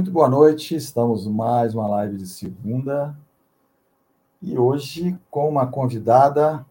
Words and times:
Muito 0.00 0.12
boa 0.12 0.30
noite, 0.30 0.74
estamos 0.74 1.26
mais 1.26 1.74
uma 1.74 1.86
live 1.86 2.16
de 2.16 2.26
segunda 2.26 3.14
e 4.40 4.56
hoje 4.56 5.14
com 5.30 5.46
uma 5.46 5.66
convidada 5.66 6.64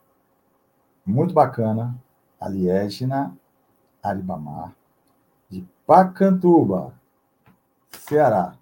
muito 1.05 1.31
bacana, 1.31 1.95
a 2.41 2.49
Liégina 2.49 3.31
Aribamar, 4.01 4.73
de 5.47 5.63
Pacantuba, 5.85 6.91
Ceará. 7.91 8.55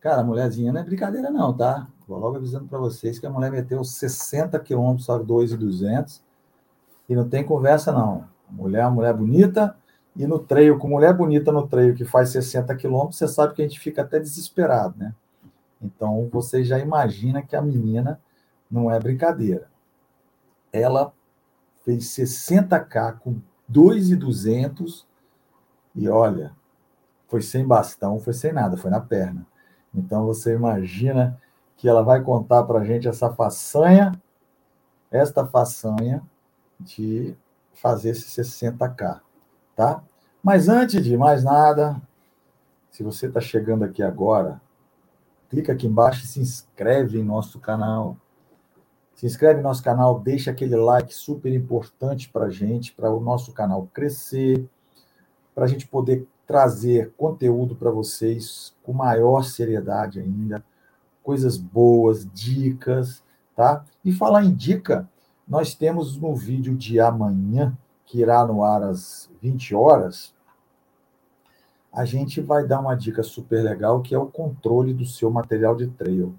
Cara, 0.00 0.22
mulherzinha 0.22 0.72
não 0.72 0.80
é 0.80 0.84
brincadeira 0.84 1.28
não, 1.28 1.52
tá? 1.52 1.88
Vou 2.06 2.20
logo 2.20 2.36
avisando 2.36 2.68
para 2.68 2.78
vocês 2.78 3.18
que 3.18 3.26
a 3.26 3.30
mulher 3.30 3.50
meteu 3.50 3.82
60 3.82 4.60
quilômetros, 4.60 5.06
sabe, 5.06 5.24
2,200 5.24 6.22
e 7.08 7.16
não 7.16 7.28
tem 7.28 7.44
conversa 7.44 7.90
não. 7.90 8.28
Mulher 8.48 8.84
é 8.84 8.88
mulher 8.88 9.12
bonita, 9.12 9.76
e 10.18 10.26
no 10.26 10.40
treio, 10.40 10.78
com 10.78 10.88
mulher 10.88 11.14
bonita 11.14 11.52
no 11.52 11.68
treio 11.68 11.94
que 11.94 12.04
faz 12.04 12.30
60 12.30 12.74
quilômetros, 12.74 13.18
você 13.18 13.28
sabe 13.28 13.54
que 13.54 13.62
a 13.62 13.64
gente 13.64 13.78
fica 13.78 14.02
até 14.02 14.18
desesperado, 14.18 14.98
né? 14.98 15.14
Então 15.80 16.28
você 16.32 16.64
já 16.64 16.76
imagina 16.76 17.40
que 17.40 17.54
a 17.54 17.62
menina 17.62 18.20
não 18.68 18.90
é 18.90 18.98
brincadeira. 18.98 19.70
Ela 20.72 21.12
fez 21.84 22.04
60K 22.06 23.20
com 23.20 23.40
2,200 23.68 25.06
e 25.94 26.08
olha, 26.08 26.52
foi 27.28 27.40
sem 27.40 27.64
bastão, 27.64 28.18
foi 28.18 28.32
sem 28.32 28.52
nada, 28.52 28.76
foi 28.76 28.90
na 28.90 29.00
perna. 29.00 29.46
Então 29.94 30.26
você 30.26 30.52
imagina 30.52 31.40
que 31.76 31.88
ela 31.88 32.02
vai 32.02 32.22
contar 32.22 32.64
para 32.64 32.80
a 32.80 32.84
gente 32.84 33.06
essa 33.06 33.32
façanha, 33.32 34.20
esta 35.12 35.46
façanha 35.46 36.22
de 36.80 37.36
fazer 37.72 38.10
esse 38.10 38.42
60K, 38.42 39.20
tá? 39.78 40.02
Mas 40.42 40.68
antes 40.68 41.04
de 41.04 41.16
mais 41.16 41.44
nada, 41.44 42.02
se 42.90 43.04
você 43.04 43.28
está 43.28 43.40
chegando 43.40 43.84
aqui 43.84 44.02
agora, 44.02 44.60
clica 45.48 45.72
aqui 45.72 45.86
embaixo 45.86 46.24
e 46.24 46.26
se 46.26 46.40
inscreve 46.40 47.20
em 47.20 47.22
nosso 47.22 47.60
canal. 47.60 48.16
Se 49.14 49.24
inscreve 49.24 49.58
no 49.58 49.68
nosso 49.68 49.84
canal, 49.84 50.18
deixa 50.18 50.50
aquele 50.50 50.74
like 50.74 51.14
super 51.14 51.54
importante 51.54 52.28
para 52.28 52.46
a 52.46 52.50
gente, 52.50 52.92
para 52.92 53.08
o 53.08 53.20
nosso 53.20 53.52
canal 53.52 53.88
crescer, 53.94 54.68
para 55.54 55.64
a 55.64 55.68
gente 55.68 55.86
poder 55.86 56.26
trazer 56.44 57.12
conteúdo 57.16 57.76
para 57.76 57.92
vocês 57.92 58.74
com 58.82 58.92
maior 58.92 59.44
seriedade 59.44 60.18
ainda, 60.18 60.64
coisas 61.22 61.56
boas, 61.56 62.28
dicas, 62.32 63.22
tá? 63.54 63.84
E 64.04 64.10
falar 64.10 64.44
em 64.44 64.52
dica, 64.52 65.08
nós 65.46 65.72
temos 65.72 66.16
no 66.16 66.34
vídeo 66.34 66.74
de 66.74 66.98
amanhã, 66.98 67.78
que 68.08 68.20
irá 68.20 68.44
no 68.46 68.64
ar 68.64 68.82
às 68.82 69.30
20 69.42 69.74
horas, 69.74 70.34
a 71.92 72.06
gente 72.06 72.40
vai 72.40 72.66
dar 72.66 72.80
uma 72.80 72.94
dica 72.94 73.22
super 73.22 73.62
legal 73.62 74.00
que 74.00 74.14
é 74.14 74.18
o 74.18 74.26
controle 74.26 74.94
do 74.94 75.04
seu 75.04 75.30
material 75.30 75.76
de 75.76 75.88
trail. 75.88 76.34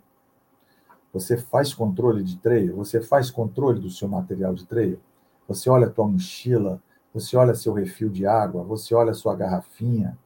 Você 1.14 1.38
faz 1.38 1.72
controle 1.72 2.24
de 2.24 2.38
trail? 2.38 2.76
Você 2.76 3.02
faz 3.02 3.30
controle 3.30 3.80
do 3.80 3.90
seu 3.90 4.08
material 4.08 4.56
de 4.56 4.66
trail? 4.66 5.00
Você 5.48 5.70
olha 5.70 5.86
a 5.86 5.90
tua 5.90 6.08
mochila, 6.08 6.82
você 7.14 7.38
olha 7.38 7.54
seu 7.54 7.74
refil 7.74 8.10
de 8.10 8.26
água, 8.26 8.64
você 8.64 8.96
olha 8.96 9.14
sua 9.14 9.36
garrafinha. 9.36 10.18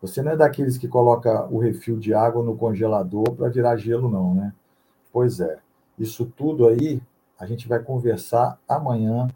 Você 0.00 0.22
não 0.22 0.32
é 0.32 0.36
daqueles 0.36 0.78
que 0.78 0.88
coloca 0.88 1.46
o 1.50 1.58
refil 1.58 1.98
de 1.98 2.14
água 2.14 2.42
no 2.42 2.56
congelador 2.56 3.30
para 3.34 3.48
virar 3.50 3.76
gelo, 3.76 4.10
não, 4.10 4.34
né? 4.34 4.54
Pois 5.12 5.38
é. 5.38 5.58
Isso 5.98 6.24
tudo 6.34 6.66
aí 6.66 7.00
a 7.38 7.44
gente 7.44 7.68
vai 7.68 7.78
conversar 7.78 8.58
amanhã 8.66 9.28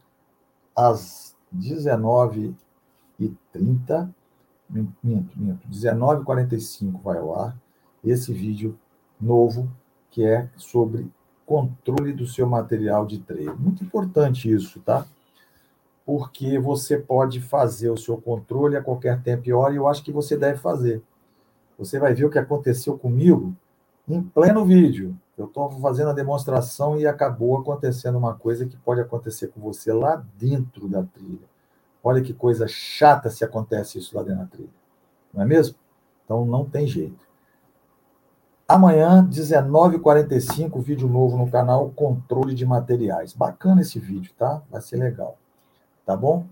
às 0.77 1.34
19h30. 1.55 2.55
Minto, 4.69 5.38
minto. 5.38 5.68
19h45 5.68 7.00
vai 7.02 7.18
ao 7.18 7.41
ar 7.41 7.56
esse 8.05 8.33
vídeo 8.33 8.78
novo 9.20 9.70
que 10.11 10.24
é 10.24 10.48
sobre 10.56 11.11
controle 11.45 12.12
do 12.12 12.27
seu 12.27 12.46
material 12.46 13.06
de 13.06 13.18
treino. 13.20 13.56
Muito 13.56 13.84
importante 13.84 14.52
isso, 14.52 14.80
tá? 14.80 15.06
Porque 16.05 16.58
você 16.58 16.98
pode 16.98 17.40
fazer 17.40 17.90
o 17.90 17.96
seu 17.96 18.17
controle 18.17 18.77
a 18.77 18.83
qualquer 18.83 19.22
tempo 19.22 19.48
e 19.48 19.52
hora 19.52 19.74
e 19.74 19.77
eu 19.77 19.89
acho 19.89 20.02
que 20.02 20.12
você 20.12 20.36
deve 20.36 20.58
fazer. 20.58 21.02
Você 21.78 21.98
vai 21.98 22.14
ver 22.14 22.24
o 22.24 22.30
que 22.30 22.39
aconteceu 22.39 22.98
comigo 22.98 23.55
em 24.08 24.22
pleno 24.22 24.64
vídeo. 24.64 25.17
Eu 25.36 25.45
estou 25.45 25.70
fazendo 25.80 26.11
a 26.11 26.14
demonstração 26.14 26.98
e 26.98 27.07
acabou 27.07 27.58
acontecendo 27.58 28.17
uma 28.17 28.35
coisa 28.35 28.64
que 28.64 28.77
pode 28.77 29.02
acontecer 29.02 29.48
com 29.48 29.61
você 29.61 29.92
lá 29.92 30.24
dentro 30.39 30.89
da 30.89 31.02
trilha. 31.02 31.47
Olha 32.02 32.23
que 32.23 32.33
coisa 32.33 32.67
chata 32.67 33.29
se 33.29 33.45
acontece 33.45 33.98
isso 33.98 34.17
lá 34.17 34.23
dentro 34.23 34.41
da 34.41 34.46
trilha. 34.46 34.70
Não 35.35 35.42
é 35.42 35.46
mesmo? 35.46 35.77
Então 36.25 36.46
não 36.46 36.64
tem 36.64 36.86
jeito. 36.86 37.27
Amanhã, 38.67 39.29
19h45, 39.29 40.80
vídeo 40.80 41.08
novo 41.08 41.36
no 41.36 41.51
canal 41.51 41.91
Controle 41.91 42.55
de 42.55 42.64
Materiais. 42.64 43.33
Bacana 43.33 43.83
esse 43.83 43.98
vídeo, 44.01 44.33
tá? 44.36 44.63
Vai 44.70 44.80
ser 44.80 44.96
legal. 44.96 45.36
Tá 46.05 46.17
bom? 46.17 46.46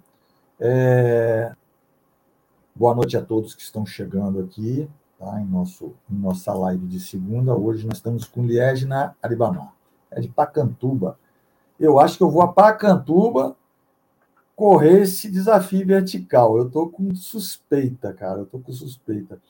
É... 0.60 1.54
Boa 2.74 2.94
noite 2.94 3.16
a 3.16 3.22
todos 3.22 3.54
que 3.54 3.62
estão 3.62 3.86
chegando 3.86 4.40
aqui 4.40 4.88
tá? 5.18 5.40
em, 5.40 5.46
nosso, 5.46 5.94
em 6.10 6.16
nossa 6.16 6.52
live 6.52 6.86
de 6.86 7.00
segunda. 7.00 7.54
Hoje 7.54 7.86
nós 7.86 7.96
estamos 7.96 8.26
com 8.26 8.44
Liegna 8.44 9.16
Aribamar. 9.22 9.74
É 10.10 10.20
de 10.20 10.28
Pacantuba. 10.28 11.18
Eu 11.78 11.98
acho 11.98 12.16
que 12.16 12.22
eu 12.22 12.30
vou 12.30 12.42
a 12.42 12.52
Pacantuba 12.52 13.56
correr 14.54 15.02
esse 15.02 15.30
desafio 15.30 15.86
vertical. 15.86 16.56
Eu 16.56 16.66
estou 16.66 16.88
com 16.88 17.14
suspeita, 17.14 18.12
cara. 18.12 18.38
Eu 18.40 18.44
estou 18.44 18.60
com 18.60 18.72
suspeita. 18.72 19.40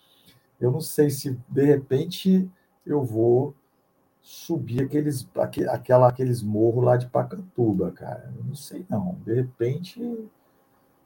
Eu 0.60 0.70
não 0.70 0.80
sei 0.80 1.10
se 1.10 1.38
de 1.48 1.64
repente 1.64 2.50
eu 2.86 3.04
vou 3.04 3.54
subir 4.20 4.82
aqueles, 4.82 5.28
aquela, 5.36 6.08
aqueles 6.08 6.42
morros 6.42 6.84
lá 6.84 6.96
de 6.96 7.06
Pacatuba, 7.06 7.90
cara. 7.92 8.32
Eu 8.36 8.44
não 8.44 8.54
sei 8.54 8.86
não. 8.88 9.18
De 9.24 9.34
repente 9.34 10.00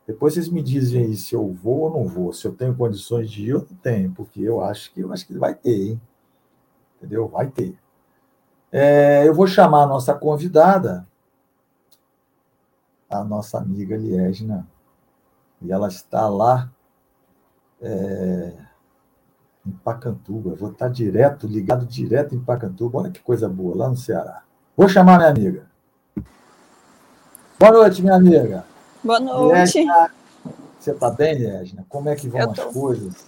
depois 0.08 0.32
vocês 0.32 0.48
me 0.48 0.62
dizem 0.62 1.04
aí 1.04 1.14
se 1.14 1.34
eu 1.34 1.52
vou 1.52 1.80
ou 1.80 1.91
não 1.91 2.06
vou, 2.06 2.32
se 2.32 2.46
eu 2.46 2.54
tenho 2.54 2.74
condições 2.74 3.30
de 3.30 3.44
ir 3.44 3.54
ou 3.54 3.60
não 3.60 3.76
tenho, 3.76 4.10
porque 4.12 4.41
eu 4.41 4.62
acho 4.62 4.91
que 4.94 5.02
eu 5.02 5.12
acho 5.12 5.26
que 5.26 5.36
vai 5.36 5.54
ter, 5.54 5.91
hein? 5.91 6.00
Entendeu? 6.96 7.28
Vai 7.28 7.48
ter. 7.48 7.76
É, 8.72 9.28
eu 9.28 9.34
vou 9.34 9.46
chamar 9.46 9.82
a 9.82 9.86
nossa 9.86 10.14
convidada, 10.14 11.06
a 13.10 13.22
nossa 13.22 13.58
amiga 13.58 13.98
Liegna, 13.98 14.66
e 15.60 15.70
ela 15.70 15.88
está 15.88 16.26
lá 16.26 16.72
é, 17.78 18.54
em 19.66 19.72
Pacantuba. 19.72 20.54
vou 20.54 20.70
estar 20.70 20.88
direto, 20.88 21.46
ligado 21.46 21.84
direto 21.84 22.34
em 22.34 22.40
Pacantuba. 22.40 23.00
Olha 23.00 23.10
que 23.10 23.20
coisa 23.20 23.46
boa, 23.46 23.76
lá 23.76 23.90
no 23.90 23.96
Ceará. 23.96 24.42
Vou 24.75 24.88
chamar 24.88 25.19
minha 25.19 25.30
amiga. 25.30 25.66
Boa 27.58 27.72
noite, 27.72 28.00
minha 28.00 28.14
amiga. 28.14 28.64
Boa 29.03 29.20
noite. 29.20 29.86
você 30.78 30.91
está 30.91 31.10
bem, 31.10 31.44
Edna? 31.44 31.86
Como 31.88 32.09
é 32.09 32.16
que 32.16 32.28
vão 32.28 32.50
as 32.50 32.59
coisas? 32.59 33.26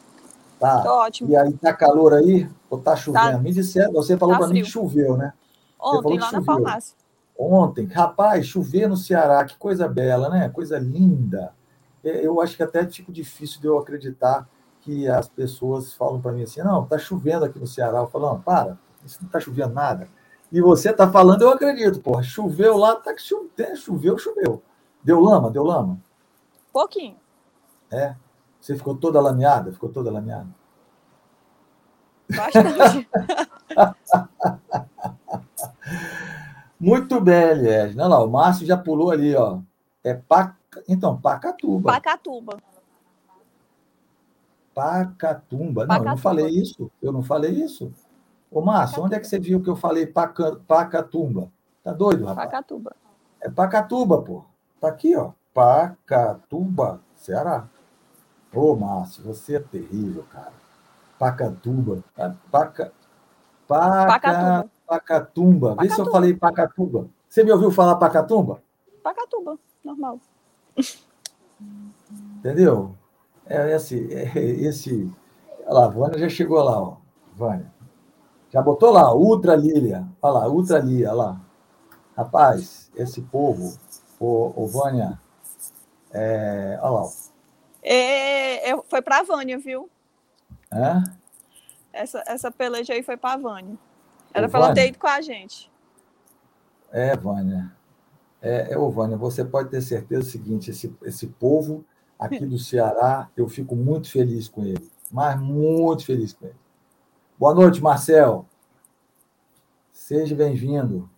Tá. 0.59 0.83
Tô 0.83 0.91
ótimo. 0.91 1.31
E 1.31 1.37
aí, 1.37 1.53
tá 1.55 1.73
calor 1.73 2.13
aí? 2.15 2.49
Ou 2.69 2.79
tá 2.79 2.97
chovendo? 2.97 3.33
Tá. 3.33 3.39
Me 3.39 3.53
disseram, 3.53 3.93
você 3.93 4.17
falou 4.17 4.35
tá 4.35 4.41
para 4.41 4.49
mim 4.49 4.63
que 4.63 4.69
choveu, 4.69 5.17
né? 5.17 5.33
Ontem, 5.81 6.19
lá 6.19 6.33
na 6.33 6.43
farmácia. 6.43 6.95
Ontem, 7.39 7.87
rapaz, 7.87 8.47
chover 8.47 8.87
no 8.87 8.97
Ceará, 8.97 9.45
que 9.45 9.57
coisa 9.57 9.89
bela, 9.89 10.29
né? 10.29 10.49
Coisa 10.51 10.79
linda. 10.79 11.55
É, 12.05 12.27
eu 12.27 12.41
acho 12.41 12.57
que 12.57 12.63
até 12.63 12.87
fico 12.87 13.11
difícil 13.11 13.61
de 13.61 13.67
eu 13.67 13.79
acreditar 13.79 14.47
que 14.83 15.09
as 15.09 15.29
pessoas 15.29 15.95
falam 15.95 16.21
para 16.21 16.33
mim 16.33 16.43
assim: 16.43 16.61
não, 16.61 16.85
tá 16.85 16.99
chovendo 16.99 17.45
aqui 17.45 17.59
no 17.59 17.67
Ceará. 17.67 17.99
Eu 17.99 18.09
falo, 18.09 18.29
não, 18.29 18.41
para, 18.41 18.77
isso 19.05 19.19
não 19.23 19.31
tá 19.31 19.41
chovendo 19.41 19.73
nada. 19.73 20.09
E 20.53 20.61
você 20.61 20.93
tá 20.93 21.11
falando, 21.11 21.43
eu 21.43 21.51
acredito, 21.51 22.01
porra. 22.01 22.23
Choveu 22.23 22.77
lá, 22.77 22.97
tá 22.97 23.15
que 23.15 23.23
choveu, 23.23 23.77
choveu, 23.77 24.19
choveu. 24.19 24.63
Deu 25.03 25.21
lama? 25.21 25.51
Deu 25.51 25.65
lama? 25.65 25.99
Pouquinho. 26.73 27.17
É? 27.91 28.15
Você 28.61 28.77
ficou 28.77 28.95
toda 28.95 29.21
lameada? 29.21 29.73
Ficou 29.73 29.89
toda 29.89 30.11
lameada? 30.11 30.49
Bastante. 32.29 33.09
Muito 36.79 37.21
bem, 37.21 37.51
Eliege. 37.51 37.97
Não, 37.97 38.09
não, 38.09 38.25
o 38.25 38.31
Márcio 38.31 38.67
já 38.67 38.77
pulou 38.77 39.11
ali, 39.11 39.35
ó. 39.35 39.59
É 40.03 40.15
Pac... 40.15 40.55
Então, 40.89 41.21
Pacatuba. 41.21 41.93
Pacatuba. 41.93 42.57
Pacatumba. 44.75 45.87
Não, 45.87 45.97
eu 45.97 46.05
não 46.05 46.17
falei 46.17 46.47
isso. 46.49 46.91
Eu 47.03 47.13
não 47.13 47.23
falei 47.23 47.51
isso. 47.51 47.93
Ô, 48.51 48.63
Márcio, 48.63 48.97
Pacatuba. 48.97 49.07
onde 49.07 49.15
é 49.17 49.21
que 49.21 49.27
você 49.27 49.39
viu 49.39 49.63
que 49.63 49.69
eu 49.69 49.77
falei 49.77 50.07
Paca... 50.07 50.57
Pacatumba? 50.67 51.51
Tá 51.83 51.93
doido, 51.93 52.25
rapaz? 52.25 52.49
Pacatuba. 52.49 52.97
É 53.41 53.51
Pacatuba, 53.51 54.23
pô. 54.23 54.45
Tá 54.81 54.89
aqui, 54.89 55.17
ó. 55.17 55.33
Pacatuba, 55.53 57.01
Ceará. 57.15 57.69
Ô, 58.55 58.75
Márcio, 58.75 59.23
você 59.23 59.57
é 59.57 59.61
terrível, 59.61 60.25
cara. 60.33 60.53
Pacatuba. 61.19 62.03
É, 62.17 62.33
Paca... 62.51 62.93
Paca... 63.67 64.07
Pacatuba. 64.07 64.71
Pacatumba. 64.91 65.77
Vê 65.79 65.89
se 65.89 66.01
eu 66.01 66.11
falei 66.11 66.35
Pacatuba. 66.35 67.09
Você 67.29 67.45
me 67.45 67.53
ouviu 67.53 67.71
falar 67.71 67.95
Pacatumba? 67.95 68.61
Pacatuba, 69.05 69.57
normal. 69.85 70.19
Entendeu? 72.39 72.97
É 73.47 73.77
esse, 73.77 74.13
é 74.13 74.37
esse. 74.37 75.09
Olha 75.65 75.73
lá, 75.73 75.85
a 75.85 75.89
Vânia 75.89 76.19
já 76.19 76.29
chegou 76.29 76.61
lá, 76.61 76.83
ó. 76.83 76.97
Vânia. 77.37 77.73
Já 78.51 78.61
botou 78.61 78.91
lá, 78.91 79.15
Ultra 79.15 79.55
Lília. 79.55 80.09
Olha 80.21 80.33
lá, 80.41 80.49
Ultra 80.49 80.81
Lília, 80.81 81.11
olha 81.11 81.17
lá. 81.17 81.41
Rapaz, 82.17 82.91
esse 82.97 83.23
povo, 83.23 83.79
ô, 84.21 84.53
ô 84.55 84.67
Vânia, 84.67 85.19
é, 86.13 86.79
olha 86.83 86.91
lá. 86.91 87.11
É, 87.83 88.71
é, 88.71 88.83
foi 88.89 89.01
para 89.01 89.21
a 89.21 89.23
Vânia, 89.23 89.59
viu? 89.59 89.89
É? 90.71 91.03
Essa, 91.93 92.23
essa 92.27 92.51
peleja 92.51 92.93
aí 92.93 93.03
foi 93.03 93.17
para 93.17 93.35
a 93.35 93.39
Vânia. 93.39 93.77
Era 94.33 94.49
para 94.49 94.61
ela 94.61 94.75
ter 94.75 94.89
ido 94.89 94.99
com 94.99 95.09
a 95.09 95.21
gente. 95.21 95.71
É, 96.93 97.17
Vânia. 97.17 97.73
É, 98.43 98.73
é, 98.73 98.79
ô, 98.79 98.91
Vânia, 98.91 99.17
você 99.17 99.45
pode 99.45 99.71
ter 99.71 99.81
certeza 99.81 100.23
do 100.23 100.27
seguinte: 100.27 100.71
esse, 100.71 100.95
esse 101.03 101.27
povo 101.27 101.85
aqui 102.19 102.45
do 102.45 102.59
Ceará, 102.59 103.29
eu 103.37 103.49
fico 103.49 103.75
muito 103.75 104.11
feliz 104.11 104.47
com 104.47 104.65
ele. 104.65 104.91
Mas 105.11 105.41
muito 105.41 106.05
feliz 106.05 106.33
com 106.33 106.47
ele. 106.47 106.57
Boa 107.39 107.55
noite, 107.55 107.83
Marcel. 107.83 108.47
Seja 109.91 110.37
bem-vindo. 110.37 111.11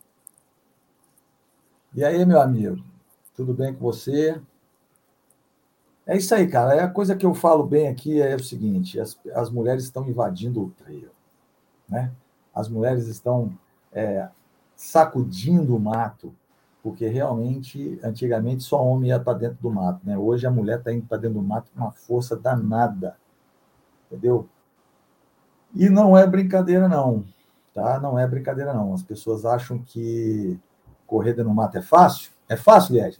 E 1.95 2.03
aí, 2.03 2.25
meu 2.25 2.41
amigo? 2.41 2.92
Tudo 3.35 3.55
bem 3.55 3.75
com 3.75 3.81
você? 3.81 4.41
É 6.07 6.17
isso 6.17 6.35
aí, 6.35 6.49
cara. 6.49 6.75
É 6.75 6.81
a 6.81 6.89
coisa 6.89 7.17
que 7.17 7.25
eu 7.25 7.33
falo 7.35 7.65
bem 7.65 7.89
aqui 7.89 8.21
é 8.21 8.35
o 8.35 8.43
seguinte: 8.43 9.01
as, 9.01 9.19
as 9.35 9.51
mulheres 9.51 9.85
estão 9.85 10.07
invadindo 10.09 10.63
o 10.63 10.71
trail, 10.71 11.11
né? 11.89 12.13
As 12.55 12.69
mulheres 12.69 13.07
estão 13.07 13.57
é, 13.93 14.29
sacudindo 14.77 15.77
o 15.77 15.81
mato, 15.81 16.35
porque 16.83 17.07
realmente, 17.07 17.99
antigamente, 18.03 18.65
só 18.65 18.85
homem 18.85 19.11
ia 19.11 19.21
para 19.21 19.39
dentro 19.39 19.59
do 19.63 19.71
mato, 19.71 20.01
né? 20.05 20.19
Hoje 20.19 20.47
a 20.47 20.51
mulher 20.51 20.79
está 20.79 20.93
indo 20.93 21.07
para 21.07 21.19
dentro 21.19 21.39
do 21.39 21.43
mato 21.43 21.71
com 21.73 21.81
uma 21.81 21.93
força 21.93 22.37
danada, 22.37 23.17
entendeu? 24.07 24.49
E 25.75 25.89
não 25.89 26.19
é 26.19 26.27
brincadeira, 26.27 26.89
não, 26.89 27.25
tá? 27.73 27.99
Não 28.01 28.19
é 28.19 28.27
brincadeira, 28.27 28.75
não. 28.75 28.93
As 28.93 29.03
pessoas 29.03 29.47
acham 29.47 29.79
que 29.79 30.59
correr 31.07 31.33
dentro 31.33 31.51
do 31.51 31.55
mato 31.55 31.79
é 31.79 31.83
fácil. 31.83 32.32
É 32.53 32.57
fácil, 32.57 32.97
Liege? 32.97 33.19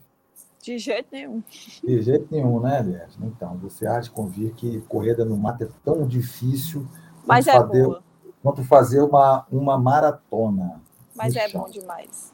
De 0.61 0.77
jeito 0.77 1.09
nenhum. 1.11 1.43
De 1.83 2.03
jeito 2.03 2.29
nenhum, 2.31 2.61
né, 2.61 2.83
Liege? 2.83 3.17
Então, 3.23 3.57
você 3.57 3.87
acha 3.87 4.03
de 4.03 4.11
convir 4.11 4.53
que 4.53 4.83
correr 4.83 5.15
dentro 5.15 5.31
do 5.31 5.39
mato 5.39 5.65
é 5.65 5.69
tão 5.83 6.07
difícil 6.07 6.87
Mas 7.27 7.47
é 7.47 7.53
fazer, 7.53 7.85
boa. 7.85 8.03
quanto 8.43 8.63
fazer 8.63 9.01
uma, 9.01 9.47
uma 9.51 9.79
maratona. 9.79 10.83
Mas 11.17 11.35
é 11.35 11.49
chão. 11.49 11.63
bom 11.63 11.71
demais. 11.71 12.31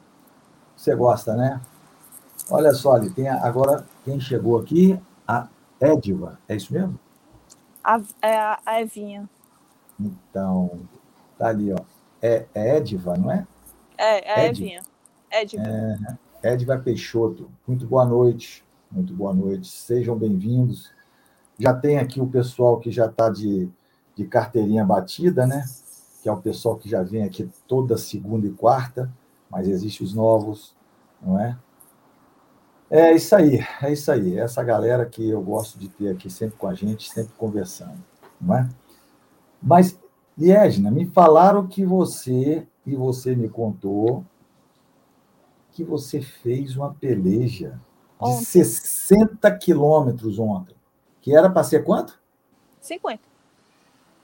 Você 0.75 0.93
gosta, 0.93 1.37
né? 1.37 1.61
Olha 2.51 2.73
só, 2.73 2.95
ali, 2.95 3.09
tem 3.09 3.29
agora 3.29 3.85
quem 4.03 4.19
chegou 4.19 4.59
aqui, 4.59 4.99
a 5.25 5.47
Ediva. 5.79 6.37
É 6.49 6.55
isso 6.57 6.73
mesmo? 6.73 6.99
A, 7.81 8.01
é 8.21 8.37
a, 8.37 8.59
a 8.65 8.81
Evinha. 8.81 9.29
Então, 9.97 10.81
tá 11.37 11.47
ali, 11.47 11.71
ó. 11.71 11.77
É, 12.21 12.45
é 12.53 12.75
Ediva, 12.75 13.15
não 13.15 13.31
é? 13.31 13.47
É, 13.97 14.31
é 14.31 14.41
a 14.41 14.45
Evinha. 14.47 14.81
Ediva. 15.31 15.63
É, 15.63 15.95
Ediva 16.41 16.77
Peixoto. 16.77 17.49
Muito 17.67 17.85
boa 17.85 18.05
noite. 18.05 18.63
Muito 18.89 19.13
boa 19.13 19.33
noite. 19.33 19.67
Sejam 19.67 20.17
bem-vindos. 20.17 20.89
Já 21.57 21.73
tem 21.73 21.97
aqui 21.97 22.21
o 22.21 22.27
pessoal 22.27 22.79
que 22.79 22.89
já 22.89 23.07
está 23.07 23.29
de, 23.29 23.69
de 24.15 24.25
carteirinha 24.25 24.85
batida, 24.85 25.45
né? 25.45 25.65
Que 26.23 26.29
é 26.29 26.31
o 26.31 26.41
pessoal 26.41 26.77
que 26.77 26.89
já 26.89 27.03
vem 27.03 27.23
aqui 27.23 27.49
toda 27.67 27.97
segunda 27.97 28.47
e 28.47 28.51
quarta, 28.51 29.11
mas 29.49 29.67
existem 29.67 30.07
os 30.07 30.13
novos, 30.13 30.73
não 31.21 31.37
é? 31.37 31.57
É 32.89 33.13
isso 33.13 33.35
aí, 33.35 33.59
é 33.81 33.91
isso 33.91 34.09
aí. 34.09 34.39
Essa 34.39 34.63
galera 34.63 35.05
que 35.05 35.29
eu 35.29 35.41
gosto 35.41 35.77
de 35.77 35.89
ter 35.89 36.09
aqui 36.09 36.29
sempre 36.29 36.55
com 36.57 36.67
a 36.67 36.73
gente, 36.73 37.11
sempre 37.11 37.33
conversando, 37.37 38.01
não 38.39 38.55
é? 38.55 38.69
Mas, 39.61 39.99
Liegna, 40.37 40.89
me 40.89 41.05
falaram 41.05 41.67
que 41.67 41.85
você, 41.85 42.65
e 42.85 42.95
você 42.95 43.35
me 43.35 43.49
contou, 43.49 44.23
que 45.79 45.83
você 45.85 46.19
fez 46.19 46.75
uma 46.75 46.93
peleja 46.93 47.79
de 48.21 48.29
ontem. 48.29 48.43
60 48.43 49.57
quilômetros 49.57 50.37
ontem. 50.37 50.75
Que 51.21 51.33
era 51.33 51.49
para 51.49 51.63
ser 51.63 51.85
quanto? 51.85 52.19
50. 52.81 53.21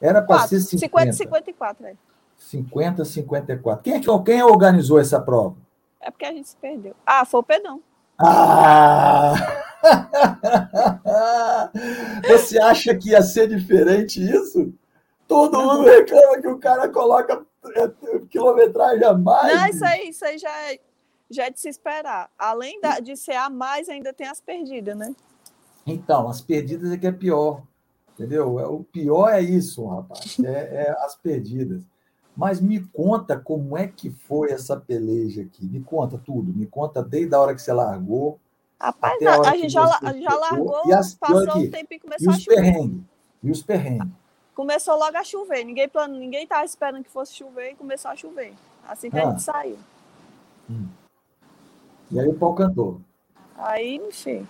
Era 0.02 0.22
para 0.22 0.48
ser 0.48 0.60
50. 0.60 1.14
50, 1.14 1.14
54, 1.14 1.88
é. 1.88 1.96
50, 2.36 3.06
54. 3.06 3.84
Quem, 3.84 3.94
é 3.94 4.00
que, 4.02 4.24
quem 4.26 4.44
organizou 4.44 5.00
essa 5.00 5.22
prova? 5.22 5.56
É 6.02 6.12
porque 6.12 6.26
a 6.26 6.34
gente 6.34 6.50
se 6.50 6.58
perdeu. 6.58 6.94
Ah, 7.06 7.24
foi 7.24 7.40
o 7.40 7.44
Pedão. 7.44 7.82
Ah! 8.20 9.34
Você 12.28 12.60
acha 12.60 12.94
que 12.96 13.12
ia 13.12 13.22
ser 13.22 13.48
diferente 13.48 14.22
isso? 14.22 14.74
Todo 15.26 15.62
mundo 15.62 15.84
reclama 15.84 16.42
que 16.42 16.48
o 16.48 16.60
cara 16.60 16.90
coloca 16.90 17.46
é, 17.76 17.92
quilometragem 18.30 19.06
a 19.06 19.14
mais. 19.14 19.56
Não, 19.56 19.68
isso 19.68 19.86
aí, 19.86 20.10
isso 20.10 20.26
aí 20.26 20.38
já, 20.38 20.52
é, 20.72 20.80
já 21.30 21.46
é 21.46 21.50
de 21.50 21.60
se 21.60 21.70
esperar. 21.70 22.30
Além 22.38 22.80
da, 22.82 23.00
de 23.00 23.16
ser 23.16 23.36
a 23.36 23.50
mais, 23.50 23.90
ainda 23.90 24.14
tem 24.14 24.28
as 24.28 24.40
perdidas, 24.40 24.96
né? 24.98 25.16
Então, 25.86 26.28
as 26.28 26.42
perdidas 26.42 26.92
é 26.92 26.98
que 26.98 27.08
é 27.08 27.12
pior. 27.12 27.62
Entendeu? 28.14 28.60
É, 28.60 28.68
o 28.68 28.84
pior 28.84 29.30
é 29.30 29.42
isso, 29.42 29.86
rapaz. 29.86 30.38
É, 30.40 30.88
é 30.88 30.96
as 31.00 31.16
perdidas. 31.16 31.84
Mas 32.36 32.60
me 32.60 32.80
conta 32.80 33.40
como 33.40 33.78
é 33.78 33.88
que 33.88 34.10
foi 34.10 34.52
essa 34.52 34.76
peleja 34.78 35.42
aqui. 35.42 35.66
Me 35.66 35.82
conta 35.82 36.18
tudo. 36.18 36.54
Me 36.54 36.66
conta 36.66 37.02
desde 37.02 37.34
a 37.34 37.40
hora 37.40 37.56
que 37.56 37.62
você 37.62 37.72
largou. 37.72 38.40
Rapaz, 38.80 39.22
a, 39.26 39.52
a, 39.52 39.56
gente 39.56 39.70
já, 39.70 39.86
já 39.86 40.36
largou, 40.36 40.82
e 40.86 40.94
as, 40.94 41.16
passou 41.16 41.50
aqui, 41.50 41.60
um 41.60 41.72
tempo 41.72 41.94
e 41.94 42.00
começou 42.00 42.32
e 42.32 42.36
a 42.36 42.40
chover. 42.40 42.92
E 43.42 43.52
os 43.52 43.64
perrengues 43.64 44.12
começou 44.56 44.98
logo 44.98 45.16
a 45.18 45.24
chover. 45.24 45.64
Ninguém 45.64 45.88
plano, 45.88 46.18
ninguém 46.18 46.44
estava 46.44 46.66
esperando 46.66 47.04
que 47.04 47.10
fosse 47.10 47.36
chover 47.36 47.72
e 47.72 47.76
começou 47.76 48.10
a 48.10 48.16
chover. 48.16 48.54
Assim 48.88 49.12
que 49.12 49.20
ah. 49.20 49.28
a 49.28 49.32
gente 49.32 49.42
saiu. 49.44 49.78
Hum. 50.70 50.88
E 52.12 52.20
aí 52.20 52.28
o 52.28 52.34
pau 52.34 52.54
cantou. 52.54 53.02
Aí, 53.58 53.96
enfim. 53.96 54.48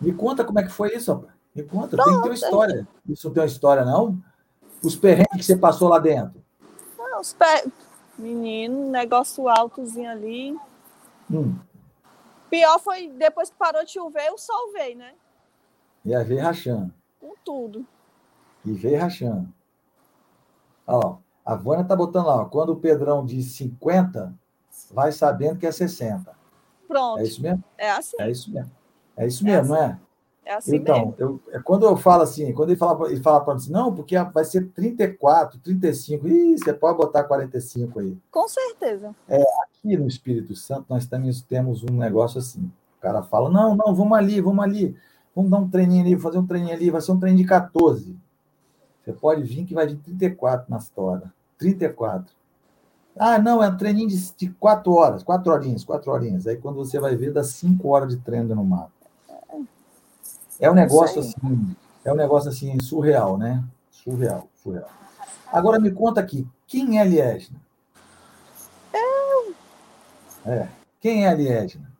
Me 0.00 0.12
conta 0.12 0.44
como 0.44 0.58
é 0.58 0.62
que 0.62 0.70
foi 0.70 0.94
isso, 0.94 1.12
rapaz. 1.12 1.32
Me 1.54 1.62
conta, 1.62 1.96
tem 1.96 2.04
que 2.04 2.22
ter 2.22 2.28
uma 2.28 2.34
história. 2.34 2.88
Isso 3.08 3.26
não 3.28 3.34
tem 3.34 3.42
uma 3.42 3.46
história, 3.46 3.84
não? 3.84 4.18
Os 4.82 4.96
perrengues 4.96 5.36
que 5.36 5.44
você 5.44 5.56
passou 5.56 5.88
lá 5.88 5.98
dentro. 5.98 6.42
Não, 6.98 7.20
os 7.20 7.32
per... 7.32 7.70
Menino, 8.18 8.90
negócio 8.90 9.48
altozinho 9.48 10.10
ali. 10.10 10.56
Hum. 11.30 11.56
Pior 12.50 12.78
foi 12.78 13.08
depois 13.08 13.48
que 13.50 13.56
parou 13.56 13.84
de 13.84 13.92
chover, 13.92 14.30
o 14.30 14.38
sol 14.38 14.72
veio, 14.72 14.98
né? 14.98 15.14
E 16.04 16.14
aí 16.14 16.24
veio 16.24 16.42
rachando. 16.42 16.92
Com 17.18 17.34
tudo. 17.44 17.86
E 18.64 18.72
veio 18.72 19.00
rachando. 19.00 19.48
Ó, 20.86 21.16
a 21.44 21.54
Vânia 21.54 21.84
tá 21.84 21.96
botando 21.96 22.26
lá, 22.26 22.42
ó, 22.42 22.44
quando 22.44 22.70
o 22.70 22.76
Pedrão 22.76 23.24
diz 23.24 23.52
50, 23.52 24.34
vai 24.92 25.12
sabendo 25.12 25.58
que 25.58 25.66
é 25.66 25.72
60. 25.72 26.30
Pronto. 26.86 27.20
É 27.20 27.22
isso 27.24 27.42
mesmo? 27.42 27.64
É 27.78 27.90
assim. 27.90 28.16
É 28.20 28.30
isso 28.30 28.52
mesmo. 28.52 28.70
É 29.16 29.26
isso 29.26 29.44
mesmo, 29.44 29.74
é 29.74 29.78
assim. 29.78 29.86
não 29.86 29.92
é? 29.92 30.00
É 30.44 30.54
assim 30.54 30.76
então, 30.76 30.96
mesmo. 30.96 31.14
Eu, 31.18 31.40
é 31.52 31.60
quando 31.60 31.86
eu 31.86 31.96
falo 31.96 32.22
assim, 32.22 32.52
quando 32.52 32.70
ele 32.70 32.78
fala, 32.78 33.10
ele 33.10 33.22
fala 33.22 33.40
para 33.40 33.54
mim 33.54 33.60
assim, 33.60 33.70
não, 33.70 33.94
porque 33.94 34.18
vai 34.18 34.44
ser 34.44 34.68
34, 34.72 35.58
35, 35.60 36.28
ih, 36.28 36.58
você 36.58 36.72
pode 36.72 36.98
botar 36.98 37.24
45 37.24 38.00
aí. 38.00 38.18
Com 38.30 38.48
certeza. 38.48 39.14
É, 39.28 39.40
aqui 39.40 39.96
no 39.96 40.06
Espírito 40.06 40.54
Santo 40.56 40.86
nós 40.88 41.06
também 41.06 41.30
temos 41.48 41.84
um 41.84 41.96
negócio 41.96 42.38
assim. 42.38 42.70
O 42.98 43.00
cara 43.00 43.22
fala, 43.22 43.48
não, 43.48 43.76
não, 43.76 43.94
vamos 43.94 44.18
ali, 44.18 44.40
vamos 44.40 44.64
ali. 44.64 44.96
Vamos 45.34 45.50
dar 45.50 45.58
um 45.58 45.68
treininho 45.68 46.04
ali, 46.04 46.18
fazer 46.18 46.38
um 46.38 46.46
treininho 46.46 46.74
ali, 46.74 46.90
vai 46.90 47.00
ser 47.00 47.12
um 47.12 47.18
treino 47.18 47.38
de 47.38 47.44
14. 47.44 48.16
Você 49.02 49.12
pode 49.12 49.42
vir 49.42 49.64
que 49.64 49.74
vai 49.74 49.86
de 49.86 49.96
34 49.96 50.70
na 50.70 50.76
história. 50.76 51.32
34. 51.58 52.32
Ah, 53.18 53.38
não, 53.38 53.62
é 53.62 53.68
um 53.68 53.76
treininho 53.76 54.08
de, 54.08 54.32
de 54.32 54.48
4 54.50 54.92
horas, 54.92 55.22
4 55.22 55.52
horinhas, 55.52 55.84
4 55.84 56.10
horinhas. 56.10 56.46
Aí 56.46 56.56
quando 56.56 56.76
você 56.76 56.98
vai 56.98 57.14
ver, 57.14 57.32
dá 57.32 57.44
5 57.44 57.86
horas 57.88 58.08
de 58.08 58.16
treino 58.16 58.54
no 58.54 58.64
mato. 58.64 58.90
É 60.58 60.70
um 60.70 60.74
negócio 60.74 61.20
assim, 61.20 61.76
é 62.04 62.12
um 62.12 62.16
negócio 62.16 62.48
assim 62.48 62.78
surreal, 62.80 63.36
né? 63.36 63.62
Surreal, 63.90 64.48
surreal. 64.62 64.88
Agora 65.52 65.78
me 65.78 65.90
conta 65.90 66.20
aqui, 66.20 66.46
quem 66.66 66.98
é 66.98 67.02
a 67.02 67.04
Liesna? 67.04 67.60
Eu. 68.92 69.54
É. 70.46 70.68
Quem 71.00 71.26
é 71.26 71.28
a 71.28 71.34
Liesna? 71.34 71.90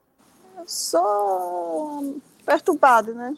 Eu 0.57 0.65
sou 0.67 2.21
perturbado, 2.47 3.15
né? 3.15 3.37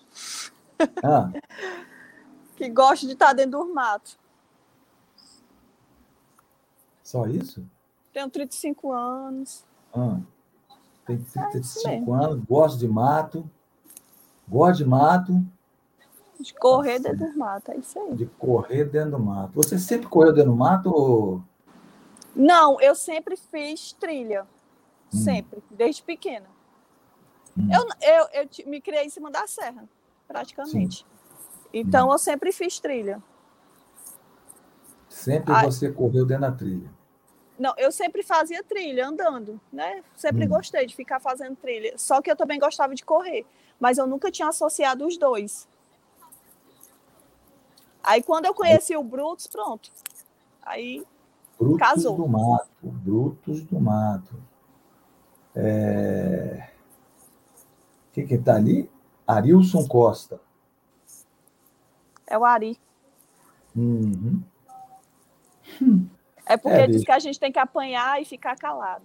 Ah. 1.03 1.31
que 2.57 2.69
gosta 2.69 3.07
de 3.07 3.13
estar 3.13 3.33
dentro 3.33 3.59
do 3.59 3.75
mato. 3.75 4.17
Só 7.15 7.29
isso? 7.29 7.65
Tenho 8.13 8.29
35 8.29 8.91
anos. 8.91 9.65
Ah. 9.95 10.19
Tem 11.07 11.17
35 11.17 11.89
é 12.13 12.25
anos, 12.25 12.45
gosto 12.45 12.77
de 12.77 12.89
mato. 12.89 13.49
Gosto 14.49 14.79
de 14.79 14.85
mato. 14.85 15.47
De 16.41 16.53
correr 16.55 16.99
dentro 16.99 17.31
do 17.31 17.39
mato, 17.39 17.71
é 17.71 17.77
isso 17.77 17.97
aí. 18.01 18.17
De 18.17 18.27
correr 18.27 18.87
dentro 18.87 19.13
do 19.13 19.21
mato. 19.21 19.53
Você 19.55 19.79
sempre 19.79 20.09
correu 20.09 20.33
dentro 20.33 20.51
do 20.51 20.57
mato? 20.57 20.91
Ou... 20.93 21.41
Não, 22.35 22.81
eu 22.81 22.97
sempre 22.97 23.37
fiz 23.37 23.93
trilha. 23.93 24.45
Hum. 25.15 25.17
Sempre, 25.17 25.63
desde 25.71 26.03
pequena. 26.03 26.49
Hum. 27.57 27.69
Eu, 27.73 27.87
eu, 28.03 28.29
eu 28.43 28.69
me 28.69 28.81
criei 28.81 29.05
em 29.05 29.11
cima 29.11 29.31
da 29.31 29.47
serra, 29.47 29.89
praticamente. 30.27 30.99
Sim. 30.99 31.05
Então, 31.73 32.11
eu 32.11 32.19
sempre 32.19 32.51
fiz 32.51 32.81
trilha. 32.81 33.23
Sempre 35.09 35.55
Ai. 35.55 35.67
você 35.67 35.93
correu 35.93 36.27
dentro 36.27 36.43
da 36.43 36.51
trilha. 36.51 37.04
Não, 37.65 37.73
eu 37.79 37.91
sempre 37.91 38.23
fazia 38.23 38.63
trilha 38.63 39.07
andando, 39.09 39.59
né? 39.73 40.05
Sempre 40.15 40.45
Hum. 40.45 40.49
gostei 40.51 40.85
de 40.85 40.95
ficar 40.95 41.19
fazendo 41.19 41.57
trilha. 41.57 41.95
Só 41.97 42.21
que 42.21 42.31
eu 42.31 42.37
também 42.37 42.59
gostava 42.59 42.95
de 42.95 43.03
correr, 43.03 43.47
mas 43.81 43.97
eu 43.97 44.07
nunca 44.07 44.31
tinha 44.31 44.49
associado 44.49 45.07
os 45.07 45.17
dois. 45.17 45.67
Aí 48.03 48.23
quando 48.23 48.45
eu 48.45 48.53
conheci 48.55 48.95
o 48.95 49.03
Brutus, 49.03 49.47
pronto. 49.47 49.91
Aí 50.63 51.03
Brutos 51.59 51.79
Casou. 51.79 52.17
do 52.19 52.29
Mato. 52.29 52.69
Brutos 52.83 53.63
do 53.63 53.81
Mato. 53.81 54.35
É... 55.57 56.69
Quem 58.13 58.27
que 58.27 58.35
está 58.35 58.57
ali? 58.57 58.91
Arilson 59.27 59.89
Costa. 59.89 60.39
é 62.27 62.37
o 62.37 62.45
Ari. 62.45 62.79
Uhum. 63.75 64.43
É 66.47 66.57
porque 66.57 66.81
É, 66.81 66.87
diz 66.87 67.05
que 67.05 67.13
a 67.13 67.19
gente 67.19 67.41
tem 67.41 67.51
que 67.51 67.59
apanhar 67.59 68.21
e 68.21 68.25
ficar 68.25 68.57
calado. 68.57 69.05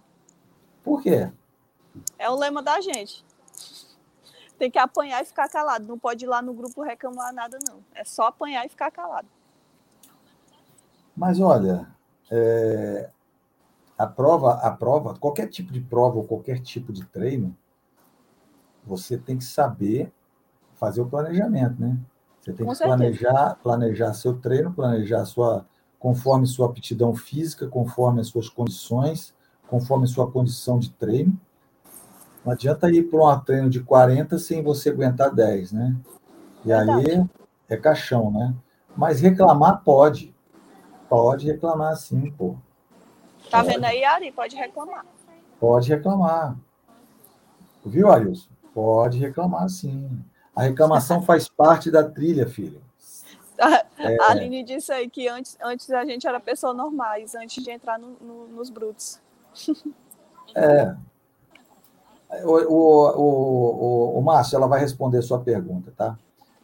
Por 0.84 1.02
quê? 1.02 1.32
É 2.18 2.30
o 2.30 2.36
lema 2.36 2.62
da 2.62 2.80
gente. 2.82 3.26
Tem 4.58 4.70
que 4.70 4.78
apanhar 4.78 5.22
e 5.22 5.26
ficar 5.26 5.48
calado. 5.48 5.88
Não 5.88 5.98
pode 5.98 6.26
ir 6.26 6.28
lá 6.28 6.42
no 6.42 6.54
grupo 6.54 6.82
reclamar 6.82 7.34
nada, 7.34 7.58
não. 7.68 7.80
É 7.96 8.04
só 8.04 8.28
apanhar 8.28 8.66
e 8.66 8.70
ficar 8.70 8.92
calado. 8.92 9.28
Mas 11.16 11.40
olha, 11.40 11.88
é, 12.30 13.10
a 13.98 14.06
prova, 14.06 14.54
a 14.56 14.72
prova, 14.72 15.18
qualquer 15.18 15.48
tipo 15.48 15.72
de 15.72 15.82
prova 15.82 16.18
ou 16.18 16.24
qualquer 16.26 16.60
tipo 16.60 16.92
de 16.92 17.06
treino, 17.06 17.56
você 18.84 19.18
tem 19.18 19.38
que 19.38 19.44
saber 19.44 20.12
fazer 20.76 21.02
o 21.02 21.06
planejamento, 21.06 21.80
né? 21.80 21.98
Você 22.40 22.54
tem 22.54 22.66
Com 22.66 22.72
que 22.72 22.78
certeza. 22.78 22.98
planejar, 22.98 23.56
planejar 23.62 24.14
seu 24.14 24.40
treino, 24.40 24.74
planejar 24.74 25.26
sua, 25.26 25.66
conforme 26.00 26.48
sua 26.48 26.68
aptidão 26.68 27.14
física, 27.14 27.68
conforme 27.68 28.22
as 28.22 28.28
suas 28.28 28.50
condições, 28.50 29.36
conforme 29.68 30.08
sua 30.08 30.32
condição 30.32 30.80
de 30.80 30.90
treino. 30.92 31.38
Não 32.44 32.54
adianta 32.54 32.90
ir 32.90 33.04
para 33.04 33.20
um 33.20 33.40
treino 33.42 33.70
de 33.70 33.82
40 33.82 34.40
sem 34.40 34.64
você 34.64 34.90
aguentar 34.90 35.34
10, 35.36 35.74
né? 35.74 35.96
E 36.66 36.72
aí 36.72 37.28
é 37.68 37.78
caixão, 37.78 38.32
né? 38.32 38.56
Mas 38.96 39.20
reclamar 39.20 39.84
pode. 39.84 40.34
Pode 41.10 41.48
reclamar 41.48 41.96
sim, 41.98 42.32
pô. 42.32 42.56
Tá 43.50 43.64
Pode. 43.64 43.74
vendo 43.74 43.86
aí, 43.86 44.04
Ari? 44.04 44.32
Pode 44.32 44.56
reclamar. 44.56 45.06
Pode 45.60 45.90
reclamar. 45.90 46.56
Viu, 47.86 48.12
Arilson? 48.12 48.50
Pode 48.74 49.18
reclamar 49.18 49.68
sim. 49.70 50.24
A 50.56 50.64
reclamação 50.64 51.22
faz 51.24 51.50
parte 51.50 51.90
da 51.90 52.04
trilha, 52.04 52.48
filho. 52.48 52.82
É. 53.98 54.22
A 54.22 54.32
Aline 54.32 54.64
disse 54.64 54.92
aí 54.92 55.10
que 55.10 55.28
antes, 55.28 55.58
antes 55.62 55.90
a 55.92 56.06
gente 56.06 56.26
era 56.28 56.40
pessoa 56.40 56.74
normais, 56.74 57.36
antes 57.36 57.62
de 57.64 57.70
entrar 57.70 58.00
no- 58.00 58.16
no- 58.22 58.48
nos 58.48 58.70
brutos. 58.70 59.20
É. 60.56 60.96
O, 62.44 62.52
o, 62.52 63.10
o, 63.18 64.16
o, 64.16 64.20
o 64.20 64.22
Márcio, 64.22 64.56
ela 64.56 64.68
vai 64.68 64.80
responder 64.80 65.18
a 65.18 65.22
sua 65.22 65.40
pergunta, 65.40 65.92
tá? 65.98 66.18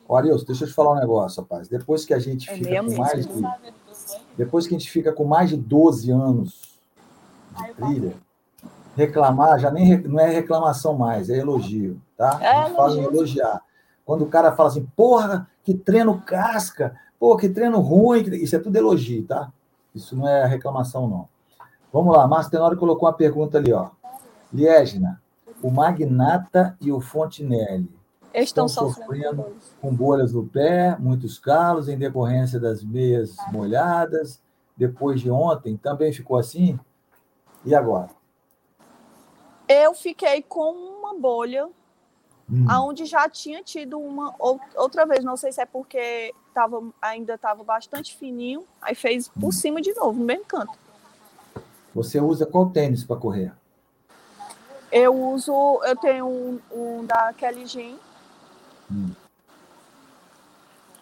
Ô, 0.07 0.15
Arilson, 0.15 0.45
deixa 0.45 0.63
eu 0.63 0.67
te 0.67 0.73
falar 0.73 0.91
um 0.93 0.99
negócio, 0.99 1.41
rapaz. 1.41 1.67
Depois 1.67 2.05
que 2.05 2.13
a 2.13 2.19
gente 2.19 2.49
É 2.49 2.53
fica 2.55 2.83
com 2.83 2.95
mais 2.95 3.25
de, 3.27 3.43
depois 4.37 4.67
que 4.67 4.75
a 4.75 4.77
gente 4.77 4.91
fica 4.91 5.11
com 5.11 5.23
mais 5.25 5.49
de 5.49 5.57
12 5.57 6.11
anos 6.11 6.79
de 7.57 7.73
trilha, 7.73 8.13
reclamar 8.95 9.59
já 9.59 9.71
nem 9.71 9.97
não 9.97 10.19
é 10.19 10.29
reclamação 10.29 10.93
mais, 10.95 11.29
é 11.29 11.37
elogio, 11.37 11.99
tá? 12.15 12.37
É 12.41 12.47
a 12.47 12.65
gente 12.67 12.75
fala 12.75 12.93
em 12.93 12.99
elogio. 12.99 13.17
elogiar. 13.17 13.61
Quando 14.05 14.24
o 14.24 14.27
cara 14.29 14.55
fala 14.55 14.69
assim, 14.69 14.85
porra, 14.95 15.50
que 15.63 15.74
treino 15.74 16.21
casca, 16.21 16.95
pô, 17.19 17.35
que 17.35 17.50
treino 17.50 17.79
ruim, 17.79 18.21
isso 18.35 18.55
é 18.55 18.59
tudo 18.59 18.75
elogio, 18.75 19.25
tá? 19.25 19.51
Isso 19.93 20.15
não 20.15 20.27
é 20.27 20.45
reclamação, 20.45 21.07
não. 21.07 21.27
Vamos 21.91 22.15
lá, 22.15 22.27
Márcio 22.27 22.51
Tenório 22.51 22.77
colocou 22.77 23.07
uma 23.07 23.15
pergunta 23.15 23.57
ali, 23.57 23.74
ó. 23.74 23.89
Liégina, 24.53 25.21
o 25.62 25.71
Magnata 25.71 26.77
e 26.79 26.91
o 26.91 27.00
Fontinelli 27.01 27.89
Eles 28.33 28.50
estão 28.50 28.65
Estão 28.67 28.91
sofrendo. 28.91 29.55
com 29.81 29.95
bolhas 29.95 30.33
no 30.33 30.45
pé, 30.45 30.95
muitos 31.00 31.39
calos 31.39 31.88
em 31.88 31.97
decorrência 31.97 32.59
das 32.59 32.83
meias 32.83 33.35
molhadas. 33.51 34.41
Depois 34.77 35.21
de 35.21 35.31
ontem, 35.31 35.77
também 35.77 36.12
ficou 36.12 36.38
assim? 36.38 36.77
E 37.63 37.74
agora? 37.74 38.09
Eu 39.67 39.93
fiquei 39.93 40.43
com 40.43 40.74
uma 41.00 41.17
bolha 41.17 41.69
Hum, 42.49 42.65
aonde 42.69 43.05
já 43.05 43.27
tinha 43.27 43.63
tido 43.63 43.99
uma 43.99 44.35
ou- 44.37 44.59
outra 44.75 45.05
vez, 45.05 45.23
não 45.23 45.35
sei 45.35 45.51
se 45.51 45.61
é 45.61 45.65
porque 45.65 46.33
tava, 46.53 46.81
ainda 47.01 47.33
estava 47.35 47.63
bastante 47.63 48.15
fininho, 48.15 48.65
aí 48.81 48.93
fez 48.95 49.27
por 49.27 49.47
Hum. 49.47 49.51
cima 49.51 49.81
de 49.81 49.93
novo, 49.95 50.19
no 50.19 50.25
mesmo 50.25 50.45
canto. 50.45 50.77
Você 51.93 52.19
usa 52.19 52.45
qual 52.45 52.69
tênis 52.69 53.03
para 53.03 53.15
correr? 53.15 53.53
Eu 54.91 55.13
uso, 55.15 55.51
eu 55.83 55.95
tenho 55.97 56.27
um, 56.27 56.59
um 56.71 57.05
da 57.05 57.33
Kelly 57.33 57.65
Jean 57.65 57.97
Hum. 58.91 59.11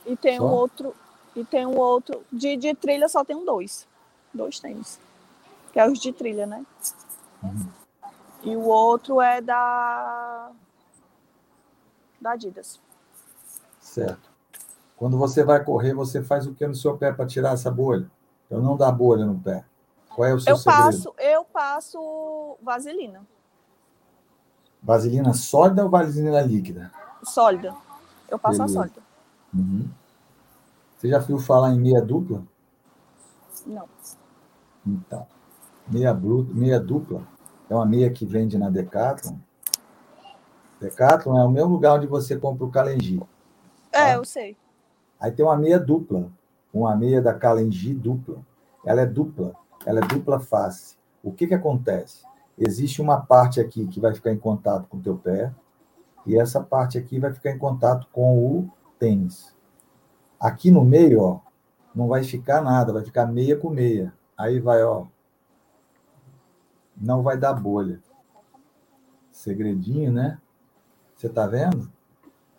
e 0.05 0.15
tem 0.15 0.39
um 0.39 0.43
Só? 0.47 0.49
outro 0.53 0.95
e 1.35 1.43
tem 1.43 1.65
um 1.65 1.77
outro 1.77 2.23
de, 2.31 2.55
de 2.55 2.73
trilha 2.75 3.09
só 3.09 3.25
tem 3.25 3.43
dois, 3.43 3.87
dois 4.33 4.59
tênis, 4.59 4.99
que 5.73 5.79
é 5.79 5.89
os 5.89 5.99
de 5.99 6.13
trilha, 6.13 6.45
né? 6.45 6.65
Uhum. 7.43 7.67
E 8.43 8.55
o 8.55 8.61
outro 8.63 9.19
é 9.19 9.41
da 9.41 10.51
da 12.23 12.31
Adidas. 12.31 12.79
Certo. 13.79 14.31
Quando 14.97 15.17
você 15.17 15.43
vai 15.43 15.63
correr, 15.63 15.93
você 15.93 16.23
faz 16.23 16.47
o 16.47 16.53
que 16.53 16.65
no 16.65 16.73
seu 16.73 16.97
pé 16.97 17.11
para 17.11 17.25
tirar 17.25 17.53
essa 17.53 17.69
bolha? 17.69 18.09
Para 18.49 18.59
não 18.59 18.77
dar 18.77 18.91
bolha 18.91 19.25
no 19.25 19.37
pé. 19.39 19.65
Qual 20.15 20.27
é 20.27 20.33
o 20.33 20.39
seu 20.39 20.53
Eu 20.53 20.57
segredo? 20.57 20.83
passo, 20.83 21.13
eu 21.17 21.43
passo 21.45 22.57
vaselina 22.61 23.25
Vaselina 24.81 25.33
sólida 25.33 25.83
ou 25.83 25.89
vaselina 25.89 26.41
líquida? 26.41 26.91
sólida. 27.23 27.73
Eu 28.29 28.37
passo 28.39 28.59
Beleza. 28.59 28.79
a 28.79 28.81
sólida. 28.83 29.01
Uhum. 29.53 29.89
Você 30.97 31.09
já 31.09 31.19
viu 31.19 31.39
falar 31.39 31.71
em 31.73 31.79
meia 31.79 32.01
dupla? 32.01 32.43
Não. 33.65 33.87
Então, 34.85 35.25
meia, 35.87 36.13
meia 36.13 36.79
dupla 36.79 37.25
é 37.69 37.75
uma 37.75 37.85
meia 37.85 38.11
que 38.11 38.25
vende 38.25 38.57
na 38.57 38.69
Decathlon. 38.69 39.37
Decathlon 40.83 41.39
é 41.39 41.45
o 41.45 41.49
mesmo 41.49 41.69
lugar 41.69 41.95
onde 41.97 42.07
você 42.07 42.37
compra 42.37 42.65
o 42.65 42.71
Kalenji. 42.71 43.21
É, 43.91 43.99
Ah. 44.11 44.13
eu 44.13 44.25
sei. 44.25 44.57
Aí 45.19 45.31
tem 45.31 45.45
uma 45.45 45.55
meia 45.55 45.79
dupla, 45.79 46.29
uma 46.73 46.95
meia 46.95 47.21
da 47.21 47.33
Kalenji 47.33 47.93
dupla. 47.93 48.37
Ela 48.85 49.01
é 49.01 49.05
dupla, 49.05 49.53
ela 49.85 49.99
é 49.99 50.07
dupla 50.07 50.39
face. 50.39 50.97
O 51.23 51.31
que 51.31 51.47
que 51.47 51.53
acontece? 51.53 52.25
Existe 52.57 53.01
uma 53.01 53.21
parte 53.21 53.59
aqui 53.61 53.87
que 53.87 53.99
vai 53.99 54.13
ficar 54.13 54.31
em 54.31 54.37
contato 54.37 54.87
com 54.89 54.97
o 54.97 55.01
teu 55.01 55.17
pé 55.17 55.53
e 56.25 56.37
essa 56.37 56.61
parte 56.61 56.97
aqui 56.97 57.17
vai 57.19 57.33
ficar 57.33 57.51
em 57.51 57.57
contato 57.57 58.07
com 58.11 58.37
o 58.37 58.69
tênis. 58.99 59.55
Aqui 60.39 60.69
no 60.69 60.83
meio, 60.83 61.21
ó, 61.21 61.39
não 61.95 62.07
vai 62.09 62.23
ficar 62.23 62.61
nada, 62.61 62.91
vai 62.91 63.03
ficar 63.03 63.25
meia 63.25 63.55
com 63.57 63.69
meia. 63.69 64.13
Aí 64.37 64.59
vai, 64.59 64.83
ó, 64.83 65.05
não 66.97 67.23
vai 67.23 67.37
dar 67.37 67.53
bolha. 67.53 68.01
Segredinho, 69.31 70.11
né? 70.11 70.39
Você 71.23 71.29
tá 71.29 71.47
vendo? 71.47 71.89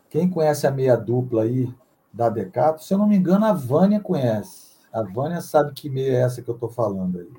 Quem 0.08 0.30
conhece 0.30 0.66
a 0.66 0.70
meia 0.70 0.96
dupla 0.96 1.42
aí 1.42 1.70
da 2.10 2.30
Decato, 2.30 2.82
se 2.82 2.94
eu 2.94 2.96
não 2.96 3.06
me 3.06 3.14
engano, 3.14 3.44
a 3.44 3.52
Vânia 3.52 4.00
conhece. 4.00 4.78
A 4.90 5.02
Vânia 5.02 5.42
sabe 5.42 5.74
que 5.74 5.90
meia 5.90 6.12
é 6.12 6.20
essa 6.22 6.40
que 6.40 6.48
eu 6.48 6.56
tô 6.56 6.66
falando 6.66 7.18
aí. 7.18 7.30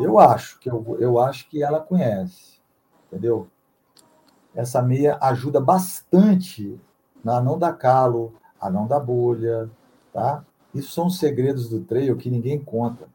Eu 0.00 0.18
acho 0.18 0.58
que 0.58 0.68
eu, 0.68 0.96
eu 0.98 1.20
acho 1.20 1.48
que 1.48 1.62
ela 1.62 1.78
conhece, 1.78 2.60
entendeu? 3.06 3.46
Essa 4.52 4.82
meia 4.82 5.16
ajuda 5.20 5.60
bastante 5.60 6.76
a 7.24 7.40
não 7.40 7.56
dar 7.56 7.74
calo, 7.74 8.34
a 8.60 8.68
não 8.68 8.88
dar 8.88 8.98
bolha, 8.98 9.70
tá? 10.12 10.44
Isso 10.74 10.90
são 10.90 11.06
os 11.06 11.20
segredos 11.20 11.68
do 11.68 11.82
trail 11.82 12.16
que 12.16 12.28
ninguém 12.28 12.58
conta, 12.58 13.06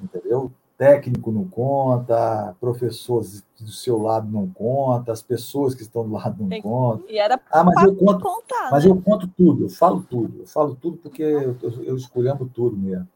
entendeu? 0.00 0.50
Técnico 0.76 1.30
não 1.30 1.46
conta, 1.48 2.56
professor 2.60 3.22
do 3.60 3.70
seu 3.70 4.00
lado 4.02 4.28
não 4.30 4.48
conta, 4.48 5.12
as 5.12 5.22
pessoas 5.22 5.74
que 5.74 5.82
estão 5.82 6.04
do 6.04 6.12
lado 6.12 6.36
não 6.42 6.48
Tem- 6.48 6.62
contam. 6.62 7.08
E 7.08 7.18
era 7.18 7.40
Ah, 7.50 7.62
mas 7.62 7.82
eu 7.84 7.94
conto, 7.94 8.20
contar, 8.20 8.70
mas 8.70 8.84
né? 8.84 8.90
eu 8.90 9.00
conto 9.00 9.28
tudo, 9.28 9.64
eu 9.64 9.68
falo 9.68 10.02
tudo, 10.08 10.40
eu 10.40 10.46
falo 10.46 10.74
tudo 10.74 10.96
porque 10.96 11.22
eu, 11.22 11.56
eu, 11.62 11.84
eu 11.84 11.96
escolhendo 11.96 12.50
tudo 12.52 12.76
mesmo, 12.76 13.06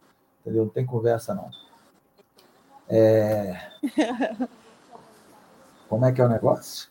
entendeu? 0.41 0.65
Não 0.65 0.71
tem 0.71 0.87
conversa 0.87 1.35
não. 1.35 1.51
É... 2.89 3.59
Como 5.89 6.05
é 6.05 6.13
que 6.13 6.21
é 6.21 6.25
o 6.25 6.29
negócio? 6.29 6.89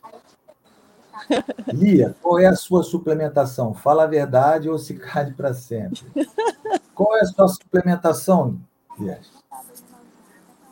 Lia, 1.72 2.14
qual 2.22 2.38
é 2.38 2.46
a 2.46 2.54
sua 2.54 2.82
suplementação? 2.82 3.72
Fala 3.74 4.04
a 4.04 4.06
verdade 4.06 4.68
ou 4.68 4.78
se 4.78 4.94
cade 4.94 5.32
para 5.34 5.54
sempre. 5.54 6.02
Qual 6.94 7.14
é 7.16 7.20
a 7.20 7.26
sua 7.26 7.48
suplementação, 7.48 8.58
Lia? 8.98 9.20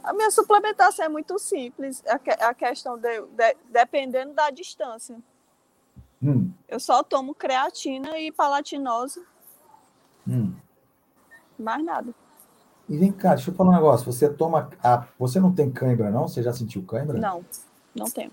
A 0.05 0.13
minha 0.13 0.31
suplementação 0.31 1.05
é 1.05 1.09
muito 1.09 1.39
simples. 1.39 2.03
A, 2.07 2.19
que- 2.19 2.31
a 2.31 2.53
questão 2.55 2.97
de, 2.99 3.21
de- 3.23 3.57
dependendo 3.71 4.35
da 4.35 4.51
distância. 4.51 5.17
Hum, 6.23 6.51
Eu 6.69 6.79
só 6.79 7.03
tomo 7.03 7.35
creatina 7.35 8.19
e 8.19 8.31
palatinose, 8.33 9.23
hum. 10.29 10.53
mais 11.59 11.85
nada. 11.85 12.15
E 12.89 12.97
vem 12.99 13.11
cá, 13.13 13.35
deixa 13.35 13.51
eu 13.51 13.55
falar 13.55 13.71
um 13.71 13.75
negócio. 13.75 14.11
Você 14.13 14.29
toma. 14.29 14.71
A... 14.83 15.07
Você 15.19 15.41
não 15.41 15.53
tem 15.55 15.71
cãibra, 15.71 16.11
não? 16.11 16.29
Você 16.29 16.43
já 16.43 16.53
sentiu 16.53 16.83
cãibra? 16.85 17.19
Não, 17.19 17.45
não 17.95 18.07
tenho. 18.11 18.31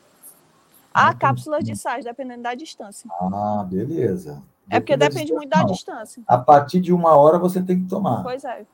Há 0.94 1.10
tem- 1.10 1.20
cápsulas 1.20 1.64
de 1.64 1.76
sais, 1.76 2.04
dependendo 2.04 2.44
da 2.44 2.54
distância. 2.54 3.10
Ah, 3.20 3.66
beleza. 3.68 4.44
É 4.70 4.80
porque 4.80 4.96
depende 4.96 5.34
muito 5.34 5.50
da 5.50 5.60
não. 5.60 5.66
distância. 5.68 6.22
A 6.28 6.38
partir 6.38 6.80
de 6.82 6.94
uma 6.94 7.16
hora 7.16 7.38
você 7.40 7.62
tem 7.62 7.82
que 7.82 7.90
tomar, 7.90 8.24
Pois 8.24 8.44
é. 8.46 8.66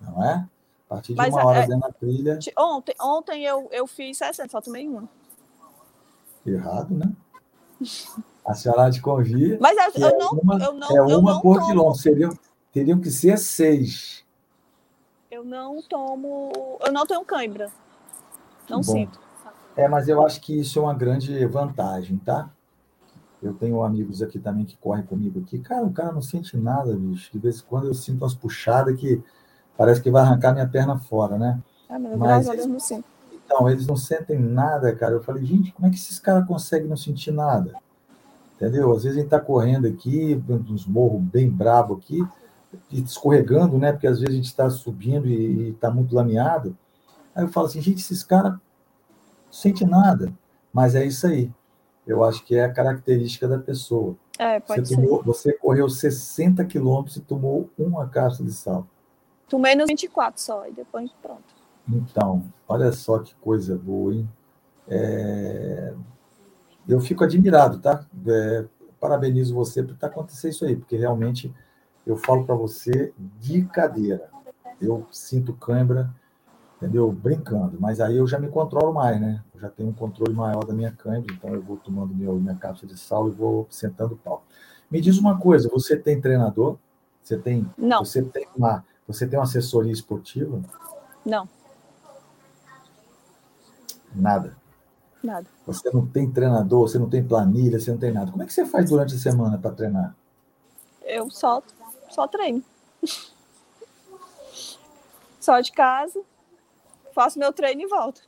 não 0.00 0.24
é? 0.24 0.48
A 0.88 0.94
partir 0.94 1.12
de 1.12 1.18
Mas 1.18 1.34
uma 1.34 1.42
é- 1.42 1.44
hora 1.44 1.58
é- 1.58 1.66
dentro 1.66 1.80
da 1.80 1.92
trilha, 1.92 2.38
Ontem, 2.56 2.94
ontem 3.00 3.44
eu, 3.44 3.68
eu 3.70 3.86
fiz 3.86 4.16
60, 4.16 4.48
só 4.50 4.60
tomei 4.60 4.88
uma. 4.88 5.08
errado, 6.46 6.94
né? 6.94 7.12
A 8.44 8.54
senhora 8.54 8.90
te 8.90 9.02
convia. 9.02 9.58
Mas 9.60 9.76
eu, 9.76 10.02
eu 10.02 10.08
é 10.08 10.18
não, 10.18 10.30
uma, 10.32 10.54
eu 10.64 10.72
não, 10.72 10.88
é 10.90 11.12
eu 11.12 11.18
uma 11.18 11.32
não 11.34 11.40
por 11.42 11.56
tomo, 11.58 11.66
quilômetro. 11.66 12.00
Seriam, 12.00 12.38
teriam 12.72 12.98
que 12.98 13.10
ser 13.10 13.36
seis. 13.38 14.24
eu 15.30 15.44
não 15.44 15.82
tomo, 15.82 16.78
eu 16.84 16.90
não 16.90 17.06
tenho 17.06 17.22
cãibra. 17.24 17.70
Não 18.68 18.78
bom. 18.78 18.82
sinto. 18.82 19.20
É, 19.76 19.86
mas 19.86 20.08
eu 20.08 20.24
acho 20.24 20.40
que 20.40 20.58
isso 20.58 20.78
é 20.78 20.82
uma 20.82 20.94
grande 20.94 21.44
vantagem, 21.46 22.16
tá? 22.18 22.50
Eu 23.40 23.54
tenho 23.54 23.82
amigos 23.84 24.20
aqui 24.22 24.38
também 24.40 24.64
que 24.64 24.76
correm 24.78 25.04
comigo 25.04 25.40
aqui. 25.40 25.58
Cara, 25.60 25.84
o 25.84 25.92
cara 25.92 26.10
não 26.12 26.22
sente 26.22 26.56
nada, 26.56 26.96
bicho. 26.96 27.30
De 27.30 27.38
vez 27.38 27.60
em 27.60 27.64
quando 27.64 27.86
eu 27.86 27.94
sinto 27.94 28.22
umas 28.24 28.34
puxadas 28.34 28.98
que 28.98 29.22
parece 29.78 30.02
que 30.02 30.10
vai 30.10 30.22
arrancar 30.22 30.52
minha 30.52 30.68
perna 30.68 30.98
fora, 30.98 31.38
né? 31.38 31.58
Ah, 31.88 31.98
mas, 31.98 32.46
Deus 32.48 32.66
não. 32.66 33.04
Então, 33.32 33.70
eles 33.70 33.86
não 33.86 33.96
sentem 33.96 34.38
nada, 34.38 34.94
cara. 34.94 35.14
Eu 35.14 35.22
falei, 35.22 35.44
gente, 35.44 35.72
como 35.72 35.86
é 35.86 35.90
que 35.90 35.96
esses 35.96 36.18
caras 36.18 36.46
conseguem 36.46 36.88
não 36.88 36.96
sentir 36.96 37.30
nada? 37.30 37.72
Entendeu? 38.56 38.90
Às 38.92 39.04
vezes 39.04 39.16
a 39.16 39.20
gente 39.22 39.30
tá 39.30 39.40
correndo 39.40 39.86
aqui, 39.86 40.42
uns 40.68 40.84
morros 40.84 41.22
bem 41.22 41.48
brabo 41.48 41.94
aqui, 41.94 42.20
e 42.90 43.00
escorregando, 43.00 43.78
né? 43.78 43.92
Porque 43.92 44.08
às 44.08 44.18
vezes 44.18 44.34
a 44.34 44.36
gente 44.36 44.46
está 44.46 44.68
subindo 44.68 45.28
e, 45.28 45.70
está 45.70 45.90
muito 45.90 46.14
lameado. 46.14 46.76
Aí 47.34 47.44
eu 47.44 47.48
falo 47.48 47.68
assim, 47.68 47.80
gente, 47.80 48.00
esses 48.00 48.24
caras 48.24 48.52
não 48.52 48.60
sentem 49.50 49.86
nada. 49.86 50.32
Mas 50.72 50.96
é 50.96 51.06
isso 51.06 51.26
aí. 51.26 51.50
Eu 52.04 52.24
acho 52.24 52.44
que 52.44 52.56
é 52.56 52.64
a 52.64 52.72
característica 52.72 53.46
da 53.46 53.58
pessoa. 53.58 54.16
É, 54.38 54.58
Você, 54.60 54.66
pode 54.66 54.88
ser. 54.88 54.94
tomou- 54.96 55.22
você 55.22 55.52
correu 55.52 55.88
60 55.88 56.64
quilômetros 56.64 57.16
e 57.16 57.20
tomou 57.20 57.70
uma 57.78 58.08
caixa 58.08 58.42
de 58.42 58.52
sal. 58.52 58.86
Tomei 59.48 59.74
nos 59.74 59.86
24 59.86 60.40
só, 60.40 60.66
e 60.66 60.72
depois 60.72 61.10
pronto. 61.22 61.42
Então, 61.88 62.44
olha 62.68 62.92
só 62.92 63.18
que 63.18 63.34
coisa 63.36 63.76
boa, 63.76 64.14
hein? 64.14 64.28
É, 64.86 65.94
Eu 66.88 67.00
fico 67.00 67.24
admirado, 67.24 67.78
tá? 67.78 68.04
É, 68.26 68.64
Parabenizo 69.00 69.54
você 69.54 69.82
por 69.82 69.92
estar 69.92 70.08
acontecendo 70.08 70.50
isso 70.50 70.64
aí, 70.64 70.74
porque 70.74 70.96
realmente 70.96 71.54
eu 72.04 72.16
falo 72.16 72.44
para 72.44 72.54
você 72.54 73.12
de 73.38 73.64
cadeira. 73.66 74.28
Eu 74.80 75.06
sinto 75.12 75.52
cãibra, 75.52 76.10
entendeu? 76.76 77.10
Brincando, 77.12 77.76
mas 77.80 78.00
aí 78.00 78.16
eu 78.16 78.26
já 78.26 78.40
me 78.40 78.48
controlo 78.48 78.92
mais, 78.92 79.20
né? 79.20 79.42
Eu 79.54 79.60
já 79.60 79.68
tenho 79.68 79.90
um 79.90 79.92
controle 79.92 80.34
maior 80.34 80.64
da 80.64 80.72
minha 80.72 80.90
cãibra, 80.90 81.32
então 81.32 81.54
eu 81.54 81.62
vou 81.62 81.76
tomando 81.76 82.12
meu, 82.12 82.34
minha 82.36 82.56
cápsula 82.56 82.92
de 82.92 82.98
sal 82.98 83.28
e 83.28 83.30
vou 83.30 83.66
sentando 83.70 84.14
o 84.14 84.18
pau. 84.18 84.44
Me 84.90 85.00
diz 85.00 85.18
uma 85.18 85.38
coisa, 85.38 85.68
você 85.68 85.96
tem 85.96 86.20
treinador? 86.20 86.76
Você 87.22 87.36
tem, 87.36 87.70
Não, 87.76 88.04
você 88.04 88.22
tem 88.22 88.48
uma, 88.56 88.84
você 89.08 89.26
tem 89.26 89.38
uma 89.38 89.44
assessoria 89.44 89.92
esportiva? 89.92 90.60
não, 91.24 91.48
Nada. 94.14 94.56
nada. 95.22 95.46
Você 95.66 95.90
não 95.90 96.06
tem 96.06 96.30
treinador, 96.30 96.88
você 96.88 96.98
não 96.98 97.08
tem 97.10 97.22
planilha, 97.22 97.78
você 97.80 97.90
não 97.90 97.98
tem 97.98 98.12
nada. 98.12 98.30
Como 98.30 98.42
é 98.42 98.46
que 98.46 98.52
você 98.52 98.64
faz 98.64 98.88
durante 98.88 99.14
a 99.14 99.18
semana 99.18 99.58
para 99.58 99.70
treinar? 99.72 100.14
Eu 101.02 101.30
só, 101.30 101.62
só 102.10 102.26
treino. 102.28 102.62
Só 105.40 105.60
de 105.60 105.72
casa, 105.72 106.20
faço 107.14 107.38
meu 107.38 107.52
treino 107.52 107.82
e 107.82 107.86
volto. 107.86 108.20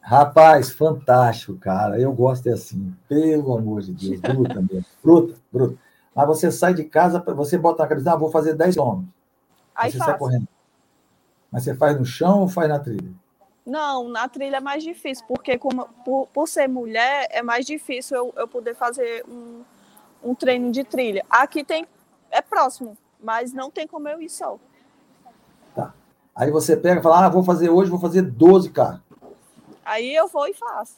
Rapaz, 0.00 0.70
fantástico, 0.70 1.56
cara. 1.56 1.98
Eu 1.98 2.12
gosto 2.12 2.46
é 2.48 2.52
assim. 2.52 2.94
Pelo 3.08 3.56
amor 3.56 3.80
de 3.80 3.92
Deus, 3.92 4.20
bruta 4.34 4.60
mesmo. 4.60 4.84
Bruta, 5.02 5.34
bruta. 5.52 5.78
Mas 6.14 6.26
você 6.26 6.52
sai 6.52 6.74
de 6.74 6.84
casa, 6.84 7.20
você 7.34 7.56
bota 7.58 7.82
na 7.82 7.88
cabeça, 7.88 8.12
ah, 8.12 8.16
vou 8.16 8.30
fazer 8.30 8.54
10 8.54 8.74
quilômetros. 8.74 9.12
Aí 9.74 9.90
você 9.90 9.98
sai 9.98 10.18
correndo. 10.18 10.48
Mas 11.50 11.64
você 11.64 11.74
faz 11.74 11.98
no 11.98 12.04
chão 12.04 12.40
ou 12.40 12.48
faz 12.48 12.68
na 12.68 12.78
trilha? 12.78 13.12
Não, 13.64 14.08
na 14.08 14.28
trilha 14.28 14.56
é 14.56 14.60
mais 14.60 14.82
difícil, 14.82 15.24
porque 15.26 15.56
como, 15.56 15.88
por, 16.04 16.26
por 16.28 16.46
ser 16.46 16.68
mulher, 16.68 17.28
é 17.30 17.42
mais 17.42 17.64
difícil 17.64 18.16
eu, 18.16 18.34
eu 18.36 18.46
poder 18.46 18.74
fazer 18.74 19.24
um, 19.26 19.62
um 20.22 20.34
treino 20.34 20.70
de 20.70 20.84
trilha. 20.84 21.24
Aqui 21.30 21.64
tem, 21.64 21.86
é 22.30 22.42
próximo, 22.42 22.96
mas 23.22 23.52
não 23.52 23.70
tem 23.70 23.86
como 23.86 24.08
eu 24.08 24.20
ir 24.20 24.28
só. 24.28 24.58
Aí 26.34 26.50
você 26.50 26.76
pega 26.76 26.98
e 26.98 27.02
fala, 27.02 27.26
ah, 27.26 27.28
vou 27.28 27.44
fazer 27.44 27.70
hoje, 27.70 27.90
vou 27.90 28.00
fazer 28.00 28.22
12K. 28.22 29.00
Aí 29.84 30.14
eu 30.14 30.26
vou 30.26 30.48
e 30.48 30.54
faço. 30.54 30.96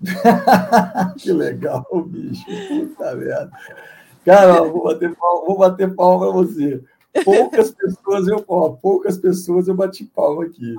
que 1.18 1.32
legal, 1.32 1.84
bicho. 2.06 2.44
Puta 2.68 3.16
merda. 3.16 3.50
Cara, 4.24 4.62
vou 4.62 4.84
bater 4.84 5.16
palma, 5.16 5.44
vou 5.44 5.58
bater 5.58 5.94
palma 5.94 6.26
pra 6.26 6.34
você. 6.34 6.84
Poucas 7.24 7.70
pessoas 7.72 8.28
eu, 8.28 8.44
ó, 8.48 8.70
poucas 8.70 9.16
pessoas 9.18 9.68
eu 9.68 9.74
bati 9.74 10.04
palma 10.04 10.44
aqui. 10.44 10.74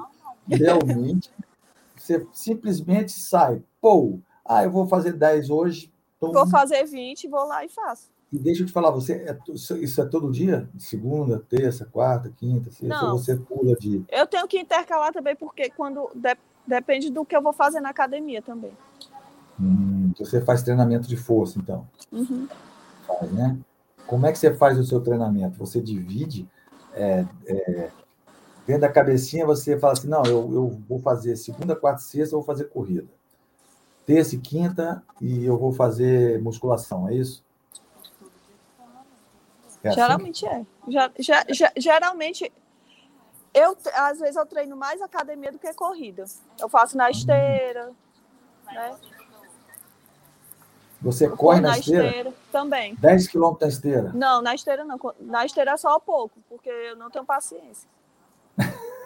Realmente, 0.47 1.29
você 1.95 2.25
simplesmente 2.31 3.11
sai, 3.11 3.61
pô, 3.81 4.19
ah, 4.45 4.63
eu 4.63 4.71
vou 4.71 4.87
fazer 4.87 5.13
10 5.13 5.49
hoje, 5.49 5.91
então, 6.17 6.31
Vou 6.31 6.47
fazer 6.47 6.83
20, 6.85 7.27
vou 7.27 7.45
lá 7.45 7.63
e 7.65 7.69
faço. 7.69 8.09
e 8.33 8.39
deixa 8.39 8.63
eu 8.63 8.65
te 8.67 8.71
falar, 8.73 8.89
você 8.91 9.13
é, 9.13 9.37
isso- 9.49 9.77
isso 9.77 10.01
é 10.01 10.05
todo 10.05 10.31
dia? 10.31 10.67
Segunda, 10.77 11.39
terça, 11.49 11.85
quarta, 11.85 12.31
quinta, 12.35 12.71
sexta, 12.71 12.87
Não. 12.87 13.11
ou 13.13 13.17
você 13.19 13.35
pula 13.35 13.75
de. 13.75 14.03
Eu 14.09 14.25
tenho 14.25 14.47
que 14.47 14.59
intercalar 14.59 15.13
também, 15.13 15.35
porque 15.35 15.69
quando 15.69 16.09
de- 16.15 16.37
depende 16.65 17.09
do 17.11 17.23
que 17.25 17.35
eu 17.35 17.41
vou 17.41 17.53
fazer 17.53 17.79
na 17.81 17.89
academia 17.89 18.41
também. 18.41 18.71
Hum, 19.59 20.11
você 20.17 20.41
faz 20.41 20.63
treinamento 20.63 21.07
de 21.07 21.17
força, 21.17 21.59
então. 21.59 21.87
Uhum. 22.11 22.47
faz, 23.05 23.31
né? 23.31 23.57
Como 24.07 24.25
é 24.25 24.31
que 24.31 24.39
você 24.39 24.53
faz 24.53 24.79
o 24.79 24.83
seu 24.85 25.01
treinamento? 25.01 25.57
Você 25.59 25.81
divide 25.81 26.47
é, 26.93 27.25
é, 27.45 27.91
dentro 28.65 28.81
da 28.81 28.89
cabecinha, 28.91 29.45
você 29.45 29.77
fala 29.77 29.93
assim, 29.93 30.07
não, 30.07 30.23
eu, 30.25 30.51
eu 30.53 30.69
vou 30.87 30.99
fazer 30.99 31.35
segunda, 31.35 31.75
quarta 31.75 31.99
sexta, 32.01 32.33
eu 32.35 32.39
vou 32.39 32.45
fazer 32.45 32.65
corrida. 32.65 33.07
Terça 34.05 34.35
e 34.35 34.39
quinta, 34.39 35.03
e 35.21 35.43
eu 35.45 35.57
vou 35.57 35.73
fazer 35.73 36.41
musculação, 36.41 37.09
é 37.09 37.15
isso? 37.15 37.43
É 39.83 39.89
assim? 39.89 39.95
Geralmente 40.01 40.47
é. 40.47 40.65
Já, 40.87 41.11
já- 41.19 41.45
já- 41.49 41.73
geralmente, 41.75 42.51
eu, 43.53 43.75
às 43.93 44.19
vezes 44.19 44.37
eu 44.37 44.45
treino 44.45 44.77
mais 44.77 45.01
academia 45.01 45.51
do 45.51 45.59
que 45.59 45.73
corrida. 45.73 46.23
Eu 46.59 46.69
faço 46.69 46.95
na 46.95 47.11
esteira, 47.11 47.91
né? 48.73 48.95
Você 51.01 51.25
Eu 51.25 51.37
corre 51.37 51.61
corro 51.61 51.71
na 51.71 51.77
esteira? 51.77 52.33
também. 52.51 52.95
10 52.95 53.27
quilômetros 53.27 53.61
na 53.61 53.67
esteira. 53.67 54.11
Não, 54.13 54.41
na 54.41 54.55
esteira 54.55 54.83
não. 54.83 54.99
Na 55.21 55.45
esteira 55.45 55.71
é 55.71 55.77
só 55.77 55.99
pouco, 55.99 56.39
porque 56.49 56.69
eu 56.69 56.95
não 56.95 57.09
tenho 57.09 57.25
paciência. 57.25 57.87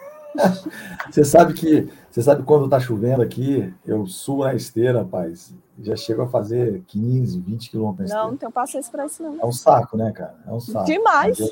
Você 1.10 1.24
sabe 1.24 1.52
que, 1.52 1.92
você 2.10 2.22
sabe 2.22 2.42
quando 2.42 2.68
tá 2.68 2.80
chovendo 2.80 3.22
aqui, 3.22 3.72
eu 3.84 4.06
subo 4.06 4.44
na 4.44 4.54
esteira, 4.54 5.00
rapaz, 5.00 5.54
já 5.78 5.94
chego 5.94 6.22
a 6.22 6.26
fazer 6.26 6.82
15, 6.86 7.38
20 7.38 7.70
quilômetros 7.70 8.10
na 8.10 8.16
Não, 8.16 8.30
não 8.30 8.36
tenho 8.38 8.50
paciência 8.50 8.90
para 8.90 9.04
isso, 9.04 9.22
não. 9.22 9.38
É 9.40 9.44
um 9.44 9.52
saco, 9.52 9.96
né, 9.96 10.10
cara? 10.10 10.36
É 10.46 10.50
um 10.50 10.58
saco. 10.60 10.86
Demais. 10.86 11.38
Eu, 11.38 11.50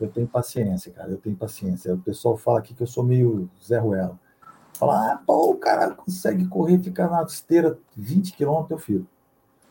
eu 0.00 0.08
tenho 0.08 0.26
paciência, 0.26 0.92
cara. 0.92 1.10
Eu 1.10 1.16
tenho 1.16 1.36
paciência. 1.36 1.94
O 1.94 1.98
pessoal 1.98 2.36
fala 2.36 2.58
aqui 2.58 2.74
que 2.74 2.82
eu 2.82 2.86
sou 2.88 3.04
meio 3.04 3.48
Zé 3.64 3.78
Ruela. 3.78 4.18
Fala, 4.74 5.12
ah, 5.12 5.22
pô, 5.24 5.52
o 5.52 5.56
cara 5.56 5.92
consegue 5.92 6.46
correr, 6.46 6.78
ficar 6.80 7.08
na 7.08 7.22
esteira 7.22 7.78
20 7.96 8.32
quilômetros, 8.32 8.70
eu 8.70 8.78
fico. 8.78 9.06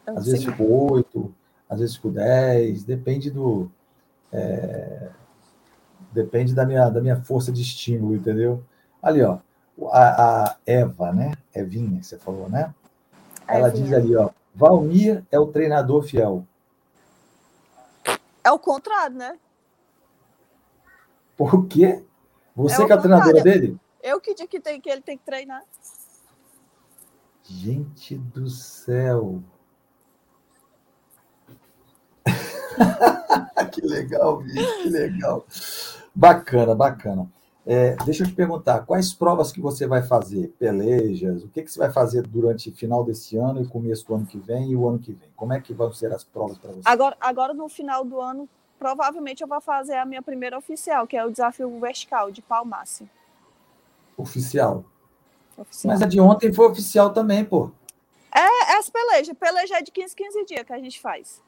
Eu 0.08 0.18
Às 0.18 0.26
vezes 0.26 0.46
fico 0.46 0.64
8, 0.64 1.36
às 1.70 1.80
vezes 1.80 1.96
fico 1.96 2.10
10, 2.10 2.84
depende 2.84 3.30
do. 3.30 3.70
é, 4.32 5.10
depende 6.12 6.54
da 6.56 6.66
minha, 6.66 6.90
da 6.90 7.02
minha 7.02 7.22
força 7.22 7.52
de 7.52 7.62
estímulo, 7.62 8.16
entendeu? 8.16 8.64
Ali, 9.02 9.22
ó, 9.22 9.40
a, 9.92 10.46
a 10.46 10.58
Eva, 10.66 11.12
né? 11.12 11.34
Evinha, 11.54 12.00
que 12.00 12.06
você 12.06 12.18
falou, 12.18 12.50
né? 12.50 12.74
Ela 13.48 13.68
Evinha. 13.68 13.84
diz 13.84 13.94
ali, 13.94 14.16
ó, 14.16 14.30
Valmir 14.56 15.24
é 15.32 15.40
o 15.40 15.48
treinador 15.48 16.04
fiel. 16.04 16.46
É 18.44 18.52
o 18.52 18.58
contrário, 18.58 19.16
né? 19.16 19.38
Por 21.36 21.68
quê? 21.68 22.04
Você 22.56 22.82
É 22.82 22.86
que 22.86 22.92
é 22.92 22.96
a 22.96 22.98
treinadora 22.98 23.44
dele? 23.44 23.78
Eu 24.02 24.20
que 24.20 24.34
digo 24.34 24.50
que, 24.50 24.60
tem, 24.60 24.82
que 24.82 24.90
ele 24.90 25.02
tem 25.02 25.18
que 25.18 25.26
treinar. 25.26 25.62
Gente 27.44 28.16
do 28.18 28.50
céu! 28.50 29.44
que 33.72 33.82
legal, 33.82 34.38
bicho, 34.38 34.84
que 34.84 34.90
legal. 34.90 35.46
Bacana, 36.14 36.76
bacana. 36.76 37.30
É, 37.70 37.98
deixa 38.06 38.24
eu 38.24 38.28
te 38.28 38.34
perguntar, 38.34 38.86
quais 38.86 39.14
provas 39.14 39.52
que 39.52 39.60
você 39.60 39.86
vai 39.86 40.02
fazer? 40.02 40.56
Pelejas? 40.58 41.44
O 41.44 41.50
que, 41.50 41.62
que 41.62 41.70
você 41.70 41.78
vai 41.78 41.92
fazer 41.92 42.26
durante 42.26 42.70
o 42.70 42.74
final 42.74 43.04
desse 43.04 43.36
ano 43.36 43.62
e 43.62 43.68
começo 43.68 44.08
do 44.08 44.16
ano 44.16 44.26
que 44.26 44.40
vem 44.40 44.72
e 44.72 44.76
o 44.76 44.88
ano 44.88 45.00
que 45.00 45.12
vem? 45.12 45.30
Como 45.36 45.52
é 45.52 45.60
que 45.60 45.74
vão 45.74 45.92
ser 45.92 46.14
as 46.14 46.24
provas 46.24 46.58
para 46.58 46.72
você? 46.72 46.84
Agora, 46.86 47.18
agora, 47.20 47.54
no 47.54 47.68
final 47.68 48.06
do 48.06 48.22
ano, 48.22 48.48
provavelmente 48.80 49.42
eu 49.42 49.48
vou 49.50 49.60
fazer 49.60 49.96
a 49.96 50.06
minha 50.06 50.22
primeira 50.22 50.58
oficial, 50.58 51.06
que 51.06 51.18
é 51.18 51.26
o 51.26 51.30
desafio 51.30 51.78
vertical 51.78 52.32
de 52.32 52.42
Palmace. 52.42 53.10
Oficial. 54.16 54.86
oficial. 55.58 55.94
Mas 55.94 56.02
a 56.02 56.06
de 56.06 56.22
ontem 56.22 56.54
foi 56.54 56.68
oficial 56.68 57.12
também, 57.12 57.44
pô. 57.44 57.70
É, 58.34 58.72
é 58.72 58.78
as 58.78 58.90
pelejas. 58.90 59.36
Peleja 59.38 59.78
é 59.78 59.82
de 59.82 59.92
15, 59.92 60.16
15 60.16 60.46
dias 60.46 60.64
que 60.64 60.72
a 60.72 60.80
gente 60.80 61.02
faz. 61.02 61.42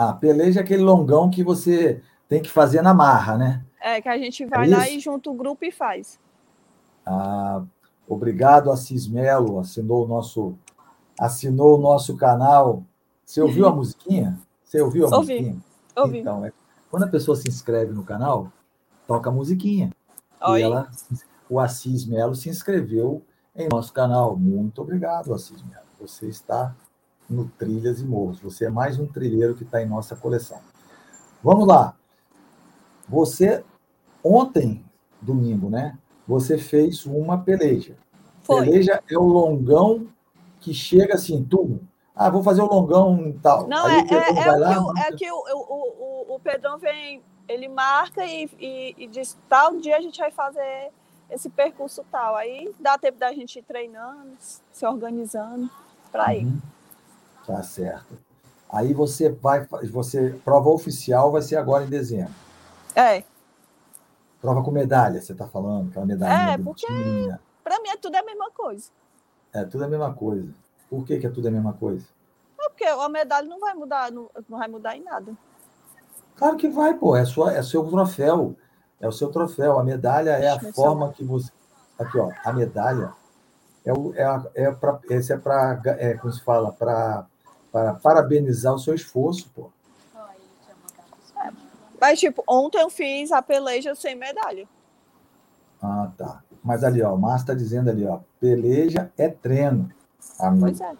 Ah, 0.00 0.12
peleja 0.12 0.60
é 0.60 0.62
aquele 0.62 0.84
longão 0.84 1.28
que 1.28 1.42
você 1.42 2.00
tem 2.28 2.40
que 2.40 2.48
fazer 2.48 2.82
na 2.82 2.94
marra, 2.94 3.36
né? 3.36 3.64
É, 3.80 4.00
que 4.00 4.08
a 4.08 4.16
gente 4.16 4.46
vai 4.46 4.70
é 4.70 4.76
lá 4.76 4.88
e 4.88 5.00
junta 5.00 5.28
o 5.28 5.34
grupo 5.34 5.64
e 5.64 5.72
faz. 5.72 6.20
Ah, 7.04 7.64
obrigado, 8.06 8.70
Assis 8.70 9.08
Melo, 9.08 9.58
assinou 9.58 10.04
o 10.04 10.06
nosso, 10.06 10.56
assinou 11.18 11.76
o 11.76 11.82
nosso 11.82 12.16
canal. 12.16 12.84
Você 13.24 13.42
ouviu 13.42 13.66
a 13.66 13.74
musiquinha? 13.74 14.38
Você 14.62 14.80
ouviu 14.80 15.08
a 15.08 15.16
Ouvi. 15.16 15.32
musiquinha? 15.32 15.64
Ouvi. 15.96 16.18
Então, 16.18 16.44
é, 16.44 16.52
quando 16.88 17.02
a 17.02 17.08
pessoa 17.08 17.36
se 17.36 17.48
inscreve 17.48 17.92
no 17.92 18.04
canal, 18.04 18.52
toca 19.04 19.30
a 19.30 19.32
musiquinha. 19.32 19.90
Oi. 20.42 20.60
E 20.60 20.62
ela, 20.62 20.88
o 21.50 21.58
Assis 21.58 22.06
Melo 22.06 22.36
se 22.36 22.48
inscreveu 22.48 23.20
em 23.52 23.68
nosso 23.68 23.92
canal. 23.92 24.36
Muito 24.36 24.80
obrigado, 24.80 25.34
Assis 25.34 25.60
Melo. 25.64 25.88
Você 25.98 26.28
está 26.28 26.72
no 27.28 27.48
Trilhas 27.48 28.00
e 28.00 28.04
Morros. 28.04 28.40
Você 28.40 28.66
é 28.66 28.70
mais 28.70 28.98
um 28.98 29.06
trilheiro 29.06 29.54
que 29.54 29.64
está 29.64 29.82
em 29.82 29.86
nossa 29.86 30.16
coleção. 30.16 30.60
Vamos 31.42 31.66
lá. 31.66 31.94
Você, 33.08 33.64
ontem, 34.22 34.84
domingo, 35.20 35.68
né? 35.68 35.98
Você 36.26 36.58
fez 36.58 37.04
uma 37.06 37.38
peleja. 37.38 37.96
Foi. 38.42 38.64
Peleja 38.64 39.02
é 39.10 39.18
o 39.18 39.22
longão 39.22 40.06
que 40.60 40.72
chega 40.72 41.14
assim, 41.14 41.44
tu. 41.44 41.80
Ah, 42.14 42.30
vou 42.30 42.42
fazer 42.42 42.62
o 42.62 42.66
longão 42.66 43.28
e 43.28 43.32
tal. 43.34 43.68
Não, 43.68 43.86
Aí 43.86 44.00
é, 44.10 44.14
é, 44.14 44.48
é, 44.48 44.52
lá, 44.56 44.92
que, 44.92 45.00
é 45.00 45.12
que 45.12 45.30
o, 45.30 45.36
o, 45.36 46.32
o, 46.32 46.34
o 46.34 46.40
Pedrão 46.40 46.78
vem, 46.78 47.22
ele 47.46 47.68
marca 47.68 48.24
e, 48.24 48.50
e, 48.58 48.94
e 48.98 49.06
diz, 49.06 49.38
tal 49.48 49.76
dia 49.76 49.96
a 49.96 50.00
gente 50.00 50.18
vai 50.18 50.30
fazer 50.30 50.90
esse 51.30 51.48
percurso 51.48 52.04
tal. 52.10 52.34
Aí 52.34 52.74
dá 52.80 52.98
tempo 52.98 53.18
da 53.18 53.32
gente 53.32 53.58
ir 53.58 53.62
treinando, 53.62 54.32
se 54.38 54.86
organizando 54.86 55.70
para 56.10 56.34
ir. 56.34 56.46
Uhum. 56.46 56.60
Tá 57.48 57.62
certo. 57.62 58.18
Aí 58.68 58.92
você 58.92 59.30
vai, 59.30 59.66
você 59.90 60.38
prova 60.44 60.68
oficial 60.68 61.32
vai 61.32 61.40
ser 61.40 61.56
agora 61.56 61.82
em 61.82 61.88
dezembro. 61.88 62.34
É. 62.94 63.24
Prova 64.38 64.62
com 64.62 64.70
medalha, 64.70 65.18
você 65.22 65.32
está 65.32 65.46
falando, 65.46 65.88
aquela 65.88 66.04
medalha. 66.04 66.52
É, 66.52 66.58
porque 66.58 66.86
para 67.64 67.80
mim 67.80 67.88
é 67.88 67.96
tudo 67.96 68.16
a 68.16 68.22
mesma 68.22 68.50
coisa. 68.50 68.90
É 69.50 69.64
tudo 69.64 69.82
a 69.82 69.88
mesma 69.88 70.12
coisa. 70.12 70.52
Por 70.90 71.06
que, 71.06 71.18
que 71.18 71.26
é 71.26 71.30
tudo 71.30 71.48
a 71.48 71.50
mesma 71.50 71.72
coisa? 71.72 72.06
É 72.60 72.68
porque 72.68 72.84
a 72.84 73.08
medalha 73.08 73.48
não 73.48 73.58
vai 73.58 73.72
mudar, 73.72 74.12
não, 74.12 74.28
não 74.46 74.58
vai 74.58 74.68
mudar 74.68 74.94
em 74.94 75.02
nada. 75.02 75.32
Claro 76.36 76.58
que 76.58 76.68
vai, 76.68 76.92
pô. 76.92 77.16
É, 77.16 77.24
sua, 77.24 77.54
é 77.54 77.62
seu 77.62 77.82
troféu. 77.88 78.54
É 79.00 79.08
o 79.08 79.12
seu 79.12 79.30
troféu. 79.30 79.78
A 79.78 79.82
medalha 79.82 80.32
é 80.32 80.50
a 80.50 80.60
forma 80.74 81.10
que 81.14 81.24
você. 81.24 81.50
Aqui, 81.98 82.18
ó. 82.18 82.30
A 82.44 82.52
medalha 82.52 83.14
é, 83.86 83.92
o, 83.92 84.12
é, 84.14 84.66
é 84.66 84.70
para. 84.70 85.00
Esse 85.08 85.32
é 85.32 85.38
para. 85.38 85.80
É, 85.98 86.14
como 86.14 86.30
se 86.30 86.42
fala? 86.42 86.70
Para 86.72 87.26
para 87.72 87.94
parabenizar 87.94 88.74
o 88.74 88.78
seu 88.78 88.94
esforço, 88.94 89.50
pô. 89.54 89.70
Mas, 92.00 92.20
tipo, 92.20 92.44
ontem 92.46 92.80
eu 92.80 92.90
fiz 92.90 93.32
a 93.32 93.42
peleja 93.42 93.94
sem 93.94 94.14
medalha. 94.14 94.68
Ah, 95.82 96.10
tá. 96.16 96.42
Mas 96.62 96.84
ali, 96.84 97.02
ó, 97.02 97.14
o 97.14 97.18
Márcio 97.18 97.44
está 97.44 97.54
dizendo 97.54 97.90
ali, 97.90 98.06
ó, 98.06 98.20
peleja 98.40 99.10
é 99.16 99.28
treino. 99.28 99.90
Amigo. 100.38 100.66
Pois 100.66 100.80
é. 100.80 100.92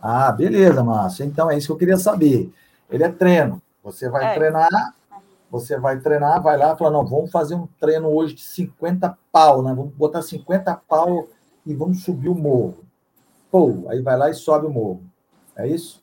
Ah, 0.00 0.30
beleza, 0.32 0.84
Márcio. 0.84 1.24
Então 1.24 1.50
é 1.50 1.56
isso 1.56 1.68
que 1.68 1.72
eu 1.72 1.78
queria 1.78 1.96
saber. 1.96 2.52
Ele 2.90 3.04
é 3.04 3.08
treino. 3.08 3.60
Você 3.82 4.08
vai 4.08 4.32
é. 4.32 4.34
treinar, 4.34 4.94
você 5.50 5.78
vai 5.78 5.98
treinar, 6.00 6.42
vai 6.42 6.56
lá 6.56 6.74
e 6.74 6.76
fala, 6.76 6.90
não, 6.90 7.06
vamos 7.06 7.30
fazer 7.30 7.54
um 7.54 7.66
treino 7.80 8.08
hoje 8.08 8.34
de 8.34 8.42
50 8.42 9.16
pau, 9.32 9.62
né? 9.62 9.72
Vamos 9.74 9.94
botar 9.94 10.22
50 10.22 10.74
pau 10.88 11.28
e 11.64 11.74
vamos 11.74 12.02
subir 12.02 12.28
o 12.28 12.34
morro. 12.34 12.84
Pô, 13.50 13.84
aí 13.88 14.02
vai 14.02 14.16
lá 14.16 14.28
e 14.28 14.34
sobe 14.34 14.66
o 14.66 14.70
morro. 14.70 15.02
É 15.56 15.66
isso? 15.66 16.02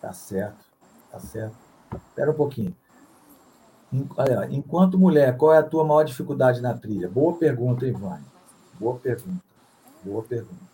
Tá 0.00 0.12
certo, 0.12 0.64
tá 1.10 1.20
certo. 1.20 1.56
Espera 1.94 2.30
um 2.30 2.34
pouquinho. 2.34 2.74
Enquanto 4.50 4.98
mulher, 4.98 5.36
qual 5.36 5.52
é 5.52 5.58
a 5.58 5.62
tua 5.62 5.84
maior 5.84 6.02
dificuldade 6.02 6.62
na 6.62 6.72
trilha? 6.74 7.08
Boa 7.08 7.36
pergunta, 7.36 7.86
Ivane. 7.86 8.24
Boa 8.80 8.98
pergunta. 8.98 9.44
Boa 10.02 10.22
pergunta. 10.22 10.72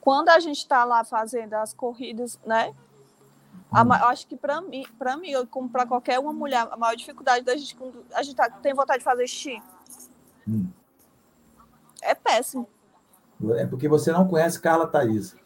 Quando 0.00 0.30
a 0.30 0.40
gente 0.40 0.56
está 0.56 0.84
lá 0.84 1.04
fazendo 1.04 1.52
as 1.54 1.74
corridas, 1.74 2.40
né? 2.46 2.74
A, 3.70 3.84
hum. 3.84 3.92
acho 3.92 4.26
que 4.26 4.36
para 4.36 4.62
mim, 4.62 4.86
para 4.98 5.16
mim, 5.18 5.32
como 5.50 5.68
para 5.68 5.86
qualquer 5.86 6.18
uma 6.18 6.32
mulher, 6.32 6.66
a 6.70 6.76
maior 6.78 6.96
dificuldade 6.96 7.44
da 7.44 7.54
gente 7.54 7.76
quando 7.76 8.02
a 8.14 8.22
gente 8.22 8.34
tá, 8.34 8.48
tem 8.48 8.72
vontade 8.72 9.00
de 9.00 9.04
fazer 9.04 9.26
xixi 9.26 9.62
hum. 10.48 10.66
é 12.00 12.14
péssimo. 12.14 12.66
É 13.56 13.66
porque 13.66 13.86
você 13.86 14.10
não 14.10 14.26
conhece 14.26 14.58
Carla 14.58 14.86
Thaís. 14.86 15.36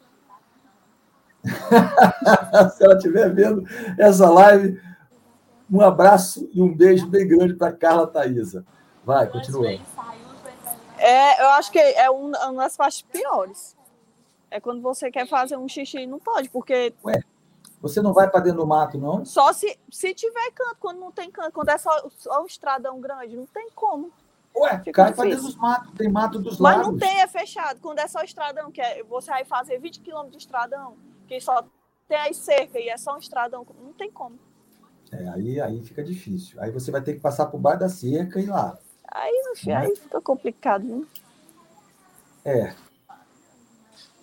Se 2.77 2.85
ela 2.85 2.95
estiver 2.95 3.33
vendo 3.33 3.65
essa 3.99 4.29
live, 4.31 4.81
um 5.71 5.81
abraço 5.81 6.49
e 6.53 6.61
um 6.61 6.75
beijo 6.75 7.07
bem 7.07 7.27
grande 7.27 7.55
para 7.55 7.73
Carla 7.73 8.07
Thaisa. 8.07 8.65
Vai, 9.05 9.27
continua. 9.27 9.71
É, 10.99 11.43
eu 11.43 11.49
acho 11.51 11.73
que 11.73 11.79
é 11.79 12.09
uma 12.11 12.63
das 12.63 12.77
partes 12.77 13.03
piores. 13.03 13.77
É 14.51 14.61
quando 14.61 14.83
você 14.83 15.11
quer 15.11 15.27
fazer 15.27 15.57
um 15.57 15.67
xixi 15.67 16.01
e 16.01 16.07
não 16.07 16.19
pode, 16.19 16.49
porque. 16.51 16.95
Ué, 17.05 17.23
você 17.81 18.01
não 18.01 18.13
vai 18.13 18.31
para 18.31 18.41
dentro 18.41 18.61
do 18.61 18.67
mato, 18.67 18.99
não? 18.99 19.25
Só 19.25 19.53
se, 19.53 19.77
se 19.91 20.15
tiver 20.15 20.51
canto, 20.53 20.77
quando 20.79 21.01
não 21.01 21.11
tem 21.11 21.31
canto, 21.31 21.53
quando 21.53 21.71
é 21.71 21.79
só, 21.79 21.91
só 22.17 22.43
um 22.43 22.47
estradão 22.47 23.01
grande, 23.01 23.35
não 23.35 23.47
tem 23.47 23.69
como. 23.75 24.13
Ué, 24.55 24.79
Fica 24.79 25.05
cai 25.05 25.15
para 25.15 25.25
dentro 25.25 25.45
dos 25.45 25.57
matos, 25.57 25.93
tem 25.95 26.09
mato 26.11 26.39
dos 26.39 26.61
Mas 26.61 26.77
lagos. 26.77 26.93
Mas 26.93 26.93
não 26.93 26.99
tem, 26.99 27.21
é 27.21 27.27
fechado. 27.27 27.81
Quando 27.81 27.99
é 27.99 28.07
só 28.07 28.23
estradão, 28.23 28.71
que 28.71 28.81
é, 28.81 29.03
você 29.03 29.31
vai 29.31 29.45
fazer 29.45 29.79
20 29.79 30.01
quilômetros 30.01 30.37
de 30.37 30.45
estradão, 30.45 30.95
que 31.33 31.41
só 31.41 31.65
tem 32.07 32.19
as 32.19 32.37
cerca 32.37 32.79
e 32.79 32.91
é 32.91 32.97
só 32.99 33.15
um 33.15 33.19
estradão, 33.19 33.67
não 33.83 33.95
tem 33.95 34.11
como. 34.11 34.39
É, 35.11 35.29
aí, 35.29 35.61
aí 35.61 35.83
fica 35.83 36.05
difícil. 36.05 36.61
Aí 36.61 36.71
você 36.71 36.91
vai 36.91 37.01
ter 37.01 37.15
que 37.15 37.21
passar 37.21 37.47
por 37.47 37.59
baixo 37.59 37.81
da 37.81 37.89
cerca 37.89 38.39
e 38.39 38.45
ir 38.45 38.49
lá. 38.49 38.77
Aí, 39.11 39.43
no 39.49 39.57
fim, 39.57 39.73
aí 39.73 39.97
fica 39.97 40.21
complicado, 40.21 40.85
né? 40.85 41.07
É. 42.45 42.75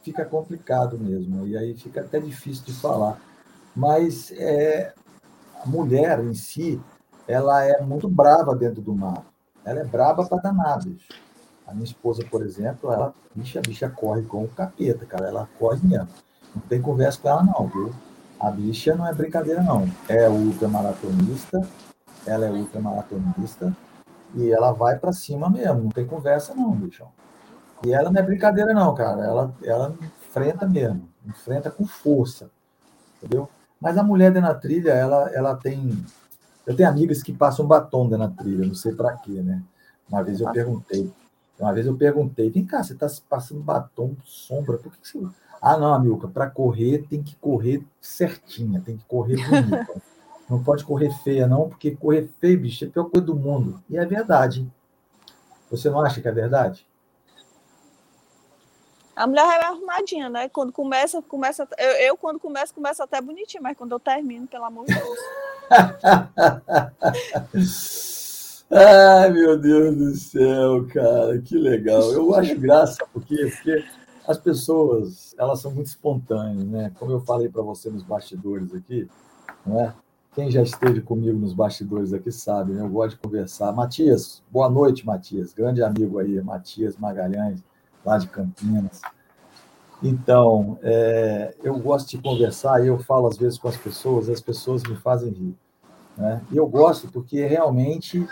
Fica 0.04 0.24
complicado 0.24 1.00
mesmo. 1.00 1.48
E 1.48 1.58
aí 1.58 1.76
fica 1.76 2.02
até 2.02 2.20
difícil 2.20 2.66
de 2.66 2.74
falar. 2.74 3.20
Mas 3.76 4.32
é, 4.32 4.94
a 5.64 5.68
mulher 5.68 6.24
em 6.24 6.34
si, 6.34 6.80
ela 7.28 7.64
é 7.64 7.82
muito 7.82 8.08
brava 8.08 8.56
dentro 8.56 8.82
do 8.82 8.96
mar. 8.96 9.26
Ela 9.66 9.82
é 9.82 9.84
braba 9.84 10.26
para 10.26 10.78
bicho. 10.78 11.10
A 11.66 11.74
minha 11.74 11.86
esposa, 11.86 12.24
por 12.30 12.44
exemplo, 12.44 12.92
ela, 12.92 13.14
bicha, 13.36 13.62
bicha 13.62 13.90
corre 13.90 14.24
com 14.24 14.44
o 14.44 14.48
capeta, 14.48 15.06
cara. 15.06 15.28
Ela 15.28 15.50
corre 15.60 15.80
mesmo. 15.84 16.10
Não 16.56 16.62
tem 16.64 16.82
conversa 16.82 17.20
com 17.20 17.30
ela, 17.30 17.44
não, 17.44 17.68
viu? 17.68 17.94
A 18.40 18.50
bicha 18.50 18.96
não 18.96 19.06
é 19.06 19.14
brincadeira, 19.14 19.62
não. 19.62 19.88
É 20.08 20.30
ultramaratonista, 20.30 21.62
ela 22.26 22.46
é 22.46 22.52
ultramaratonista 22.52 23.76
e 24.36 24.52
ela 24.52 24.72
vai 24.72 24.98
para 24.98 25.12
cima 25.12 25.50
mesmo. 25.50 25.84
Não 25.84 25.90
tem 25.90 26.06
conversa, 26.06 26.54
não, 26.54 26.72
bichão. 26.72 27.10
E 27.86 27.94
ela 27.94 28.12
não 28.12 28.20
é 28.20 28.24
brincadeira, 28.24 28.74
não, 28.74 28.94
cara. 28.94 29.24
Ela, 29.24 29.54
ela 29.64 29.96
enfrenta 30.02 30.68
mesmo. 30.68 31.08
Enfrenta 31.26 31.70
com 31.70 31.86
força. 31.86 32.50
Entendeu? 33.18 33.50
Mas 33.80 33.98
a 33.98 34.04
mulher 34.04 34.32
dentro 34.32 34.50
da 34.50 34.56
trilha, 34.56 34.92
ela, 34.92 35.30
ela 35.34 35.56
tem. 35.56 36.06
Eu 36.66 36.76
tenho 36.76 36.90
amigas 36.90 37.24
que 37.24 37.34
passam 37.34 37.66
batom 37.66 38.08
dentro 38.08 38.28
da 38.28 38.34
trilha, 38.34 38.66
não 38.66 38.76
sei 38.76 38.94
para 38.94 39.18
quê, 39.18 39.42
né? 39.42 39.62
Uma 40.10 40.24
vez 40.24 40.40
eu 40.40 40.52
perguntei. 40.52 41.12
Uma 41.60 41.74
vez 41.74 41.86
eu 41.86 41.96
perguntei, 41.96 42.50
vem 42.50 42.66
cá, 42.66 42.82
você 42.82 42.94
está 42.94 43.08
passando 43.30 43.62
batom, 43.62 44.16
sombra, 44.24 44.78
por 44.78 44.92
que, 44.94 45.00
que 45.02 45.08
você 45.08 45.20
ah, 45.62 45.78
não, 45.78 45.94
Amilca, 45.94 46.28
para 46.28 46.50
correr 46.50 47.06
tem 47.10 47.22
que 47.22 47.36
correr 47.36 47.84
certinha, 48.00 48.82
tem 48.82 48.98
que 48.98 49.06
correr 49.06 49.38
bonita. 49.48 50.02
não 50.50 50.64
pode 50.64 50.84
correr 50.84 51.12
feia, 51.24 51.48
não, 51.48 51.70
porque 51.70 51.96
correr 51.96 52.30
feio, 52.40 52.60
bicho, 52.60 52.86
é 52.86 52.88
a 52.88 52.92
pior 52.92 53.06
coisa 53.06 53.26
do 53.26 53.36
mundo. 53.36 53.82
E 53.90 53.98
é 53.98 54.06
verdade. 54.06 54.70
Você 55.70 55.90
não 55.90 56.02
acha 56.02 56.22
que 56.22 56.28
é 56.28 56.32
verdade? 56.32 56.88
A 59.16 59.28
mulher 59.28 59.44
é 59.44 59.66
arrumadinha, 59.66 60.30
né? 60.30 60.48
Quando 60.48 60.72
começa, 60.72 61.22
começa. 61.22 61.68
Eu, 61.78 61.92
eu, 61.92 62.18
quando 62.18 62.40
começo, 62.40 62.74
começo 62.74 63.04
até 63.04 63.20
bonitinho, 63.20 63.62
mas 63.62 63.78
quando 63.78 63.92
eu 63.92 64.00
termino, 64.00 64.48
pelo 64.48 64.64
amor 64.64 64.86
de 64.86 64.94
Deus. 64.94 65.20
Ai, 68.72 69.32
meu 69.32 69.58
Deus 69.58 69.98
do 69.98 70.16
céu, 70.16 70.88
cara, 70.94 71.42
que 71.42 71.58
legal. 71.58 72.02
Eu 72.14 72.34
acho 72.34 72.58
graça, 72.58 73.06
porque, 73.12 73.36
porque 73.36 73.84
as 74.30 74.38
pessoas, 74.38 75.34
elas 75.40 75.60
são 75.60 75.72
muito 75.72 75.88
espontâneas, 75.88 76.64
né? 76.64 76.92
Como 77.00 77.12
eu 77.12 77.20
falei 77.20 77.50
para 77.50 77.64
você 77.64 77.90
nos 77.90 78.04
bastidores 78.04 78.76
aqui, 78.76 79.10
não 79.66 79.82
é? 79.82 79.92
Quem 80.36 80.52
já 80.52 80.62
esteve 80.62 81.02
comigo 81.02 81.36
nos 81.36 81.52
bastidores 81.52 82.14
aqui 82.14 82.32
sabe, 82.32 82.74
né? 82.74 82.84
Eu 82.84 82.90
gosto 82.90 83.16
de 83.16 83.22
conversar. 83.24 83.74
Matias, 83.74 84.44
boa 84.52 84.70
noite, 84.70 85.04
Matias. 85.04 85.52
Grande 85.52 85.82
amigo 85.82 86.20
aí, 86.20 86.40
Matias 86.44 86.96
Magalhães, 86.96 87.64
lá 88.06 88.20
de 88.20 88.28
Campinas. 88.28 89.02
Então, 90.04 90.78
é, 90.84 91.56
eu 91.64 91.80
gosto 91.80 92.10
de 92.10 92.20
conversar 92.20 92.84
e 92.84 92.88
eu 92.88 93.00
falo 93.00 93.26
às 93.26 93.36
vezes 93.36 93.58
com 93.58 93.68
as 93.68 93.78
pessoas, 93.78 94.30
as 94.30 94.40
pessoas 94.40 94.84
me 94.84 94.96
fazem 94.96 95.32
rir. 95.32 95.58
Né? 96.16 96.40
E 96.52 96.58
eu 96.58 96.68
gosto 96.68 97.08
porque 97.12 97.48
realmente 97.48 98.28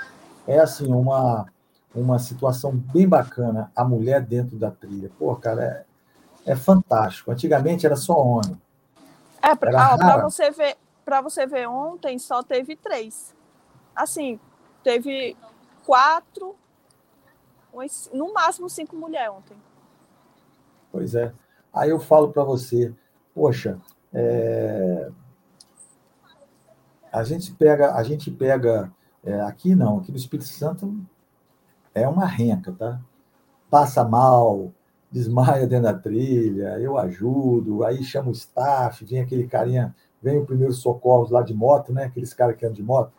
é 0.45 0.59
assim 0.59 0.93
uma 0.93 1.47
uma 1.95 2.19
situação 2.19 2.71
bem 2.71 3.07
bacana 3.07 3.71
a 3.75 3.83
mulher 3.83 4.21
dentro 4.21 4.55
da 4.55 4.69
trilha. 4.69 5.09
Pô, 5.17 5.35
cara, 5.35 5.86
é, 6.47 6.55
fantástico. 6.55 7.29
Antigamente 7.29 7.85
era 7.85 7.97
só 7.97 8.17
homem. 8.17 8.59
É, 9.41 9.53
para 9.53 10.23
você 10.23 10.49
ver, 10.49 10.77
para 11.03 11.19
você 11.21 11.45
ver 11.45 11.67
ontem 11.67 12.17
só 12.17 12.41
teve 12.41 12.75
três. 12.77 13.35
Assim, 13.93 14.39
teve 14.81 15.35
quatro, 15.85 16.55
no 18.13 18.33
máximo 18.33 18.69
cinco 18.69 18.95
mulheres 18.95 19.29
ontem. 19.31 19.57
Pois 20.91 21.13
é. 21.13 21.33
Aí 21.73 21.89
eu 21.89 21.99
falo 21.99 22.31
para 22.31 22.43
você, 22.43 22.95
poxa, 23.35 23.79
é... 24.13 25.11
a 27.11 27.23
gente 27.23 27.53
pega, 27.53 27.93
a 27.93 28.03
gente 28.03 28.31
pega 28.31 28.91
é, 29.23 29.41
aqui 29.41 29.75
não, 29.75 29.97
aqui 29.97 30.11
no 30.11 30.17
Espírito 30.17 30.47
Santo 30.47 30.97
é 31.93 32.07
uma 32.07 32.25
renca, 32.25 32.71
tá? 32.71 33.01
Passa 33.69 34.03
mal, 34.03 34.71
desmaia 35.11 35.65
dentro 35.65 35.85
da 35.85 35.93
trilha, 35.93 36.79
eu 36.79 36.97
ajudo, 36.97 37.83
aí 37.83 38.03
chama 38.03 38.29
o 38.29 38.33
staff, 38.33 39.05
vem 39.05 39.19
aquele 39.19 39.47
carinha, 39.47 39.95
vem 40.21 40.37
o 40.37 40.45
primeiro 40.45 40.73
socorros 40.73 41.31
lá 41.31 41.41
de 41.41 41.53
moto, 41.53 41.93
né? 41.93 42.05
Aqueles 42.05 42.33
caras 42.33 42.55
que 42.55 42.65
andam 42.65 42.75
de 42.75 42.83
moto, 42.83 43.11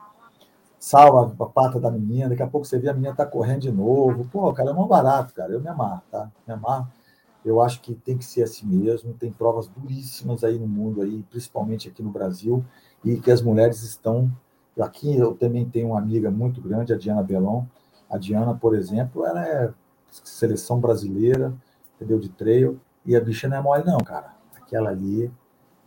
salva 0.78 1.34
a 1.40 1.46
pata 1.46 1.80
da 1.80 1.90
menina, 1.90 2.28
daqui 2.28 2.42
a 2.42 2.46
pouco 2.46 2.66
você 2.66 2.78
vê 2.78 2.88
a 2.88 2.94
menina 2.94 3.14
tá 3.14 3.26
correndo 3.26 3.62
de 3.62 3.72
novo. 3.72 4.24
Pô, 4.30 4.52
cara, 4.52 4.70
é 4.70 4.72
mó 4.72 4.86
barato, 4.86 5.34
cara. 5.34 5.52
Eu 5.52 5.60
me 5.60 5.68
amarro, 5.68 6.02
tá? 6.10 6.30
Me 6.46 6.54
amarro. 6.54 6.88
Eu 7.44 7.60
acho 7.60 7.80
que 7.80 7.94
tem 7.94 8.16
que 8.16 8.24
ser 8.24 8.42
assim 8.42 8.66
mesmo. 8.66 9.14
Tem 9.14 9.32
provas 9.32 9.66
duríssimas 9.66 10.44
aí 10.44 10.58
no 10.58 10.68
mundo, 10.68 11.02
aí, 11.02 11.24
principalmente 11.30 11.88
aqui 11.88 12.02
no 12.02 12.10
Brasil, 12.10 12.64
e 13.04 13.18
que 13.18 13.30
as 13.30 13.42
mulheres 13.42 13.82
estão. 13.82 14.30
Aqui 14.78 15.16
eu 15.16 15.34
também 15.34 15.68
tenho 15.68 15.88
uma 15.88 15.98
amiga 15.98 16.30
muito 16.30 16.60
grande, 16.60 16.92
a 16.92 16.96
Diana 16.96 17.22
Belon, 17.22 17.64
a 18.08 18.16
Diana, 18.16 18.54
por 18.54 18.76
exemplo, 18.76 19.26
ela 19.26 19.44
é 19.44 19.72
seleção 20.08 20.78
brasileira, 20.78 21.52
entendeu? 21.98 22.18
De 22.18 22.28
trail, 22.28 22.80
e 23.04 23.16
a 23.16 23.20
bicha 23.20 23.48
não 23.48 23.56
é 23.56 23.60
mole, 23.60 23.84
não, 23.84 23.98
cara. 23.98 24.34
Aquela 24.56 24.90
ali, 24.90 25.30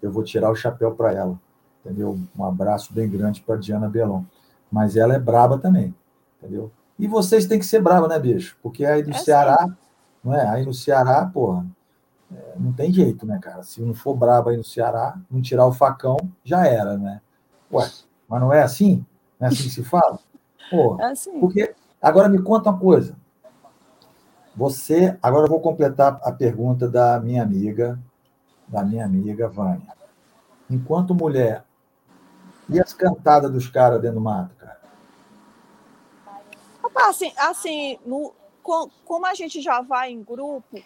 eu 0.01 0.11
vou 0.11 0.23
tirar 0.23 0.51
o 0.51 0.55
chapéu 0.55 0.93
para 0.93 1.13
ela, 1.13 1.39
entendeu? 1.83 2.19
Um 2.37 2.45
abraço 2.45 2.93
bem 2.93 3.09
grande 3.09 3.41
para 3.41 3.55
Diana 3.55 3.89
Belon. 3.89 4.23
Mas 4.71 4.95
ela 4.95 5.13
é 5.13 5.19
braba 5.19 5.57
também, 5.57 5.93
entendeu? 6.37 6.71
E 6.97 7.07
vocês 7.07 7.45
têm 7.45 7.59
que 7.59 7.65
ser 7.65 7.81
brava, 7.81 8.07
né, 8.07 8.17
bicho? 8.19 8.57
Porque 8.61 8.85
aí 8.85 9.03
do 9.03 9.11
é 9.11 9.13
Ceará, 9.13 9.57
sim. 9.67 9.75
não 10.23 10.33
é? 10.33 10.47
Aí 10.47 10.65
no 10.65 10.73
Ceará, 10.73 11.25
porra, 11.25 11.65
é, 12.33 12.55
não 12.57 12.71
tem 12.71 12.91
jeito, 12.91 13.25
né, 13.25 13.39
cara? 13.41 13.63
Se 13.63 13.81
não 13.81 13.93
for 13.93 14.15
braba 14.15 14.51
aí 14.51 14.57
no 14.57 14.63
Ceará, 14.63 15.19
não 15.29 15.41
tirar 15.41 15.65
o 15.65 15.73
facão, 15.73 16.17
já 16.43 16.65
era, 16.65 16.97
né? 16.97 17.21
Ué, 17.71 17.89
mas 18.27 18.41
não 18.41 18.53
é 18.53 18.63
assim? 18.63 19.05
Não 19.39 19.47
é 19.47 19.51
assim 19.51 19.63
que 19.63 19.69
se 19.69 19.83
fala? 19.83 20.19
Pô, 20.69 20.97
é 21.01 21.05
assim. 21.05 21.39
porque 21.39 21.75
Agora 22.01 22.27
me 22.27 22.41
conta 22.41 22.71
uma 22.71 22.79
coisa. 22.79 23.15
Você, 24.55 25.17
agora 25.21 25.45
eu 25.45 25.49
vou 25.49 25.61
completar 25.61 26.19
a 26.23 26.31
pergunta 26.31 26.87
da 26.87 27.19
minha 27.19 27.41
amiga, 27.41 27.97
da 28.67 28.83
minha 28.83 29.05
amiga 29.05 29.47
Vânia. 29.47 29.93
Enquanto 30.69 31.15
mulher, 31.15 31.63
e 32.69 32.79
as 32.79 32.93
cantadas 32.93 33.51
dos 33.51 33.67
caras 33.67 34.01
dentro 34.01 34.19
do 34.19 34.21
mato, 34.23 34.55
cara? 34.55 34.79
Assim, 37.07 37.33
assim 37.37 37.99
no, 38.05 38.33
como 38.61 39.25
a 39.25 39.33
gente 39.33 39.61
já 39.61 39.81
vai 39.81 40.11
em 40.11 40.23
grupo, 40.23 40.81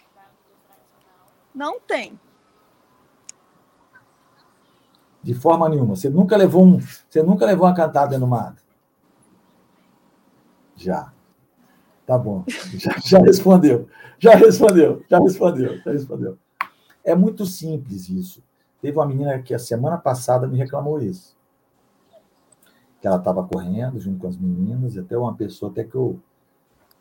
não 1.53 1.79
tem. 1.79 2.19
De 5.21 5.33
forma 5.33 5.67
nenhuma. 5.69 5.95
Você 5.95 6.09
nunca 6.09 6.37
levou 6.37 6.63
um, 6.63 6.79
você 6.79 7.21
nunca 7.21 7.45
levou 7.45 7.67
uma 7.67 7.75
cantada 7.75 8.09
dentro 8.09 8.25
do 8.25 8.29
mato? 8.29 8.63
Já. 10.75 11.14
Tá 12.05 12.17
bom. 12.17 12.43
Já, 12.75 12.95
já, 13.03 13.19
respondeu. 13.19 13.87
Já 14.19 14.35
respondeu. 14.35 15.03
Já 15.09 15.19
respondeu. 15.19 15.77
Já 15.79 15.91
respondeu. 15.91 16.37
É 17.03 17.15
muito 17.15 17.45
simples 17.45 18.09
isso. 18.09 18.43
Teve 18.81 18.97
uma 18.97 19.05
menina 19.05 19.41
que 19.41 19.53
a 19.53 19.59
semana 19.59 19.97
passada 19.97 20.47
me 20.47 20.57
reclamou 20.57 21.01
isso. 21.01 21.35
Que 23.01 23.07
ela 23.07 23.17
estava 23.17 23.43
correndo 23.43 23.99
junto 23.99 24.19
com 24.19 24.27
as 24.27 24.37
meninas, 24.37 24.95
e 24.95 24.99
até 24.99 25.17
uma 25.17 25.33
pessoa 25.35 25.71
até 25.71 25.83
que 25.83 25.95
eu, 25.95 26.19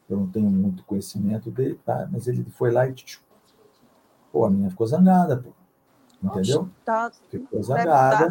eu 0.08 0.16
não 0.16 0.26
tenho 0.26 0.50
muito 0.50 0.84
conhecimento 0.84 1.50
dele, 1.50 1.78
tá? 1.84 2.08
mas 2.10 2.26
ele 2.26 2.44
foi 2.50 2.70
lá 2.70 2.86
e 2.88 2.94
pô, 4.32 4.44
a 4.44 4.50
menina 4.50 4.70
ficou 4.70 4.86
zangada, 4.86 5.36
pô. 5.36 5.50
Entendeu? 6.22 6.68
Tá, 6.84 7.10
ficou 7.28 7.62
zangada. 7.62 8.28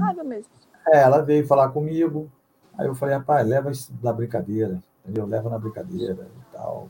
É, 0.88 1.02
ela 1.02 1.22
veio 1.22 1.46
falar 1.46 1.70
comigo. 1.70 2.32
Aí 2.76 2.88
eu 2.88 2.96
falei, 2.96 3.16
rapaz, 3.16 3.48
leva 3.48 3.72
isso 3.72 3.94
da 3.94 4.12
brincadeira 4.12 4.82
entendeu? 5.04 5.26
Leva 5.26 5.50
na 5.50 5.60
brincadeira 5.60 6.28
tal. 6.64 6.90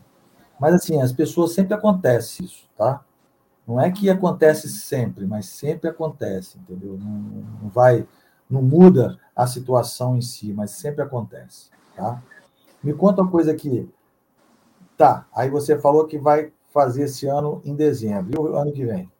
Mas, 0.58 0.74
assim, 0.74 1.02
as 1.02 1.12
pessoas 1.12 1.52
sempre 1.52 1.74
acontece 1.74 2.44
isso, 2.44 2.68
tá? 2.76 3.04
Não 3.66 3.80
é 3.80 3.90
que 3.90 4.08
acontece 4.08 4.68
sempre, 4.68 5.26
mas 5.26 5.46
sempre 5.46 5.90
acontece, 5.90 6.58
entendeu? 6.58 6.96
Não, 6.96 7.10
não 7.62 7.68
vai, 7.68 8.06
não 8.48 8.62
muda 8.62 9.18
a 9.34 9.46
situação 9.46 10.16
em 10.16 10.20
si, 10.20 10.52
mas 10.52 10.70
sempre 10.72 11.02
acontece, 11.02 11.70
tá? 11.96 12.22
Me 12.82 12.92
conta 12.92 13.22
uma 13.22 13.30
coisa 13.30 13.50
aqui. 13.50 13.90
Tá, 14.96 15.26
aí 15.34 15.50
você 15.50 15.78
falou 15.78 16.06
que 16.06 16.18
vai 16.18 16.52
fazer 16.72 17.04
esse 17.04 17.26
ano 17.26 17.60
em 17.64 17.74
dezembro. 17.74 18.32
E 18.32 18.38
o 18.38 18.56
ano 18.56 18.72
que 18.72 18.84
vem? 18.84 19.10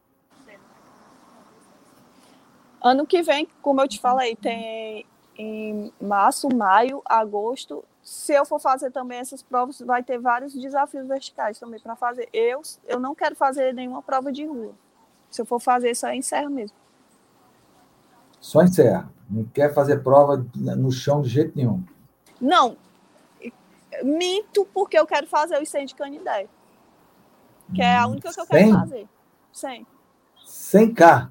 Ano 2.81 3.07
que 3.07 3.23
vem, 3.23 3.49
como 3.63 3.81
eu 3.81 3.89
te 3.89 3.99
falei, 3.99 4.37
tem 4.37 5.07
em 5.37 5.93
março, 6.01 6.49
maio, 6.55 7.03
agosto 7.05 7.83
se 8.05 8.35
eu 8.35 8.45
for 8.45 8.61
fazer 8.61 8.91
também 8.91 9.19
essas 9.19 9.43
provas, 9.43 9.79
vai 9.81 10.03
ter 10.03 10.19
vários 10.19 10.53
desafios 10.53 11.09
verticais 11.09 11.59
também 11.59 11.81
para 11.81 11.97
fazer. 11.97 12.29
Eu, 12.35 12.61
eu 12.87 13.01
não 13.01 13.15
quero 13.15 13.35
fazer 13.35 13.73
nenhuma 13.73 14.03
prova 14.03 14.31
de 14.31 14.45
rua. 14.45 14.75
Se 15.31 15.41
eu 15.41 15.47
for 15.47 15.59
fazer, 15.59 15.95
só 15.97 16.11
em 16.11 16.21
serra 16.21 16.51
mesmo. 16.51 16.77
Só 18.39 18.61
em 18.61 18.67
serra. 18.67 19.11
Não 19.29 19.45
quer 19.45 19.73
fazer 19.73 20.03
prova 20.03 20.45
no 20.55 20.93
chão 20.93 21.23
de 21.23 21.31
jeito 21.31 21.57
nenhum. 21.57 21.83
Não. 22.39 22.77
Minto 24.03 24.67
porque 24.75 24.99
eu 24.99 25.07
quero 25.07 25.27
fazer 25.27 25.61
o 25.61 25.65
100 25.65 25.87
de 25.87 25.95
Canidé. 25.95 26.47
Que 27.75 27.81
é 27.81 27.97
a 27.97 28.07
única 28.07 28.35
que 28.35 28.41
eu 28.41 28.47
quero 28.47 28.65
100? 28.65 28.73
fazer. 28.75 29.09
100. 29.51 29.87
100K? 30.47 31.31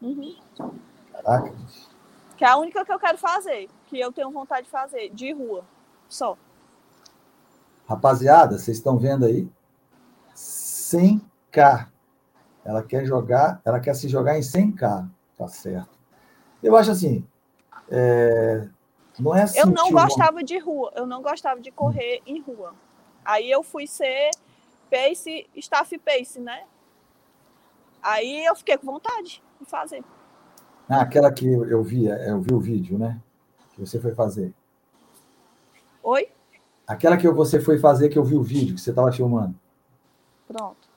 Uhum. 0.00 0.36
Caraca. 1.12 1.52
Que 2.36 2.44
é 2.44 2.48
a 2.48 2.56
única 2.56 2.84
que 2.84 2.92
eu 2.92 2.98
quero 3.00 3.18
fazer. 3.18 3.68
Que 3.86 3.98
eu 3.98 4.12
tenho 4.12 4.30
vontade 4.30 4.66
de 4.66 4.70
fazer, 4.70 5.08
de 5.08 5.32
rua 5.32 5.64
só. 6.12 6.36
Rapaziada, 7.88 8.58
vocês 8.58 8.76
estão 8.76 8.98
vendo 8.98 9.24
aí? 9.24 9.48
100k. 10.34 11.88
Ela 12.64 12.82
quer 12.82 13.04
jogar, 13.04 13.60
ela 13.64 13.80
quer 13.80 13.94
se 13.94 14.08
jogar 14.08 14.38
em 14.38 14.42
100k, 14.42 15.08
tá 15.36 15.48
certo? 15.48 15.98
Eu 16.62 16.76
acho 16.76 16.90
assim, 16.90 17.26
é, 17.90 18.68
não 19.18 19.34
é 19.34 19.42
assim. 19.42 19.58
Eu 19.58 19.66
não 19.66 19.90
gostava 19.90 20.44
de 20.44 20.58
rua, 20.58 20.92
eu 20.94 21.06
não 21.06 21.22
gostava 21.22 21.60
de 21.60 21.70
correr 21.72 22.22
em 22.24 22.40
rua. 22.40 22.74
Aí 23.24 23.50
eu 23.50 23.62
fui 23.62 23.86
ser 23.86 24.30
pace, 24.90 25.48
staff 25.56 25.98
pace, 25.98 26.38
né? 26.38 26.64
Aí 28.02 28.44
eu 28.44 28.54
fiquei 28.54 28.76
com 28.76 28.86
vontade 28.86 29.42
de 29.60 29.66
fazer. 29.66 30.04
Ah, 30.88 31.00
aquela 31.00 31.32
que 31.32 31.46
eu 31.46 31.82
vi, 31.82 32.06
eu 32.06 32.40
vi 32.40 32.54
o 32.54 32.60
vídeo, 32.60 32.98
né? 32.98 33.20
Que 33.74 33.80
você 33.80 33.98
foi 33.98 34.14
fazer. 34.14 34.54
Oi? 36.02 36.28
Aquela 36.86 37.16
que 37.16 37.28
você 37.28 37.60
foi 37.60 37.78
fazer, 37.78 38.08
que 38.08 38.18
eu 38.18 38.24
vi 38.24 38.34
o 38.34 38.42
vídeo, 38.42 38.74
que 38.74 38.80
você 38.80 38.90
estava 38.90 39.12
filmando. 39.12 39.54
Pronto. 40.48 40.88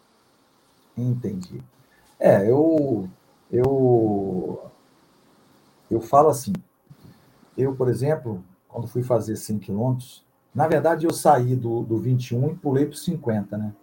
Entendi. 0.98 1.64
É, 2.20 2.50
eu, 2.50 3.10
eu, 3.52 4.72
eu 5.90 6.02
falo 6.02 6.30
assim. 6.30 6.54
Eu, 7.58 7.76
por 7.76 7.88
exemplo, 7.88 8.44
quando 8.68 8.88
fui 8.88 9.04
fazer 9.04 9.36
100 9.36 9.60
quilômetros, 9.60 10.26
na 10.54 10.68
verdade 10.68 11.06
eu 11.06 11.14
saí 11.14 11.56
do, 11.56 11.84
do 11.84 11.98
21 11.98 12.52
e 12.52 12.56
pulei 12.56 12.86
para 12.86 12.98
50, 12.98 13.58
né? 13.58 13.74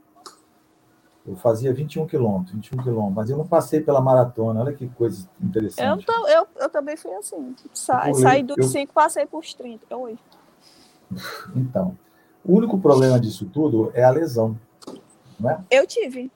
Eu 1.24 1.36
fazia 1.36 1.72
21 1.72 2.06
quilômetros, 2.06 2.52
21 2.52 2.82
quilômetros, 2.82 3.14
mas 3.14 3.30
eu 3.30 3.36
não 3.36 3.46
passei 3.46 3.80
pela 3.80 4.00
maratona. 4.00 4.60
Olha 4.60 4.72
que 4.72 4.88
coisa 4.88 5.28
interessante. 5.40 6.04
Eu, 6.08 6.28
eu, 6.28 6.46
eu 6.56 6.68
também 6.68 6.96
fui 6.96 7.14
assim. 7.14 7.54
Sa, 7.72 8.12
saí 8.12 8.42
dos 8.42 8.56
eu, 8.58 8.64
5, 8.64 8.92
passei 8.92 9.24
para 9.24 9.38
os 9.38 9.54
30. 9.54 9.96
Oi. 9.96 10.18
Então, 11.54 11.96
o 12.44 12.56
único 12.56 12.78
problema 12.78 13.18
disso 13.20 13.46
tudo 13.46 13.90
é 13.94 14.02
a 14.02 14.10
lesão, 14.10 14.58
não 15.38 15.50
é? 15.50 15.60
Eu 15.70 15.86
tive. 15.86 16.30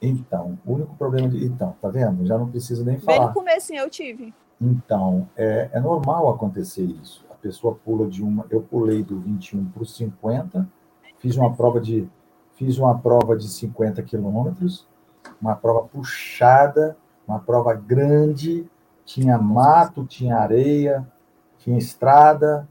Então, 0.00 0.58
o 0.66 0.74
único 0.74 0.96
problema 0.96 1.28
de. 1.28 1.44
Então, 1.44 1.76
tá 1.80 1.88
vendo? 1.88 2.26
Já 2.26 2.36
não 2.36 2.48
preciso 2.48 2.84
nem 2.84 2.98
falar. 2.98 3.18
Bem 3.18 3.26
no 3.28 3.34
começo 3.34 3.72
eu 3.72 3.88
tive. 3.88 4.34
Então, 4.60 5.28
é, 5.36 5.70
é 5.72 5.80
normal 5.80 6.28
acontecer 6.28 6.82
isso. 6.82 7.24
A 7.30 7.34
pessoa 7.34 7.78
pula 7.84 8.08
de 8.08 8.22
uma. 8.22 8.44
Eu 8.50 8.60
pulei 8.60 9.02
do 9.02 9.20
21 9.20 9.64
para 9.66 9.82
o 9.82 9.86
50, 9.86 10.68
fiz 11.18 11.36
uma 11.36 11.54
prova 11.54 11.80
de 11.80 12.08
fiz 12.54 12.78
uma 12.78 12.98
prova 12.98 13.36
de 13.36 13.48
50 13.48 14.02
quilômetros, 14.02 14.86
uma 15.40 15.56
prova 15.56 15.86
puxada, 15.88 16.96
uma 17.26 17.38
prova 17.38 17.74
grande, 17.74 18.68
tinha 19.04 19.38
mato, 19.38 20.04
tinha 20.04 20.36
areia, 20.36 21.06
tinha 21.58 21.78
estrada, 21.78 22.68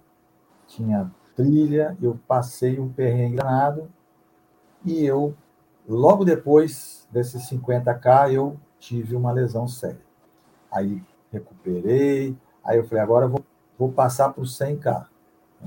tinha 0.67 1.11
trilha, 1.35 1.97
eu 2.01 2.19
passei 2.27 2.79
um 2.79 2.89
perrengue 2.89 3.37
danado 3.37 3.89
e 4.85 5.05
eu, 5.05 5.35
logo 5.87 6.25
depois 6.25 7.07
desses 7.11 7.49
50K, 7.49 8.33
eu 8.33 8.59
tive 8.79 9.15
uma 9.15 9.31
lesão 9.31 9.67
séria. 9.67 10.01
Aí 10.71 11.03
recuperei, 11.31 12.35
aí 12.63 12.77
eu 12.77 12.83
falei, 12.83 13.03
agora 13.03 13.25
eu 13.25 13.29
vou, 13.29 13.45
vou 13.77 13.91
passar 13.91 14.33
para 14.33 14.41
o 14.41 14.45
100K, 14.45 15.07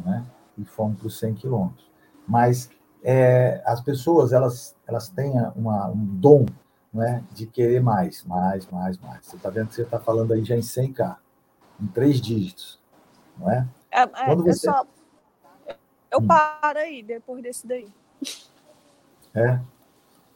né? 0.05 0.25
E 0.57 0.65
fomos 0.65 0.99
para 0.99 1.07
os 1.07 1.19
100 1.19 1.35
quilômetros. 1.35 1.91
Mas 2.27 2.71
é, 3.03 3.63
as 3.67 3.81
pessoas, 3.81 4.33
elas, 4.33 4.75
elas 4.87 5.09
têm 5.09 5.33
uma, 5.55 5.89
um 5.89 6.05
dom 6.05 6.47
né, 6.93 7.25
de 7.33 7.47
querer 7.47 7.83
mais, 7.83 8.23
mais, 8.25 8.67
mais, 8.69 8.97
mais. 8.99 9.27
Você 9.27 9.37
está 9.37 9.51
vendo 9.51 9.69
que 9.69 9.75
você 9.75 9.83
está 9.83 9.99
falando 9.99 10.33
aí 10.33 10.45
já 10.45 10.57
em 10.57 10.61
100K, 10.61 11.17
em 11.81 11.87
três 11.89 12.21
dígitos, 12.21 12.81
não 13.37 13.51
é? 13.51 13.67
É, 13.91 14.03
é, 14.03 14.07
Quando 14.07 14.45
você... 14.45 14.71
só... 14.71 14.87
Eu 16.15 16.21
hum. 16.21 16.27
paro 16.27 16.79
aí, 16.79 17.03
depois 17.03 17.43
desse 17.43 17.67
daí. 17.67 17.89
É, 19.35 19.59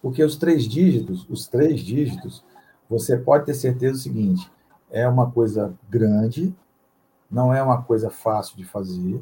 porque 0.03 0.25
os 0.25 0.37
três 0.37 0.65
dígitos, 0.65 1.25
os 1.31 1.47
três 1.47 1.81
dígitos, 1.81 2.45
você 2.91 3.17
pode 3.17 3.47
ter 3.47 3.55
certeza 3.55 3.93
do 3.93 3.99
seguinte, 3.99 4.51
é 4.91 5.07
uma 5.09 5.31
coisa 5.31 5.73
grande, 5.89 6.53
não 7.31 7.55
é 7.55 7.63
uma 7.63 7.81
coisa 7.83 8.11
fácil 8.11 8.57
de 8.57 8.65
fazer, 8.65 9.21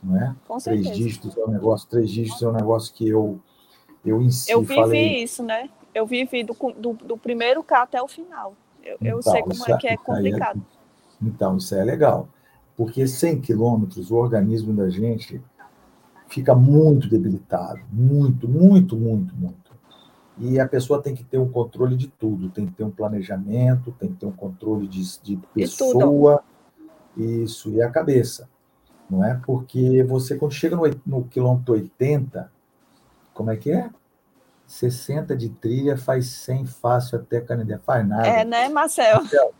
não 0.00 0.16
é? 0.16 0.36
Com 0.46 0.58
três 0.58 0.84
certeza. 0.84 0.94
dígitos 0.94 1.36
é 1.36 1.44
um 1.44 1.48
negócio, 1.48 1.88
três 1.88 2.08
dígitos 2.08 2.40
é 2.42 2.48
um 2.48 2.52
negócio 2.52 2.94
que 2.94 3.08
eu 3.08 3.40
eu 4.04 4.22
em 4.22 4.30
si 4.30 4.52
Eu 4.52 4.60
vivi 4.60 4.74
falei... 4.74 5.22
isso, 5.22 5.42
né? 5.42 5.68
Eu 5.92 6.06
vivi 6.06 6.44
do, 6.44 6.54
do, 6.78 6.92
do 6.92 7.16
primeiro 7.18 7.62
K 7.64 7.82
até 7.82 8.00
o 8.00 8.06
final. 8.06 8.54
Eu, 8.84 8.96
então, 9.00 9.08
eu 9.08 9.22
sei 9.22 9.42
como 9.42 9.64
é 9.66 9.76
que 9.76 9.88
é, 9.88 9.94
é 9.94 9.96
complicado. 9.96 10.62
É, 11.20 11.26
então, 11.26 11.56
isso 11.56 11.74
é 11.74 11.82
legal. 11.82 12.28
Porque 12.76 13.08
100 13.08 13.40
quilômetros, 13.40 14.12
o 14.12 14.14
organismo 14.14 14.72
da 14.72 14.88
gente 14.88 15.42
fica 16.28 16.54
muito 16.54 17.08
debilitado. 17.08 17.80
Muito, 17.90 18.48
muito, 18.48 18.96
muito, 18.96 19.34
muito. 19.34 19.68
E 20.38 20.60
a 20.60 20.68
pessoa 20.68 21.02
tem 21.02 21.14
que 21.14 21.24
ter 21.24 21.38
um 21.38 21.48
controle 21.48 21.96
de 21.96 22.06
tudo. 22.06 22.48
Tem 22.50 22.66
que 22.66 22.72
ter 22.72 22.84
um 22.84 22.90
planejamento, 22.90 23.92
tem 23.98 24.10
que 24.10 24.16
ter 24.16 24.26
um 24.26 24.32
controle 24.32 24.86
de, 24.86 25.02
de 25.20 25.36
pessoa. 25.54 26.42
Isso, 27.16 27.70
e 27.70 27.82
a 27.82 27.90
cabeça. 27.90 28.48
Não 29.10 29.24
é? 29.24 29.40
Porque 29.44 30.02
você, 30.04 30.36
quando 30.36 30.52
chega 30.52 30.76
no, 30.76 30.82
no 31.04 31.24
quilômetro 31.24 31.74
80, 31.74 32.52
como 33.34 33.50
é 33.50 33.56
que 33.56 33.70
é? 33.70 33.90
60 34.66 35.34
de 35.34 35.48
trilha 35.48 35.96
faz 35.96 36.26
100 36.26 36.66
fácil 36.66 37.18
até 37.18 37.40
Canindé. 37.40 37.78
Faz 37.78 38.06
nada. 38.06 38.28
É, 38.28 38.44
né, 38.44 38.68
Marcel? 38.68 39.22
Marcel, 39.22 39.54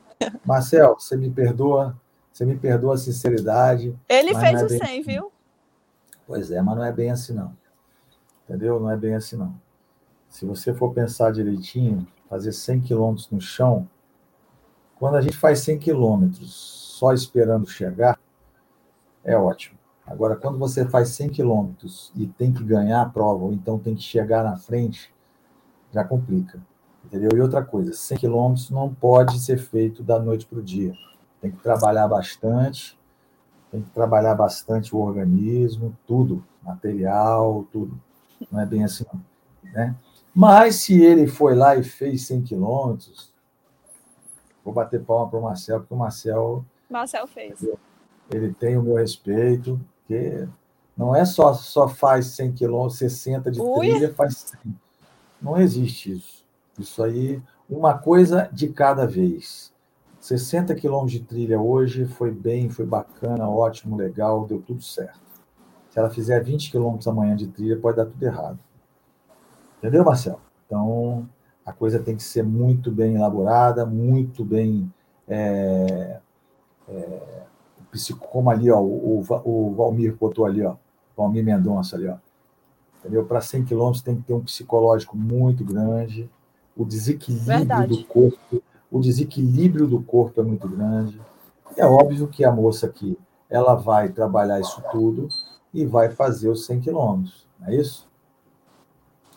Marcel 0.45 0.97
você 0.99 1.17
me 1.17 1.31
perdoa, 1.31 1.99
você 2.31 2.45
me 2.45 2.57
perdoa 2.57 2.95
a 2.95 2.99
sinceridade. 2.99 3.99
Ele 4.09 4.35
fez 4.35 4.61
é 4.61 4.65
o 4.65 4.69
100, 4.69 4.83
assim. 4.83 5.03
viu? 5.03 5.33
Pois 6.29 6.51
é, 6.51 6.61
mas 6.61 6.77
não 6.77 6.85
é 6.85 6.93
bem 6.93 7.11
assim, 7.11 7.33
não. 7.33 7.57
Entendeu? 8.45 8.79
Não 8.79 8.91
é 8.91 8.97
bem 8.99 9.15
assim, 9.15 9.35
não. 9.35 9.59
Se 10.29 10.45
você 10.45 10.75
for 10.75 10.93
pensar 10.93 11.33
direitinho, 11.33 12.07
fazer 12.29 12.53
100 12.53 12.83
quilômetros 12.83 13.31
no 13.31 13.41
chão, 13.41 13.89
quando 14.97 15.17
a 15.17 15.23
gente 15.23 15.39
faz 15.39 15.61
100 15.61 15.79
quilômetros 15.79 16.53
só 16.99 17.15
esperando 17.15 17.67
chegar, 17.67 18.21
é 19.25 19.39
ótimo. 19.39 19.79
Agora, 20.07 20.37
quando 20.37 20.59
você 20.59 20.85
faz 20.87 21.09
100 21.11 21.31
quilômetros 21.31 22.13
e 22.15 22.27
tem 22.27 22.53
que 22.53 22.63
ganhar 22.63 23.01
a 23.01 23.09
prova, 23.09 23.45
ou 23.45 23.53
então 23.55 23.79
tem 23.79 23.95
que 23.95 24.03
chegar 24.03 24.45
na 24.45 24.57
frente, 24.57 25.11
já 25.91 26.05
complica. 26.05 26.61
Entendeu? 27.07 27.31
E 27.35 27.41
outra 27.41 27.65
coisa, 27.65 27.95
100 27.95 28.19
quilômetros 28.19 28.71
não 28.71 28.93
pode 28.93 29.41
ser 29.41 29.57
feito 29.57 30.03
da 30.03 30.19
noite 30.19 30.45
para 30.45 30.59
o 30.59 30.63
dia. 30.63 30.93
Tem 31.41 31.51
que 31.51 31.63
trabalhar 31.63 32.07
bastante, 32.07 32.98
tem 33.71 33.83
que 33.83 33.91
trabalhar 33.91 34.35
bastante 34.35 34.95
o 34.95 34.99
organismo, 34.99 35.97
tudo, 36.07 36.45
material, 36.63 37.67
tudo. 37.73 37.99
Não 38.51 38.61
é 38.61 38.67
bem 38.67 38.85
assim, 38.85 39.05
não. 39.13 39.21
Né? 39.73 39.95
Mas 40.35 40.77
se 40.77 41.01
ele 41.03 41.27
foi 41.27 41.55
lá 41.55 41.77
e 41.77 41.83
fez 41.83 42.27
100 42.27 42.43
quilômetros, 42.43 43.33
vou 44.65 44.73
bater 44.73 45.03
palma 45.03 45.29
para 45.29 45.39
o 45.39 45.43
Marcel, 45.43 45.81
porque 45.81 45.95
o 45.95 45.97
Marcel. 45.97 46.65
Marcel 46.89 47.27
fez. 47.27 47.67
Ele 48.31 48.53
tem 48.55 48.77
o 48.77 48.83
meu 48.83 48.97
respeito, 48.97 49.81
porque 49.99 50.47
não 50.97 51.15
é 51.15 51.25
só, 51.25 51.55
só 51.55 51.89
faz 51.89 52.27
100 52.27 52.53
quilômetros, 52.53 52.99
60 52.99 53.51
de 53.51 53.61
Ui. 53.61 53.79
trilha, 53.79 54.15
faz 54.15 54.55
100. 54.63 54.77
Não 55.41 55.57
existe 55.57 56.13
isso. 56.13 56.45
Isso 56.79 57.03
aí, 57.03 57.43
uma 57.69 57.99
coisa 57.99 58.49
de 58.53 58.69
cada 58.69 59.07
vez. 59.07 59.73
60 60.29 60.75
quilômetros 60.75 61.13
de 61.13 61.21
trilha 61.21 61.59
hoje 61.59 62.05
foi 62.05 62.31
bem, 62.31 62.69
foi 62.69 62.85
bacana, 62.85 63.49
ótimo, 63.49 63.97
legal, 63.97 64.47
deu 64.47 64.61
tudo 64.61 64.83
certo. 64.83 65.19
Se 65.91 65.99
ela 65.99 66.11
fizer 66.11 66.39
20 66.45 66.71
quilômetros 66.71 67.09
amanhã 67.09 67.35
de 67.35 67.47
trilha, 67.47 67.79
pode 67.79 67.97
dar 67.97 68.05
tudo 68.05 68.23
errado. 68.23 68.59
Entendeu, 69.79 70.05
Marcelo? 70.05 70.41
Então, 70.67 71.27
a 71.65 71.73
coisa 71.73 71.99
tem 71.99 72.15
que 72.15 72.23
ser 72.23 72.43
muito 72.43 72.93
bem 72.93 73.15
elaborada, 73.15 73.87
muito 73.87 74.45
bem 74.45 74.93
é, 75.27 76.21
é, 76.87 77.43
como 78.21 78.51
ali, 78.51 78.71
ó, 78.71 78.83
o, 78.83 79.25
o 79.45 79.75
Valmir 79.75 80.15
botou 80.15 80.45
ali, 80.45 80.63
ó, 80.63 80.77
Valmir 81.17 81.43
Mendonça 81.43 81.97
ali, 81.97 82.07
ó. 82.07 82.17
Entendeu? 83.01 83.25
Para 83.25 83.41
100 83.41 83.65
quilômetros 83.65 84.03
tem 84.03 84.17
que 84.17 84.25
ter 84.25 84.35
um 84.35 84.43
psicológico 84.43 85.17
muito 85.17 85.65
grande, 85.65 86.29
o 86.77 86.85
desequilíbrio 86.85 87.47
Verdade. 87.47 87.97
do 87.97 88.05
corpo, 88.05 88.63
o 88.91 89.01
desequilíbrio 89.01 89.87
do 89.87 90.03
corpo 90.03 90.41
é 90.41 90.45
muito 90.45 90.69
grande. 90.69 91.21
É 91.77 91.87
óbvio 91.87 92.29
que 92.29 92.45
a 92.45 92.51
moça 92.51 92.87
aqui, 92.87 93.19
ela 93.49 93.75
vai 93.75 94.09
trabalhar 94.09 94.61
isso 94.61 94.83
tudo 94.91 95.29
e 95.73 95.85
vai 95.85 96.11
fazer 96.11 96.49
os 96.49 96.67
100 96.67 96.81
quilômetros, 96.81 97.47
não 97.59 97.69
é 97.69 97.77
isso? 97.77 98.09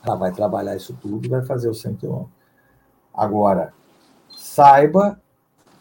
Ela 0.04 0.16
vai 0.16 0.32
trabalhar 0.32 0.76
isso 0.76 0.98
tudo 1.00 1.26
e 1.26 1.30
vai 1.30 1.44
fazer 1.44 1.70
os 1.70 1.82
100 1.82 1.96
quilômetros. 1.96 2.34
Agora, 3.14 3.74
saiba 4.30 5.22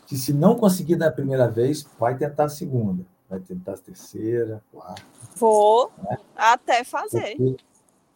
que 0.07 0.17
se 0.17 0.33
não 0.33 0.57
conseguir 0.57 0.97
na 0.97 1.11
primeira 1.11 1.49
vez, 1.49 1.87
vai 1.99 2.17
tentar 2.17 2.45
a 2.45 2.49
segunda, 2.49 3.07
vai 3.29 3.39
tentar 3.39 3.75
a 3.75 3.79
terceira, 3.79 4.63
quarta. 4.73 5.03
Vou 5.37 5.91
né? 6.03 6.19
até 6.37 6.83
fazer. 6.83 7.37
Porque, 7.37 7.57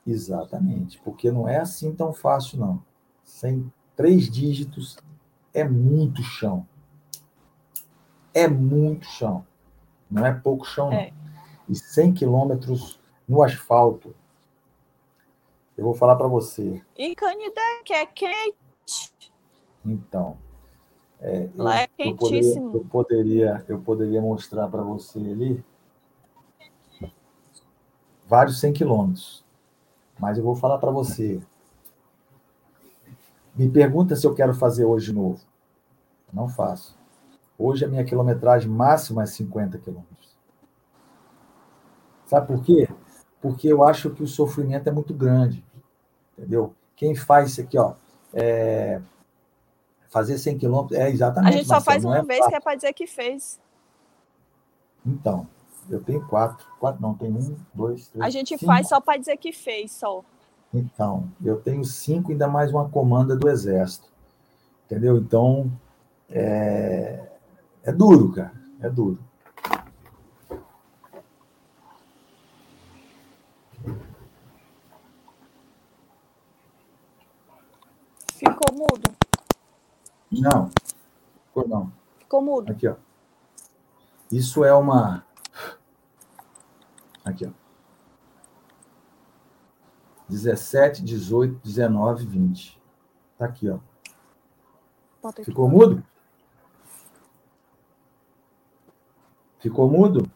exatamente, 0.06 1.00
porque 1.04 1.30
não 1.30 1.48
é 1.48 1.58
assim 1.58 1.94
tão 1.94 2.12
fácil, 2.12 2.58
não. 2.58 2.82
Sem 3.24 3.72
três 3.96 4.28
dígitos 4.28 4.98
é 5.54 5.64
muito 5.64 6.22
chão. 6.22 6.66
É 8.34 8.48
muito 8.48 9.06
chão. 9.06 9.46
Não 10.10 10.26
é 10.26 10.34
pouco 10.34 10.66
chão, 10.66 10.90
não. 10.90 10.98
É. 10.98 11.12
E 11.68 11.74
100 11.74 12.12
quilômetros 12.12 13.00
no 13.26 13.42
asfalto. 13.42 14.14
Eu 15.78 15.84
vou 15.84 15.94
falar 15.94 16.16
para 16.16 16.26
você. 16.26 16.82
E 16.96 17.14
Canidé, 17.14 17.82
que 17.84 17.94
é 17.94 18.04
quente. 18.04 19.12
Então, 19.84 20.36
é, 21.20 21.48
Lá 21.56 21.80
é 21.80 21.86
quentíssimo. 21.86 22.76
Eu 22.76 22.84
poderia, 22.84 22.84
eu 22.84 22.90
poderia, 22.90 23.64
eu 23.68 23.80
poderia 23.80 24.22
mostrar 24.22 24.68
para 24.68 24.82
você 24.82 25.18
ali 25.18 25.64
vários 28.26 28.60
100 28.60 28.72
quilômetros. 28.72 29.44
Mas 30.18 30.38
eu 30.38 30.44
vou 30.44 30.54
falar 30.54 30.78
para 30.78 30.90
você. 30.90 31.40
Me 33.54 33.68
pergunta 33.68 34.16
se 34.16 34.26
eu 34.26 34.34
quero 34.34 34.54
fazer 34.54 34.84
hoje 34.84 35.06
de 35.06 35.12
novo. 35.12 35.40
Não 36.32 36.48
faço. 36.48 36.98
Hoje 37.58 37.84
a 37.84 37.88
minha 37.88 38.04
quilometragem 38.04 38.68
máxima 38.68 39.22
é 39.22 39.26
50 39.26 39.78
quilômetros. 39.78 40.36
Sabe 42.26 42.46
por 42.46 42.62
quê? 42.62 42.88
Porque 43.40 43.68
eu 43.68 43.84
acho 43.84 44.10
que 44.10 44.22
o 44.22 44.26
sofrimento 44.26 44.88
é 44.88 44.92
muito 44.92 45.14
grande. 45.14 45.64
Entendeu? 46.36 46.74
Quem 46.96 47.14
faz 47.14 47.50
isso 47.50 47.60
aqui, 47.60 47.78
ó, 47.78 47.94
é, 48.32 49.00
Fazer 50.14 50.38
100 50.38 50.58
quilômetros 50.58 50.96
é 50.96 51.10
exatamente. 51.10 51.54
A 51.54 51.56
gente 51.56 51.66
só 51.66 51.74
Marcelo, 51.74 51.92
faz 51.92 52.04
uma 52.04 52.18
é 52.18 52.22
vez 52.22 52.38
fácil. 52.38 52.50
que 52.50 52.56
é 52.56 52.60
para 52.60 52.76
dizer 52.76 52.92
que 52.92 53.04
fez. 53.04 53.60
Então, 55.04 55.48
eu 55.90 56.00
tenho 56.04 56.24
quatro. 56.28 56.64
Quatro 56.78 57.02
não, 57.02 57.14
tem 57.14 57.32
um, 57.32 57.56
dois, 57.74 58.06
três. 58.06 58.24
A 58.24 58.30
gente 58.30 58.56
cinco. 58.56 58.64
faz 58.64 58.86
só 58.86 59.00
para 59.00 59.18
dizer 59.18 59.36
que 59.38 59.50
fez, 59.50 59.90
só. 59.90 60.22
Então, 60.74 61.30
eu 61.42 61.60
tenho 61.60 61.84
cinco, 61.84 62.32
ainda 62.32 62.48
mais 62.48 62.72
uma 62.72 62.88
comanda 62.88 63.36
do 63.36 63.48
Exército. 63.48 64.08
Entendeu? 64.84 65.16
Então, 65.16 65.70
é, 66.28 67.38
é 67.84 67.92
duro, 67.92 68.32
cara. 68.32 68.52
É 68.80 68.90
duro. 68.90 69.20
Ficou 78.32 78.76
mudo. 78.76 79.16
Não, 80.32 80.70
ficou 81.46 81.68
não. 81.68 81.92
Ficou 82.18 82.34
Ficou 82.34 82.42
mudo. 82.42 82.72
Aqui, 82.72 82.88
ó. 82.88 82.96
Isso 84.32 84.64
é 84.64 84.74
uma. 84.74 85.24
Aqui, 87.24 87.46
ó. 87.46 87.63
17, 90.34 91.04
18, 91.04 91.60
19, 91.62 92.26
20. 92.26 92.80
Tá 93.38 93.44
aqui, 93.44 93.70
ó. 93.70 93.78
Ficou 95.44 95.68
mudo? 95.68 96.02
Ficou 99.60 99.88
mudo? 99.88 100.30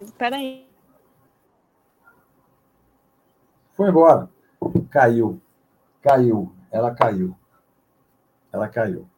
Espera 0.00 0.36
aí. 0.36 0.68
Foi 3.74 3.90
embora. 3.90 4.30
Caiu. 4.90 5.40
Caiu. 6.00 6.52
Ela 6.70 6.94
caiu. 6.94 7.36
Ela 8.52 8.68
caiu. 8.68 9.08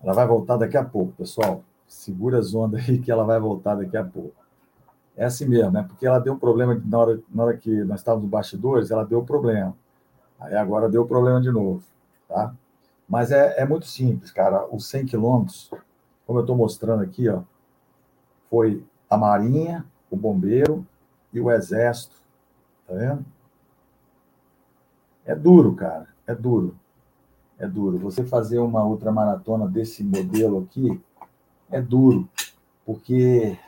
Ela 0.00 0.12
vai 0.12 0.26
voltar 0.26 0.56
daqui 0.56 0.76
a 0.76 0.84
pouco, 0.84 1.12
pessoal. 1.12 1.64
Segura 1.86 2.38
as 2.38 2.54
ondas 2.54 2.88
aí 2.88 3.00
que 3.00 3.10
ela 3.10 3.24
vai 3.24 3.38
voltar 3.40 3.74
daqui 3.74 3.96
a 3.96 4.04
pouco. 4.04 4.43
É 5.16 5.24
assim 5.24 5.46
mesmo, 5.46 5.70
né? 5.70 5.84
Porque 5.86 6.06
ela 6.06 6.18
deu 6.18 6.34
um 6.34 6.38
problema 6.38 6.80
na 6.84 6.98
hora, 6.98 7.20
na 7.32 7.44
hora 7.44 7.56
que 7.56 7.70
nós 7.84 8.00
estávamos 8.00 8.24
no 8.24 8.30
bastidores, 8.30 8.90
ela 8.90 9.04
deu 9.04 9.22
problema. 9.22 9.76
Aí 10.40 10.54
agora 10.54 10.88
deu 10.88 11.06
problema 11.06 11.40
de 11.40 11.50
novo, 11.50 11.82
tá? 12.28 12.54
Mas 13.08 13.30
é, 13.30 13.60
é 13.60 13.66
muito 13.66 13.86
simples, 13.86 14.30
cara. 14.30 14.66
Os 14.74 14.86
100 14.88 15.06
quilômetros, 15.06 15.70
como 16.26 16.38
eu 16.38 16.42
estou 16.42 16.56
mostrando 16.56 17.02
aqui, 17.02 17.28
ó, 17.28 17.42
foi 18.50 18.84
a 19.08 19.16
Marinha, 19.16 19.84
o 20.10 20.16
Bombeiro 20.16 20.84
e 21.32 21.40
o 21.40 21.50
Exército. 21.50 22.16
Tá 22.86 22.94
vendo? 22.94 23.24
É 25.24 25.34
duro, 25.34 25.74
cara. 25.74 26.08
É 26.26 26.34
duro. 26.34 26.76
É 27.58 27.66
duro. 27.66 27.98
Você 27.98 28.24
fazer 28.24 28.58
uma 28.58 28.84
ultramaratona 28.84 29.68
desse 29.68 30.02
modelo 30.02 30.66
aqui 30.68 31.00
é 31.70 31.80
duro, 31.80 32.28
porque 32.84 33.58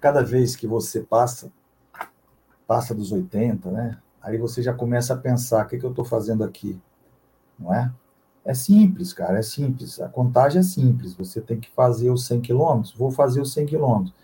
cada 0.00 0.22
vez 0.22 0.56
que 0.56 0.66
você 0.66 1.00
passa, 1.00 1.50
passa 2.66 2.94
dos 2.94 3.12
80, 3.12 3.70
né? 3.70 3.98
Aí 4.20 4.36
você 4.36 4.62
já 4.62 4.74
começa 4.74 5.14
a 5.14 5.16
pensar: 5.16 5.64
o 5.64 5.68
que, 5.68 5.78
que 5.78 5.84
eu 5.84 5.90
estou 5.90 6.04
fazendo 6.04 6.44
aqui? 6.44 6.80
Não 7.58 7.74
é? 7.74 7.90
É 8.44 8.54
simples, 8.54 9.12
cara, 9.12 9.38
é 9.38 9.42
simples. 9.42 10.00
A 10.00 10.08
contagem 10.08 10.60
é 10.60 10.62
simples. 10.62 11.14
Você 11.14 11.40
tem 11.40 11.60
que 11.60 11.70
fazer 11.70 12.10
os 12.10 12.26
100 12.26 12.40
quilômetros. 12.40 12.94
Vou 12.94 13.10
fazer 13.10 13.40
os 13.40 13.52
100 13.52 13.66
quilômetros. 13.66 14.14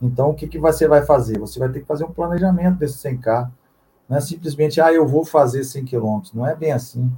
Então, 0.00 0.30
o 0.30 0.34
que, 0.34 0.48
que 0.48 0.58
você 0.58 0.88
vai 0.88 1.04
fazer? 1.04 1.38
Você 1.38 1.58
vai 1.58 1.68
ter 1.70 1.80
que 1.80 1.86
fazer 1.86 2.04
um 2.04 2.12
planejamento 2.12 2.78
desse 2.78 2.96
100K. 3.06 3.50
Não 4.08 4.16
é 4.16 4.20
simplesmente, 4.20 4.80
ah, 4.80 4.92
eu 4.92 5.06
vou 5.06 5.24
fazer 5.24 5.64
100 5.64 5.84
quilômetros. 5.84 6.32
Não 6.32 6.46
é 6.46 6.54
bem 6.54 6.72
assim. 6.72 7.12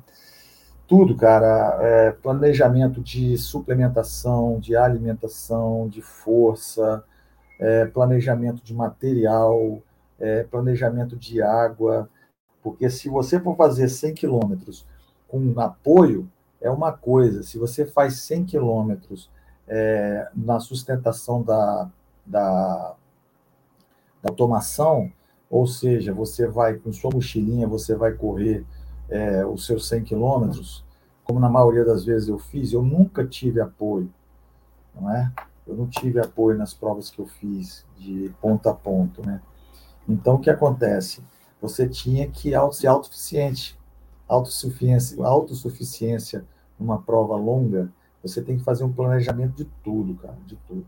Tudo, 0.87 1.17
cara. 1.17 1.79
É 1.81 2.11
planejamento 2.11 3.01
de 3.01 3.37
suplementação, 3.39 4.59
de 4.59 4.77
alimentação, 4.77 5.89
de 5.89 6.03
força, 6.03 7.05
é, 7.59 7.87
planejamento 7.87 8.63
de 8.63 8.75
material, 8.75 9.81
é, 10.19 10.45
planejamento 10.45 11.17
de 11.17 11.43
água, 11.43 12.09
porque 12.63 12.91
se 12.91 13.09
você 13.09 13.39
for 13.39 13.57
fazer 13.57 13.89
100 13.89 14.15
quilômetros 14.15 14.87
com 15.29 15.59
apoio, 15.61 16.29
é 16.61 16.71
uma 16.71 16.93
coisa. 16.93 17.43
Se 17.43 17.59
você 17.59 17.87
faz 17.87 18.21
100 18.23 18.45
quilômetros 18.45 19.31
é, 19.69 20.29
na 20.35 20.59
sustentação 20.61 21.43
da, 21.43 21.89
da, 22.25 22.95
da, 24.23 24.31
automação, 24.31 25.13
ou 25.49 25.67
seja, 25.67 26.13
você 26.13 26.47
vai 26.47 26.75
com 26.75 26.93
sua 26.93 27.11
mochilinha, 27.11 27.69
você 27.69 27.95
vai 27.95 28.13
correr 28.13 28.65
é, 29.09 29.45
os 29.47 29.65
seus 29.65 29.89
100 29.89 30.05
quilômetros, 30.05 30.85
como 31.23 31.39
na 31.39 31.49
maioria 31.49 31.85
das 31.85 32.05
vezes 32.05 32.29
eu 32.29 32.39
fiz, 32.39 32.73
eu 32.73 32.83
nunca 32.83 33.25
tive 33.25 33.61
apoio, 33.61 34.13
não 34.95 35.11
é? 35.11 35.33
Eu 35.67 35.75
não 35.75 35.89
tive 35.89 36.21
apoio 36.21 36.57
nas 36.57 36.73
provas 36.73 37.11
que 37.11 37.19
eu 37.19 37.27
fiz 37.27 37.85
de 37.97 38.33
ponto 38.41 38.69
a 38.69 38.75
ponto, 38.75 39.25
né? 39.27 39.41
Então, 40.09 40.37
o 40.37 40.39
que 40.39 40.49
acontece? 40.49 41.23
Você 41.61 41.89
tinha 41.89 42.29
que 42.29 42.53
ser 42.73 42.87
autossuficiente. 42.87 43.79
Autossuficiência, 44.29 45.25
autossuficiência 45.25 46.45
numa 46.79 47.01
prova 47.01 47.37
longa, 47.37 47.91
você 48.23 48.43
tem 48.43 48.59
que 48.59 48.65
fazer 48.65 48.85
um 48.85 48.93
planejamento 48.93 49.55
de 49.55 49.65
tudo, 49.83 50.15
cara, 50.17 50.37
de 50.47 50.57
tudo. 50.67 50.87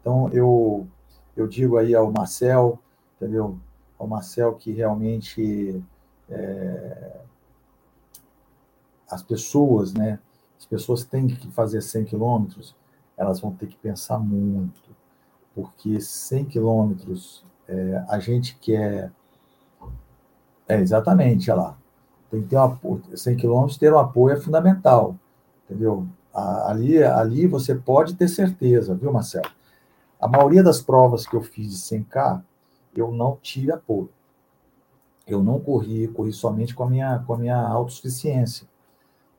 Então, 0.00 0.28
eu, 0.30 0.86
eu 1.36 1.48
digo 1.48 1.76
aí 1.76 1.94
ao 1.94 2.12
Marcel, 2.12 2.78
entendeu? 3.16 3.58
Ao 3.98 4.06
Marcel 4.06 4.54
que 4.54 4.70
realmente 4.70 5.82
é, 6.28 7.20
as 9.10 9.22
pessoas, 9.22 9.94
né? 9.94 10.18
As 10.58 10.66
pessoas 10.66 11.04
têm 11.04 11.26
que 11.26 11.50
fazer 11.50 11.80
100 11.80 12.04
quilômetros, 12.04 12.74
elas 13.16 13.40
vão 13.40 13.52
ter 13.52 13.66
que 13.66 13.76
pensar 13.76 14.18
muito, 14.18 14.80
porque 15.54 16.00
100 16.00 16.46
quilômetros, 16.46 17.44
é, 17.68 18.04
a 18.08 18.18
gente 18.18 18.56
quer. 18.58 19.12
É, 20.68 20.80
exatamente, 20.80 21.50
olha 21.50 21.60
lá. 21.60 21.78
Tem 22.30 22.42
que 22.42 22.48
ter 22.48 22.56
um 22.56 22.62
apoio. 22.62 23.02
100 23.14 23.36
quilômetros, 23.36 23.78
ter 23.78 23.92
um 23.92 23.98
apoio 23.98 24.36
é 24.36 24.40
fundamental, 24.40 25.16
entendeu? 25.64 26.06
Ali, 26.32 27.00
ali 27.02 27.46
você 27.46 27.74
pode 27.74 28.14
ter 28.16 28.26
certeza, 28.26 28.94
viu, 28.94 29.12
Marcelo? 29.12 29.48
A 30.20 30.26
maioria 30.26 30.62
das 30.62 30.80
provas 30.80 31.26
que 31.26 31.36
eu 31.36 31.42
fiz 31.42 31.70
de 31.70 31.76
100K, 31.76 32.42
eu 32.96 33.12
não 33.12 33.38
tive 33.40 33.70
apoio. 33.70 34.08
Eu 35.26 35.42
não 35.42 35.60
corri, 35.60 36.08
corri 36.08 36.32
somente 36.32 36.74
com 36.74 36.82
a 36.82 36.90
minha, 36.90 37.18
com 37.20 37.34
a 37.34 37.38
minha 37.38 37.56
autossuficiência, 37.56 38.66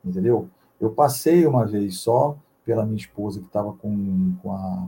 entendeu? 0.03 0.49
Eu 0.79 0.91
passei 0.91 1.45
uma 1.45 1.65
vez 1.65 1.99
só, 1.99 2.37
pela 2.65 2.85
minha 2.85 2.97
esposa 2.97 3.39
que 3.39 3.45
estava 3.45 3.71
com, 3.73 4.35
com, 4.41 4.51
a, 4.51 4.87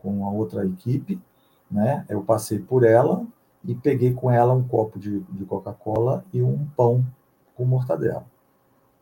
com 0.00 0.26
a 0.26 0.30
outra 0.30 0.66
equipe, 0.66 1.20
né? 1.70 2.04
Eu 2.08 2.22
passei 2.22 2.58
por 2.58 2.84
ela 2.84 3.26
e 3.64 3.74
peguei 3.74 4.12
com 4.12 4.30
ela 4.30 4.52
um 4.52 4.62
copo 4.62 4.98
de, 4.98 5.20
de 5.20 5.44
Coca-Cola 5.44 6.24
e 6.32 6.42
um 6.42 6.66
pão 6.76 7.04
com 7.56 7.64
mortadela. 7.64 8.26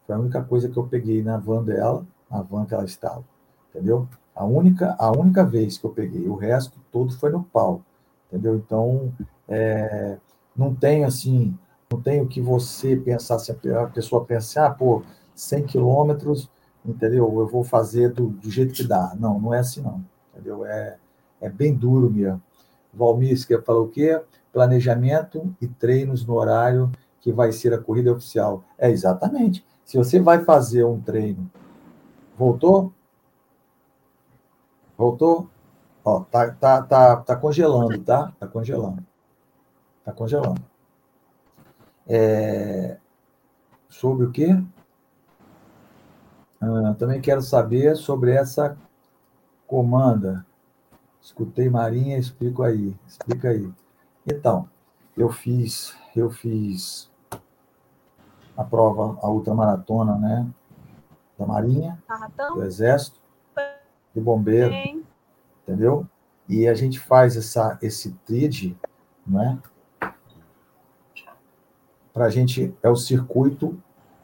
Foi 0.06 0.14
a 0.14 0.18
única 0.18 0.42
coisa 0.42 0.68
que 0.68 0.76
eu 0.76 0.86
peguei 0.86 1.22
na 1.22 1.36
van 1.36 1.62
dela, 1.62 2.06
na 2.30 2.42
van 2.42 2.64
que 2.64 2.74
ela 2.74 2.84
estava, 2.84 3.24
entendeu? 3.70 4.08
A 4.34 4.44
única, 4.44 4.94
a 4.98 5.10
única 5.10 5.44
vez 5.44 5.76
que 5.76 5.84
eu 5.84 5.90
peguei, 5.90 6.28
o 6.28 6.36
resto 6.36 6.78
todo 6.90 7.12
foi 7.18 7.30
no 7.30 7.42
pau, 7.42 7.82
entendeu? 8.28 8.56
Então, 8.56 9.12
é, 9.48 10.16
não 10.56 10.74
tem 10.74 11.04
assim, 11.04 11.56
não 11.90 12.00
tem 12.00 12.20
o 12.20 12.28
que 12.28 12.40
você 12.40 12.96
pensar, 12.96 13.38
se 13.38 13.52
a 13.52 13.86
pessoa 13.86 14.24
pensar, 14.24 14.66
ah, 14.66 14.70
pô, 14.70 15.02
100 15.34 15.64
quilômetros, 15.64 16.50
entendeu? 16.84 17.24
Eu 17.38 17.46
vou 17.46 17.64
fazer 17.64 18.10
do, 18.10 18.28
do, 18.28 18.50
jeito 18.50 18.74
que 18.74 18.84
dá. 18.84 19.14
Não, 19.18 19.38
não 19.38 19.54
é 19.54 19.58
assim 19.60 19.80
não, 19.80 20.04
entendeu? 20.32 20.64
É, 20.66 20.96
é 21.40 21.48
bem 21.48 21.74
duro 21.74 22.10
mesmo. 22.10 22.42
Valmir, 22.92 23.36
você 23.36 23.60
falar 23.62 23.80
o 23.80 23.88
quê? 23.88 24.20
Planejamento 24.52 25.54
e 25.60 25.66
treinos 25.66 26.26
no 26.26 26.34
horário 26.34 26.90
que 27.20 27.32
vai 27.32 27.52
ser 27.52 27.72
a 27.72 27.78
corrida 27.78 28.12
oficial. 28.12 28.64
É 28.76 28.90
exatamente. 28.90 29.64
Se 29.84 29.96
você 29.96 30.20
vai 30.20 30.44
fazer 30.44 30.84
um 30.84 31.00
treino, 31.00 31.50
voltou? 32.36 32.92
Voltou? 34.96 35.48
Ó, 36.04 36.20
tá, 36.20 36.50
tá, 36.50 36.82
tá, 36.82 37.16
tá 37.16 37.36
congelando, 37.36 37.98
tá? 38.02 38.32
Tá 38.38 38.46
congelando. 38.46 39.04
Tá 40.04 40.12
congelando. 40.12 40.62
É... 42.06 42.98
Sobre 43.88 44.26
o 44.26 44.30
quê? 44.32 44.56
Ah, 46.62 46.94
também 46.96 47.20
quero 47.20 47.42
saber 47.42 47.96
sobre 47.96 48.30
essa 48.30 48.78
comanda. 49.66 50.46
Escutei 51.20 51.68
Marinha, 51.68 52.16
explico 52.16 52.62
aí, 52.62 52.96
explica 53.04 53.48
aí. 53.48 53.68
Então, 54.24 54.68
eu 55.16 55.28
fiz, 55.28 55.96
eu 56.14 56.30
fiz 56.30 57.10
a 58.56 58.62
prova, 58.62 59.18
a 59.20 59.28
ultramaratona, 59.28 60.16
né? 60.16 60.48
Da 61.36 61.46
Marinha, 61.46 62.00
do 62.54 62.62
Exército, 62.62 63.20
do 64.14 64.20
Bombeiro, 64.20 64.72
entendeu? 65.64 66.06
E 66.48 66.68
a 66.68 66.74
gente 66.74 67.00
faz 67.00 67.36
essa, 67.36 67.76
esse 67.82 68.12
TRID, 68.24 68.78
né? 69.26 69.58
Para 72.12 72.26
a 72.26 72.30
gente, 72.30 72.72
é 72.84 72.88
o 72.88 72.94
circuito 72.94 73.82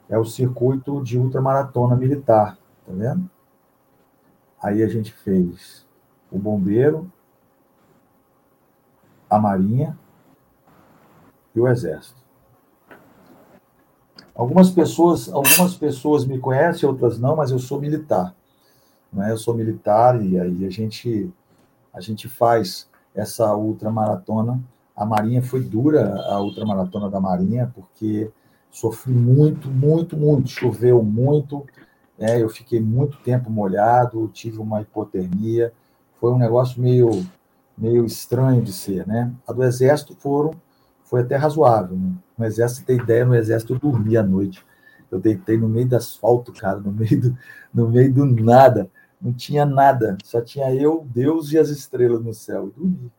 é 0.09 0.19
o 0.19 0.25
circuito 0.25 1.03
de 1.03 1.19
ultramaratona 1.19 1.95
militar, 1.95 2.57
tá 2.87 2.93
vendo? 2.93 3.29
Aí 4.63 4.83
a 4.83 4.89
gente 4.89 5.13
fez 5.13 5.87
o 6.31 6.39
bombeiro, 6.39 7.11
a 9.29 9.39
marinha 9.39 9.99
e 11.55 11.61
o 11.61 11.69
exército. 11.69 12.19
Algumas 14.35 14.71
pessoas, 14.71 15.29
algumas 15.29 15.75
pessoas 15.75 16.25
me 16.25 16.39
conhecem, 16.39 16.89
outras 16.89 17.19
não, 17.19 17.37
mas 17.37 17.51
eu 17.51 17.59
sou 17.59 17.81
militar. 17.81 18.35
Né? 19.13 19.33
Eu 19.33 19.37
sou 19.37 19.55
militar 19.55 20.21
e 20.23 20.39
aí 20.39 20.65
a 20.65 20.71
gente 20.71 21.33
a 21.93 22.01
gente 22.01 22.29
faz 22.29 22.89
essa 23.15 23.55
ultramaratona. 23.57 24.61
A 24.95 25.05
Marinha 25.05 25.43
foi 25.43 25.63
dura, 25.63 26.15
a 26.27 26.41
ultramaratona 26.41 27.11
da 27.11 27.21
Marinha, 27.21 27.73
porque 27.75 28.31
Sofri 28.71 29.13
muito, 29.13 29.69
muito, 29.69 30.17
muito. 30.17 30.49
Choveu 30.49 31.03
muito, 31.03 31.67
né? 32.19 32.43
eu 32.43 32.49
fiquei 32.49 32.81
muito 32.81 33.19
tempo 33.19 33.51
molhado, 33.51 34.31
tive 34.33 34.59
uma 34.59 34.81
hipotermia. 34.81 35.73
Foi 36.21 36.33
um 36.33 36.39
negócio 36.39 36.81
meio, 36.81 37.11
meio 37.77 38.05
estranho 38.05 38.63
de 38.63 38.73
ser, 38.73 39.07
né? 39.07 39.33
A 39.47 39.53
do 39.53 39.63
Exército 39.63 40.17
foram, 40.17 40.53
foi 41.05 41.23
até 41.23 41.37
razoável. 41.37 41.97
Né? 41.97 42.13
No 42.37 42.45
Exército, 42.45 42.87
tem 42.87 42.97
ideia, 42.97 43.25
no 43.25 43.35
Exército 43.35 43.75
eu 43.75 43.79
dormi 43.79 44.17
à 44.17 44.23
noite. 44.23 44.65
Eu 45.11 45.19
deitei 45.19 45.57
no 45.57 45.69
meio 45.69 45.89
do 45.89 45.97
asfalto, 45.97 46.53
cara, 46.53 46.79
no 46.79 46.93
meio 46.93 47.21
do, 47.21 47.39
no 47.73 47.89
meio 47.89 48.13
do 48.13 48.27
nada. 48.27 48.91
Não 49.21 49.33
tinha 49.33 49.65
nada, 49.65 50.17
só 50.23 50.41
tinha 50.41 50.73
eu, 50.75 51.07
Deus 51.13 51.53
e 51.53 51.59
as 51.59 51.71
estrelas 51.71 52.23
no 52.23 52.35
céu. 52.35 52.69
E 52.69 52.71
dormi. 52.79 53.13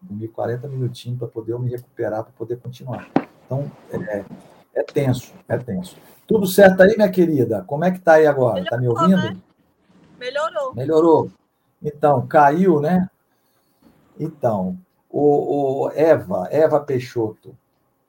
Dormi 0.00 0.28
40 0.28 0.68
minutinhos 0.68 1.18
para 1.18 1.28
poder 1.28 1.58
me 1.58 1.70
recuperar, 1.70 2.22
para 2.24 2.32
poder 2.32 2.58
continuar. 2.58 3.10
Então, 3.46 3.70
é, 3.90 4.24
é 4.74 4.82
tenso, 4.82 5.32
é 5.48 5.56
tenso. 5.56 5.96
Tudo 6.26 6.46
certo 6.46 6.82
aí, 6.82 6.96
minha 6.96 7.10
querida? 7.10 7.62
Como 7.66 7.84
é 7.84 7.90
que 7.90 8.00
tá 8.00 8.14
aí 8.14 8.26
agora? 8.26 8.62
Melhorou, 8.62 8.70
tá 8.70 8.78
me 8.78 8.88
ouvindo? 8.88 9.34
Né? 9.34 9.36
Melhorou. 10.18 10.74
Melhorou. 10.74 11.30
Então, 11.82 12.26
caiu, 12.26 12.80
né? 12.80 13.08
Então, 14.18 14.78
o, 15.10 15.84
o 15.84 15.90
Eva, 15.90 16.48
Eva 16.50 16.80
Peixoto, 16.80 17.56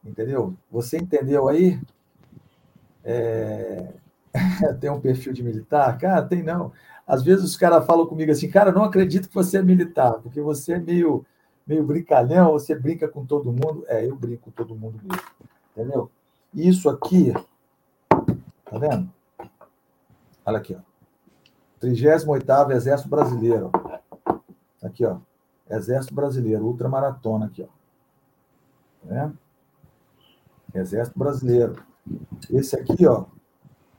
entendeu? 0.03 0.55
Você 0.71 0.97
entendeu 0.97 1.49
aí? 1.49 1.79
É... 3.03 3.93
tem 4.79 4.89
um 4.89 4.99
perfil 4.99 5.33
de 5.33 5.43
militar? 5.43 5.97
Cara, 5.97 6.21
tem 6.21 6.41
não. 6.41 6.71
Às 7.05 7.21
vezes 7.21 7.43
os 7.43 7.55
caras 7.55 7.85
falam 7.85 8.07
comigo 8.07 8.31
assim, 8.31 8.49
cara, 8.49 8.71
não 8.71 8.83
acredito 8.83 9.27
que 9.27 9.35
você 9.35 9.57
é 9.57 9.61
militar, 9.61 10.13
porque 10.13 10.41
você 10.41 10.73
é 10.73 10.79
meio, 10.79 11.25
meio 11.67 11.83
brincalhão, 11.83 12.53
você 12.53 12.73
brinca 12.73 13.07
com 13.07 13.25
todo 13.25 13.51
mundo. 13.51 13.83
É, 13.87 14.05
eu 14.05 14.15
brinco 14.15 14.45
com 14.45 14.51
todo 14.51 14.75
mundo 14.75 14.99
mesmo, 15.03 15.23
entendeu? 15.75 16.09
Isso 16.55 16.89
aqui, 16.89 17.33
tá 18.63 18.77
vendo? 18.79 19.11
Olha 20.45 20.57
aqui, 20.57 20.73
ó. 20.73 20.79
38 21.81 22.71
Exército 22.71 23.09
Brasileiro. 23.09 23.71
Aqui, 24.81 25.05
ó. 25.05 25.17
Exército 25.69 26.15
Brasileiro, 26.15 26.65
ultramaratona 26.65 27.47
aqui, 27.47 27.61
ó. 27.61 27.65
Tá 27.65 29.13
vendo? 29.13 29.37
Exército 30.73 31.19
Brasileiro. 31.19 31.83
Esse 32.49 32.79
aqui, 32.79 33.05
ó, 33.05 33.25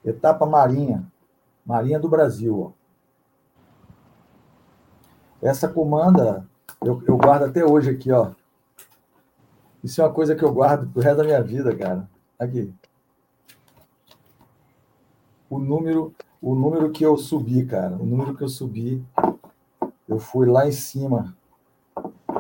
etapa 0.05 0.47
Marinha, 0.47 1.07
Marinha 1.65 1.99
do 1.99 2.09
Brasil, 2.09 2.73
ó. 2.73 2.87
Essa 5.43 5.69
comanda 5.69 6.49
eu, 6.83 7.03
eu 7.07 7.17
guardo 7.17 7.45
até 7.45 7.65
hoje 7.65 7.91
aqui, 7.91 8.11
ó. 8.13 8.31
Isso 9.83 10.01
é 10.01 10.05
uma 10.05 10.13
coisa 10.13 10.35
que 10.35 10.45
eu 10.45 10.53
guardo 10.53 10.91
pro 10.91 11.03
resto 11.03 11.19
da 11.19 11.25
minha 11.25 11.43
vida, 11.43 11.77
cara. 11.77 12.09
Aqui. 12.39 12.73
O 15.49 15.59
número, 15.59 16.15
o 16.41 16.55
número 16.55 16.91
que 16.91 17.05
eu 17.05 17.17
subi, 17.17 17.65
cara. 17.65 17.97
O 17.97 18.05
número 18.05 18.37
que 18.37 18.43
eu 18.43 18.49
subi, 18.49 19.05
eu 20.09 20.19
fui 20.19 20.47
lá 20.47 20.67
em 20.67 20.73
cima. 20.73 21.37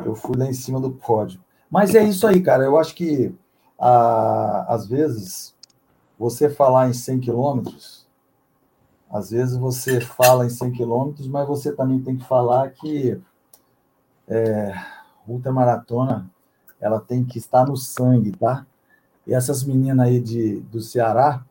Eu 0.04 0.14
fui 0.14 0.36
lá 0.36 0.46
em 0.46 0.52
cima 0.52 0.80
do 0.80 0.90
pódio. 0.90 1.40
Mas 1.70 1.94
é 1.94 2.02
isso 2.02 2.26
aí, 2.26 2.40
cara. 2.42 2.64
Eu 2.64 2.78
acho 2.78 2.94
que 2.94 3.34
ah, 3.78 4.66
às 4.68 4.86
vezes 4.86 5.54
você 6.18 6.48
falar 6.48 6.88
em 6.88 6.92
100 6.92 7.20
quilômetros 7.20 8.06
às 9.10 9.30
vezes 9.30 9.56
você 9.56 10.00
fala 10.00 10.44
em 10.44 10.50
100 10.50 10.72
quilômetros, 10.72 11.28
mas 11.28 11.46
você 11.46 11.72
também 11.72 12.02
tem 12.02 12.16
que 12.16 12.24
falar 12.24 12.70
que 12.70 13.20
é, 14.28 14.74
ultramaratona 15.26 16.28
ela 16.80 17.00
tem 17.00 17.24
que 17.24 17.38
estar 17.38 17.66
no 17.66 17.76
sangue, 17.76 18.32
tá? 18.32 18.66
E 19.26 19.34
essas 19.34 19.64
meninas 19.64 20.06
aí 20.06 20.20
de, 20.20 20.60
do 20.60 20.80
Ceará, 20.80 21.44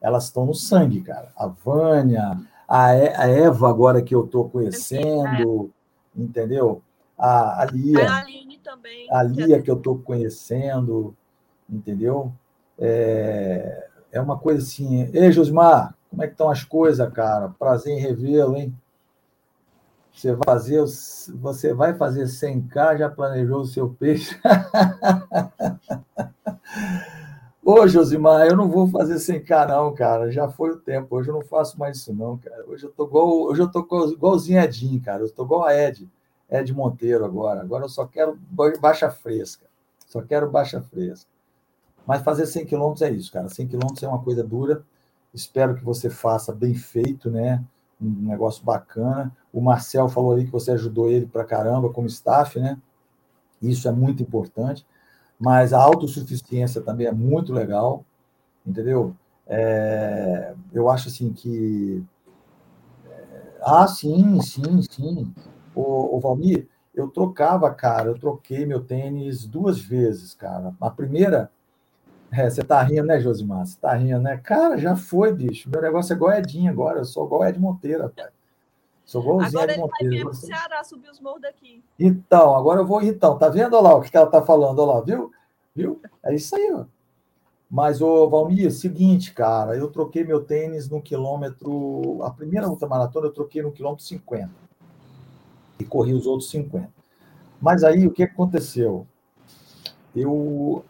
elas 0.00 0.24
estão 0.24 0.46
no 0.46 0.54
sangue, 0.54 1.00
cara. 1.00 1.32
A 1.36 1.46
Vânia, 1.46 2.38
a, 2.68 2.86
a 2.86 3.28
Eva 3.28 3.68
agora 3.68 4.02
que 4.02 4.14
eu 4.14 4.26
tô 4.26 4.44
conhecendo, 4.44 5.70
entendeu? 6.14 6.82
A, 7.18 7.62
a 7.62 7.64
Lia. 7.66 8.08
A 8.08 8.18
Aline 8.18 8.58
também. 8.58 9.08
A 9.10 9.22
Lia 9.22 9.62
que 9.62 9.70
eu 9.70 9.76
tô 9.76 9.96
conhecendo, 9.96 11.16
entendeu? 11.68 12.32
É, 12.78 13.88
é 14.12 14.20
uma 14.20 14.38
coisa 14.38 14.62
assim. 14.62 15.08
Ei, 15.12 15.32
Josmar, 15.32 15.94
como 16.10 16.22
é 16.22 16.26
que 16.26 16.34
estão 16.34 16.50
as 16.50 16.62
coisas, 16.62 17.12
cara? 17.12 17.48
Prazer 17.58 17.92
em 17.92 18.00
revê-lo, 18.00 18.56
hein? 18.56 18.74
Você 20.16 20.32
vai 20.32 20.44
fazer, 20.46 20.82
você 21.34 21.74
vai 21.74 21.94
fazer 21.94 22.24
100k, 22.24 22.96
já 22.96 23.10
planejou 23.10 23.60
o 23.60 23.66
seu 23.66 23.90
peixe? 23.90 24.34
Ô, 27.62 27.86
Josimar, 27.86 28.46
eu 28.46 28.56
não 28.56 28.70
vou 28.70 28.88
fazer 28.88 29.16
100k 29.16 29.68
não, 29.68 29.92
cara. 29.94 30.32
Já 30.32 30.48
foi 30.48 30.70
o 30.70 30.76
tempo. 30.76 31.16
Hoje 31.16 31.28
eu 31.28 31.34
não 31.34 31.42
faço 31.42 31.78
mais 31.78 31.98
isso 31.98 32.14
não, 32.14 32.38
cara. 32.38 32.64
Hoje 32.66 32.84
eu 32.84 32.90
tô 32.90 33.04
igual, 33.04 33.28
hoje 33.28 33.60
eu 33.60 33.70
tô 33.70 33.80
igualzinho 34.10 34.58
Edinho, 34.58 35.02
cara. 35.02 35.22
Eu 35.22 35.30
tô 35.30 35.44
igual 35.44 35.64
a 35.64 35.74
Ed, 35.74 36.08
Ed 36.50 36.72
Monteiro 36.72 37.22
agora. 37.22 37.60
Agora 37.60 37.84
eu 37.84 37.88
só 37.88 38.06
quero 38.06 38.38
baixa 38.80 39.10
fresca. 39.10 39.66
Só 40.06 40.22
quero 40.22 40.50
baixa 40.50 40.80
fresca. 40.80 41.28
Mas 42.06 42.22
fazer 42.22 42.46
100 42.46 42.64
quilômetros 42.64 43.02
é 43.02 43.10
isso, 43.10 43.30
cara. 43.30 43.50
100 43.50 43.68
quilômetros 43.68 44.02
é 44.02 44.08
uma 44.08 44.22
coisa 44.22 44.42
dura. 44.42 44.82
Espero 45.34 45.74
que 45.74 45.84
você 45.84 46.08
faça 46.08 46.54
bem 46.54 46.72
feito, 46.72 47.30
né? 47.30 47.62
Um 48.00 48.28
negócio 48.28 48.64
bacana. 48.64 49.34
O 49.52 49.60
Marcel 49.60 50.08
falou 50.08 50.34
aí 50.34 50.44
que 50.44 50.52
você 50.52 50.72
ajudou 50.72 51.10
ele 51.10 51.26
para 51.26 51.44
caramba 51.44 51.90
como 51.90 52.06
staff, 52.06 52.58
né? 52.58 52.78
Isso 53.60 53.88
é 53.88 53.92
muito 53.92 54.22
importante. 54.22 54.86
Mas 55.38 55.72
a 55.72 55.80
autossuficiência 55.82 56.80
também 56.80 57.06
é 57.06 57.12
muito 57.12 57.52
legal, 57.52 58.04
entendeu? 58.66 59.14
É, 59.46 60.54
eu 60.72 60.88
acho 60.88 61.08
assim 61.08 61.32
que. 61.32 62.04
É, 63.06 63.58
ah, 63.62 63.86
sim, 63.86 64.40
sim, 64.40 64.82
sim. 64.82 65.34
O, 65.74 66.16
o 66.16 66.20
Valmir, 66.20 66.68
eu 66.94 67.08
trocava, 67.08 67.72
cara, 67.72 68.08
eu 68.08 68.18
troquei 68.18 68.64
meu 68.64 68.82
tênis 68.82 69.46
duas 69.46 69.78
vezes, 69.78 70.34
cara. 70.34 70.74
A 70.80 70.90
primeira 70.90 71.50
é, 72.30 72.50
você 72.50 72.62
tá 72.62 72.82
rindo, 72.82 73.04
né, 73.04 73.20
Josimar? 73.20 73.66
Você 73.66 73.78
tá 73.80 73.94
rindo, 73.94 74.20
né? 74.20 74.36
Cara, 74.38 74.76
já 74.76 74.96
foi, 74.96 75.32
bicho. 75.32 75.70
Meu 75.70 75.80
negócio 75.80 76.12
é 76.12 76.16
igual 76.16 76.32
Edinho 76.32 76.70
agora. 76.70 76.98
Eu 76.98 77.04
sou 77.04 77.26
igual 77.26 77.44
Ed 77.44 77.58
Monteiro, 77.58 78.02
rapaz. 78.04 78.30
Sou 79.04 79.22
igualzinho 79.22 79.48
agora 79.48 79.72
Ed 79.72 79.80
Monteiro. 79.80 80.14
Agora 80.14 80.14
ele 80.14 80.24
vai 80.24 80.32
pro 80.32 80.46
Ceará 80.46 80.84
subir 80.84 81.10
os 81.10 81.20
morros 81.20 81.40
daqui. 81.40 81.82
Então, 81.98 82.56
agora 82.56 82.80
eu 82.80 82.86
vou 82.86 83.02
então. 83.02 83.38
Tá 83.38 83.48
vendo, 83.48 83.74
olha 83.74 83.82
lá, 83.82 83.96
o 83.96 84.02
que 84.02 84.16
ela 84.16 84.26
tá 84.26 84.42
falando? 84.42 84.78
Olha 84.80 84.94
lá, 84.94 85.00
viu? 85.00 85.30
Viu? 85.74 86.00
É 86.24 86.34
isso 86.34 86.56
aí, 86.56 86.72
ó. 86.72 86.84
Mas, 87.70 88.00
ô, 88.00 88.28
Valmir, 88.28 88.70
seguinte, 88.72 89.32
cara, 89.32 89.76
eu 89.76 89.90
troquei 89.90 90.24
meu 90.24 90.44
tênis 90.44 90.88
no 90.88 91.02
quilômetro... 91.02 92.22
A 92.22 92.30
primeira 92.30 92.68
ultramaratona 92.68 93.26
eu 93.26 93.32
troquei 93.32 93.60
no 93.60 93.72
quilômetro 93.72 94.04
50. 94.04 94.50
E 95.80 95.84
corri 95.84 96.14
os 96.14 96.26
outros 96.26 96.48
50. 96.50 96.88
Mas 97.60 97.82
aí, 97.82 98.06
o 98.06 98.12
que 98.12 98.22
aconteceu? 98.22 99.06
Eu 100.14 100.84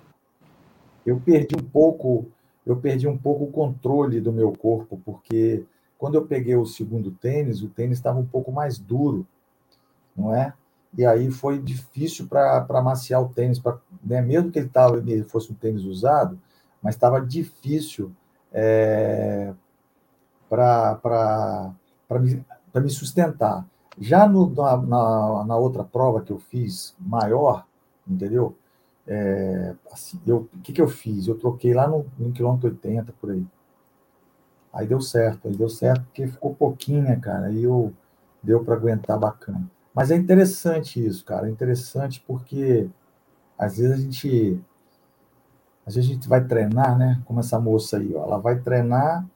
eu 1.06 1.20
perdi 1.20 1.54
um 1.56 1.62
pouco, 1.62 2.26
eu 2.66 2.76
perdi 2.76 3.06
um 3.06 3.16
pouco 3.16 3.44
o 3.44 3.52
controle 3.52 4.20
do 4.20 4.32
meu 4.32 4.52
corpo, 4.52 5.00
porque 5.04 5.64
quando 5.96 6.16
eu 6.16 6.26
peguei 6.26 6.56
o 6.56 6.66
segundo 6.66 7.12
tênis, 7.12 7.62
o 7.62 7.68
tênis 7.68 7.98
estava 7.98 8.18
um 8.18 8.26
pouco 8.26 8.50
mais 8.50 8.76
duro, 8.78 9.26
não 10.16 10.34
é? 10.34 10.52
E 10.96 11.04
aí 11.04 11.30
foi 11.30 11.58
difícil 11.58 12.26
para 12.26 12.66
amaciar 12.68 13.22
o 13.22 13.28
tênis, 13.28 13.58
pra, 13.58 13.78
né? 14.02 14.20
mesmo 14.20 14.50
que 14.50 14.58
ele, 14.58 14.68
tava, 14.68 14.98
ele 14.98 15.24
fosse 15.24 15.52
um 15.52 15.54
tênis 15.54 15.84
usado, 15.84 16.38
mas 16.82 16.94
estava 16.94 17.20
difícil 17.20 18.12
é, 18.52 19.52
para 20.48 21.74
me, 22.20 22.44
me 22.74 22.90
sustentar. 22.90 23.66
Já 23.98 24.28
no, 24.28 24.50
na, 24.50 25.44
na 25.44 25.56
outra 25.56 25.84
prova 25.84 26.22
que 26.22 26.32
eu 26.32 26.38
fiz, 26.38 26.94
maior, 26.98 27.64
entendeu? 28.06 28.56
É, 29.06 29.74
assim, 29.92 30.20
eu, 30.26 30.48
o 30.52 30.60
que, 30.62 30.72
que 30.72 30.80
eu 30.80 30.88
fiz? 30.88 31.26
Eu 31.28 31.38
troquei 31.38 31.72
lá 31.72 31.86
no, 31.86 32.06
no 32.18 32.32
quilômetro 32.32 32.68
80, 32.68 33.12
por 33.20 33.30
aí. 33.30 33.46
Aí 34.72 34.86
deu 34.86 35.00
certo, 35.00 35.48
aí 35.48 35.56
deu 35.56 35.68
certo 35.68 36.04
porque 36.04 36.26
ficou 36.26 36.54
pouquinho, 36.54 37.02
né, 37.02 37.16
cara? 37.16 37.46
Aí 37.46 37.62
eu, 37.62 37.94
deu 38.46 38.64
para 38.64 38.74
aguentar 38.74 39.18
bacana. 39.18 39.68
Mas 39.92 40.10
é 40.10 40.16
interessante 40.16 41.04
isso, 41.04 41.24
cara. 41.24 41.48
É 41.48 41.50
interessante 41.50 42.22
porque 42.26 42.88
às 43.58 43.78
vezes 43.78 43.92
a 43.92 44.00
gente. 44.00 44.60
Às 45.86 45.94
vezes 45.94 46.10
a 46.10 46.14
gente 46.14 46.28
vai 46.28 46.44
treinar, 46.44 46.96
né? 46.96 47.20
Como 47.24 47.40
essa 47.40 47.58
moça 47.58 47.98
aí, 47.98 48.14
ó. 48.14 48.24
Ela 48.24 48.38
vai 48.38 48.58
treinar 48.60 49.26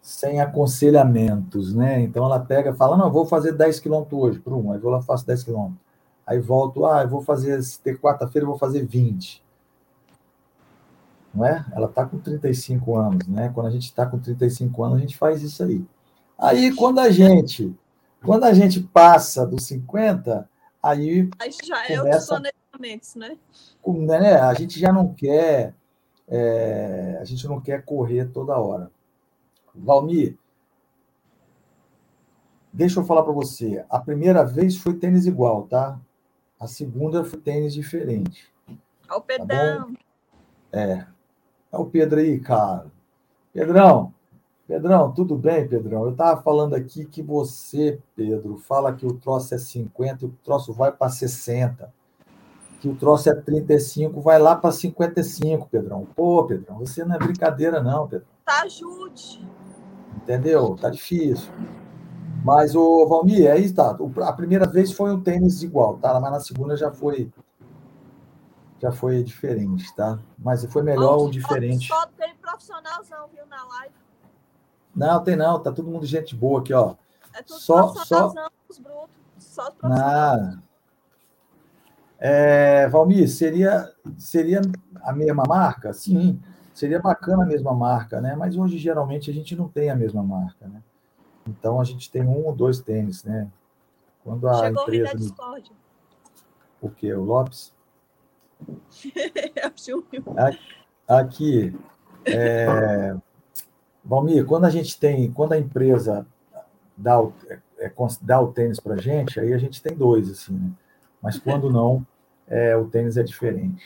sem 0.00 0.40
aconselhamentos, 0.40 1.74
né? 1.74 2.00
Então 2.00 2.24
ela 2.24 2.40
pega 2.40 2.74
fala: 2.74 2.96
Não, 2.96 3.10
vou 3.10 3.26
fazer 3.26 3.52
10 3.52 3.80
quilômetros 3.80 4.20
hoje, 4.20 4.38
por 4.38 4.52
um. 4.54 4.72
Aí 4.72 4.78
vou 4.78 4.90
lá 4.90 5.02
faço 5.02 5.26
10 5.26 5.44
quilômetros 5.44 5.91
aí 6.26 6.38
volto, 6.40 6.86
ah, 6.86 7.02
eu 7.02 7.08
vou 7.08 7.22
fazer, 7.22 7.60
ter 7.82 7.98
quarta-feira 7.98 8.44
eu 8.44 8.50
vou 8.50 8.58
fazer 8.58 8.86
20. 8.86 9.42
Não 11.34 11.46
é? 11.46 11.64
Ela 11.72 11.86
está 11.86 12.04
com 12.04 12.18
35 12.18 12.96
anos, 12.96 13.26
né? 13.26 13.50
Quando 13.54 13.66
a 13.66 13.70
gente 13.70 13.84
está 13.84 14.04
com 14.04 14.18
35 14.18 14.84
anos, 14.84 14.98
a 14.98 15.00
gente 15.00 15.16
faz 15.16 15.42
isso 15.42 15.62
aí. 15.62 15.84
Aí, 16.38 16.74
quando 16.74 16.98
a 16.98 17.10
gente, 17.10 17.74
quando 18.22 18.44
a 18.44 18.52
gente 18.52 18.80
passa 18.80 19.46
dos 19.46 19.64
50, 19.64 20.48
aí. 20.82 21.30
Aí 21.38 21.50
já 21.64 21.88
é 21.88 22.02
outros 22.02 22.26
planejamentos, 22.26 23.14
né? 23.14 23.38
né? 23.86 24.40
A 24.40 24.52
gente 24.54 24.78
já 24.78 24.92
não 24.92 25.14
quer, 25.14 25.74
é, 26.28 27.18
a 27.20 27.24
gente 27.24 27.46
não 27.46 27.60
quer 27.60 27.84
correr 27.84 28.26
toda 28.26 28.58
hora. 28.58 28.90
Valmir, 29.74 30.36
deixa 32.72 33.00
eu 33.00 33.04
falar 33.04 33.22
para 33.22 33.32
você. 33.32 33.84
A 33.88 33.98
primeira 33.98 34.44
vez 34.44 34.76
foi 34.76 34.94
tênis 34.94 35.26
igual, 35.26 35.62
tá? 35.62 35.98
A 36.62 36.68
segunda 36.68 37.24
foi 37.24 37.40
tênis 37.40 37.74
diferente. 37.74 38.48
Olha 39.08 39.18
o 39.18 39.20
tá 39.20 39.20
Pedrão. 39.20 39.92
Tá 40.70 40.78
é. 40.78 41.06
É 41.72 41.76
o 41.76 41.86
Pedro 41.86 42.20
aí, 42.20 42.38
cara. 42.38 42.86
Pedrão, 43.52 44.14
Pedrão, 44.68 45.10
tudo 45.10 45.36
bem, 45.36 45.66
Pedrão? 45.66 46.04
Eu 46.04 46.12
estava 46.12 46.40
falando 46.40 46.74
aqui 46.74 47.04
que 47.04 47.20
você, 47.20 47.98
Pedro, 48.14 48.58
fala 48.58 48.92
que 48.92 49.04
o 49.04 49.14
troço 49.14 49.52
é 49.52 49.58
50 49.58 50.24
e 50.24 50.28
o 50.28 50.38
troço 50.44 50.72
vai 50.72 50.92
para 50.92 51.08
60. 51.08 51.92
Que 52.80 52.88
o 52.88 52.94
troço 52.94 53.28
é 53.28 53.34
35, 53.34 54.20
vai 54.20 54.38
lá 54.38 54.54
para 54.54 54.70
55, 54.70 55.68
Pedrão. 55.68 56.06
Pô, 56.14 56.44
Pedrão, 56.44 56.78
você 56.78 57.04
não 57.04 57.16
é 57.16 57.18
brincadeira, 57.18 57.82
não, 57.82 58.06
Pedrão. 58.06 58.28
Tá, 58.44 58.62
ajude. 58.62 59.44
Entendeu? 60.14 60.76
Tá 60.76 60.90
difícil. 60.90 61.52
Mas, 62.44 62.74
o 62.74 63.06
Valmir, 63.06 63.50
aí 63.50 63.64
está. 63.64 63.96
A 64.22 64.32
primeira 64.32 64.66
vez 64.66 64.92
foi 64.92 65.12
um 65.12 65.20
tênis 65.20 65.62
igual, 65.62 65.96
tá? 65.98 66.18
Mas 66.20 66.32
na 66.32 66.40
segunda 66.40 66.76
já 66.76 66.90
foi 66.90 67.30
já 68.82 68.90
foi 68.90 69.22
diferente, 69.22 69.94
tá? 69.94 70.18
Mas 70.36 70.64
foi 70.64 70.82
melhor 70.82 71.16
ou 71.18 71.30
diferente. 71.30 71.86
Só 71.86 72.04
tem 72.18 72.34
profissionalzão, 72.34 73.28
viu, 73.32 73.46
na 73.46 73.64
live. 73.64 73.94
Não, 74.94 75.22
tem 75.22 75.36
não, 75.36 75.62
tá 75.62 75.70
todo 75.70 75.88
mundo 75.88 76.04
gente 76.04 76.34
boa 76.34 76.60
aqui, 76.60 76.74
ó. 76.74 76.96
É 77.32 77.42
tudo 77.42 77.60
só, 77.60 77.94
só... 77.94 78.34
os 78.68 78.78
brutos, 78.80 79.08
só 79.38 79.68
os 79.68 79.74
profissionais. 79.74 80.58
É, 82.18 82.88
Valmir, 82.88 83.28
seria, 83.28 83.88
seria 84.18 84.60
a 85.02 85.12
mesma 85.12 85.44
marca? 85.46 85.92
Sim, 85.92 86.40
seria 86.74 87.00
bacana 87.00 87.44
a 87.44 87.46
mesma 87.46 87.72
marca, 87.72 88.20
né? 88.20 88.34
Mas 88.34 88.56
hoje, 88.56 88.78
geralmente, 88.78 89.30
a 89.30 89.34
gente 89.34 89.54
não 89.54 89.68
tem 89.68 89.90
a 89.90 89.96
mesma 89.96 90.24
marca, 90.24 90.66
né? 90.66 90.82
Então, 91.46 91.80
a 91.80 91.84
gente 91.84 92.10
tem 92.10 92.22
um 92.22 92.46
ou 92.46 92.54
dois 92.54 92.80
tênis, 92.80 93.24
né? 93.24 93.50
Quando 94.22 94.48
a 94.48 94.54
Chegou 94.60 94.82
empresa... 94.82 95.14
o 95.14 95.16
Discord. 95.16 95.72
O 96.80 96.90
quê? 96.90 97.12
O 97.12 97.24
Lopes? 97.24 97.74
É 101.08 101.14
aqui, 101.14 101.76
é, 102.24 103.14
Valmir, 104.04 104.46
quando 104.46 104.64
a 104.64 104.70
gente 104.70 104.98
tem, 104.98 105.30
quando 105.32 105.52
a 105.52 105.58
empresa 105.58 106.26
dá 106.96 107.20
o, 107.20 107.32
é, 107.48 107.60
é 107.78 107.92
dá 108.20 108.40
o 108.40 108.52
tênis 108.52 108.80
para 108.80 108.94
a 108.94 108.98
gente, 108.98 109.38
aí 109.38 109.52
a 109.52 109.58
gente 109.58 109.82
tem 109.82 109.96
dois, 109.96 110.30
assim, 110.30 110.54
né? 110.54 110.70
Mas 111.20 111.38
quando 111.38 111.70
não, 111.70 112.06
é, 112.46 112.76
o 112.76 112.86
tênis 112.86 113.16
é 113.16 113.22
diferente. 113.22 113.84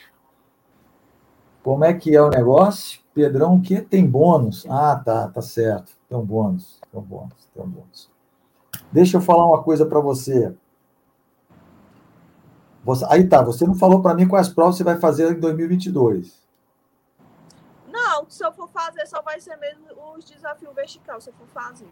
Como 1.63 1.85
é 1.85 1.93
que 1.93 2.15
é 2.15 2.23
o 2.23 2.31
negócio? 2.31 3.01
Pedrão, 3.13 3.61
que 3.61 3.81
tem 3.81 4.07
bônus? 4.07 4.67
Ah, 4.69 5.03
tá, 5.05 5.29
tá 5.29 5.43
certo. 5.43 5.96
Tem 6.09 6.17
um 6.17 6.25
bônus, 6.25 6.81
tem 6.91 7.01
um 7.01 7.05
bônus, 7.05 7.49
tem 7.53 7.63
um 7.63 7.69
bônus. 7.69 8.11
Deixa 8.93 9.17
eu 9.17 9.21
falar 9.21 9.47
uma 9.47 9.63
coisa 9.63 9.85
para 9.85 10.01
você. 10.01 10.55
você. 12.85 13.05
Aí 13.09 13.29
tá, 13.29 13.43
você 13.43 13.67
não 13.67 13.75
falou 13.75 14.01
para 14.01 14.15
mim 14.15 14.29
quais 14.29 14.49
provas 14.49 14.77
você 14.77 14.85
vai 14.85 14.99
fazer 14.99 15.31
em 15.33 15.41
2022. 15.41 16.47
Não, 17.89 18.29
se 18.29 18.45
eu 18.45 18.53
for 18.53 18.69
fazer, 18.69 19.07
só 19.07 19.21
vai 19.23 19.41
ser 19.41 19.57
mesmo 19.57 19.87
os 20.17 20.25
desafios 20.25 20.75
vertical, 20.75 21.21
se 21.21 21.31
eu 21.31 21.35
for 21.35 21.47
fazer. 21.49 21.89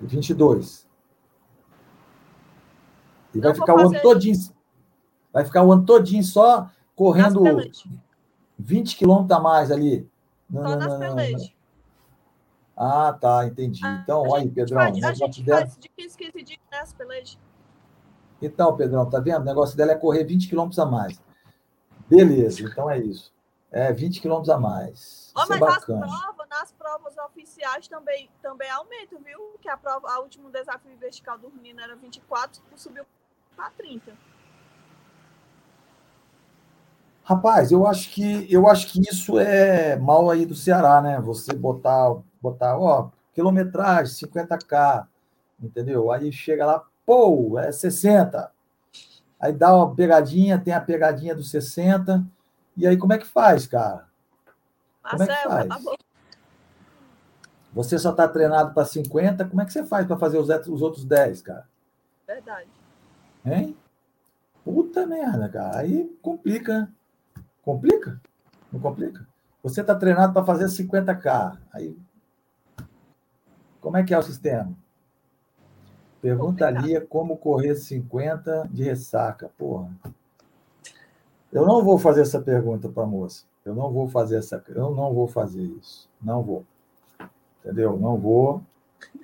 22. 0.00 0.86
E 3.34 3.40
vai 3.40 3.54
ficar 3.54 3.74
o 3.74 3.80
ano 3.80 4.00
todinho. 4.00 4.38
Vai 5.32 5.44
ficar 5.44 5.62
o 5.62 5.72
ano 5.72 5.84
todinho 5.84 6.24
só 6.24 6.70
correndo 6.94 7.42
20 8.58 8.96
quilômetros 8.96 9.38
a 9.38 9.40
mais 9.40 9.70
ali. 9.70 10.08
Não, 10.48 10.62
só 10.62 10.76
nas 10.76 10.98
pelejas. 10.98 11.55
Ah, 12.76 13.16
tá, 13.18 13.46
entendi. 13.46 13.80
Então, 14.02 14.22
olha 14.28 14.42
aí, 14.42 14.50
Pedrão. 14.50 14.82
Faz, 14.82 15.02
a 15.02 15.14
gente 15.14 15.42
dela... 15.42 15.60
faz 15.60 15.78
de 15.78 15.88
15, 15.88 16.18
15 16.18 16.42
dias 16.42 16.60
nas 16.70 16.92
pelejas. 16.92 17.38
Então, 18.40 18.76
Pedrão, 18.76 19.08
tá 19.08 19.18
vendo? 19.18 19.40
O 19.40 19.44
negócio 19.44 19.76
dela 19.76 19.92
é 19.92 19.94
correr 19.94 20.24
20 20.24 20.48
quilômetros 20.48 20.78
a 20.78 20.84
mais. 20.84 21.18
Beleza, 22.08 22.62
então 22.62 22.90
é 22.90 22.98
isso. 22.98 23.32
É, 23.72 23.92
20 23.92 24.20
quilômetros 24.20 24.50
a 24.50 24.58
mais. 24.58 25.32
Oh, 25.34 25.40
mas 25.48 25.50
é 25.50 25.64
nas 25.64 25.84
provas, 25.84 26.48
nas 26.48 26.72
provas 26.72 27.16
oficiais 27.18 27.88
também, 27.88 28.30
também 28.42 28.70
aumenta, 28.70 29.16
viu? 29.24 29.58
Que 29.60 29.68
a 29.68 29.76
prova, 29.76 30.08
a 30.10 30.20
último 30.20 30.50
desafio 30.50 30.96
vertical 30.98 31.38
do 31.38 31.50
menino 31.50 31.80
era 31.80 31.96
24, 31.96 32.62
subiu 32.76 33.04
para 33.56 33.70
30. 33.70 34.12
Rapaz, 37.24 37.72
eu 37.72 37.84
acho 37.84 38.10
que 38.10 38.46
eu 38.48 38.68
acho 38.68 38.86
que 38.86 39.00
isso 39.00 39.36
é 39.36 39.96
mal 39.96 40.30
aí 40.30 40.46
do 40.46 40.54
Ceará, 40.54 41.02
né? 41.02 41.20
Você 41.20 41.52
botar, 41.52 42.14
botar, 42.50 42.78
ó, 42.78 43.10
quilometragem, 43.34 44.28
50k, 44.28 45.06
entendeu? 45.62 46.10
Aí 46.10 46.32
chega 46.32 46.66
lá, 46.66 46.84
pô, 47.04 47.58
é 47.58 47.70
60. 47.70 48.50
Aí 49.38 49.52
dá 49.52 49.74
uma 49.76 49.94
pegadinha, 49.94 50.58
tem 50.58 50.72
a 50.72 50.80
pegadinha 50.80 51.34
dos 51.34 51.50
60 51.50 52.24
e 52.76 52.86
aí, 52.86 52.96
como 52.96 53.14
é 53.14 53.18
que 53.18 53.26
faz, 53.26 53.66
cara? 53.66 54.06
Como 55.02 55.22
é 55.22 55.26
que 55.26 55.48
faz? 55.48 55.68
Você 57.72 57.98
só 57.98 58.10
está 58.10 58.28
treinado 58.28 58.74
para 58.74 58.84
50, 58.84 59.46
como 59.46 59.62
é 59.62 59.64
que 59.64 59.72
você 59.72 59.84
faz 59.84 60.06
para 60.06 60.18
fazer 60.18 60.38
os, 60.38 60.48
os 60.68 60.82
outros 60.82 61.04
10, 61.04 61.42
cara? 61.42 61.66
Verdade. 62.26 62.68
Hein? 63.44 63.76
Puta 64.62 65.06
merda, 65.06 65.48
cara. 65.48 65.78
Aí 65.78 66.04
complica. 66.20 66.90
Complica? 67.62 68.20
Não 68.70 68.80
complica? 68.80 69.26
Você 69.62 69.80
está 69.80 69.94
treinado 69.94 70.32
para 70.32 70.44
fazer 70.44 70.66
50K. 70.66 71.58
Aí. 71.72 71.96
Como 73.86 73.96
é 73.96 74.02
que 74.02 74.12
é 74.12 74.18
o 74.18 74.22
sistema? 74.22 74.76
Pergunta 76.20 76.66
ali 76.66 77.00
como 77.02 77.36
correr 77.36 77.76
50 77.76 78.68
de 78.68 78.82
ressaca. 78.82 79.48
Porra. 79.56 79.88
Eu 81.52 81.64
não 81.64 81.84
vou 81.84 81.96
fazer 81.96 82.22
essa 82.22 82.40
pergunta 82.40 82.88
para 82.88 83.04
a 83.04 83.06
moça. 83.06 83.44
Eu 83.64 83.76
não 83.76 83.92
vou 83.92 84.08
fazer 84.08 84.38
essa. 84.38 84.60
Eu 84.70 84.92
não 84.92 85.14
vou 85.14 85.28
fazer 85.28 85.62
isso. 85.62 86.10
Não 86.20 86.42
vou. 86.42 86.64
Entendeu? 87.60 87.96
Não 87.96 88.18
vou. 88.18 88.60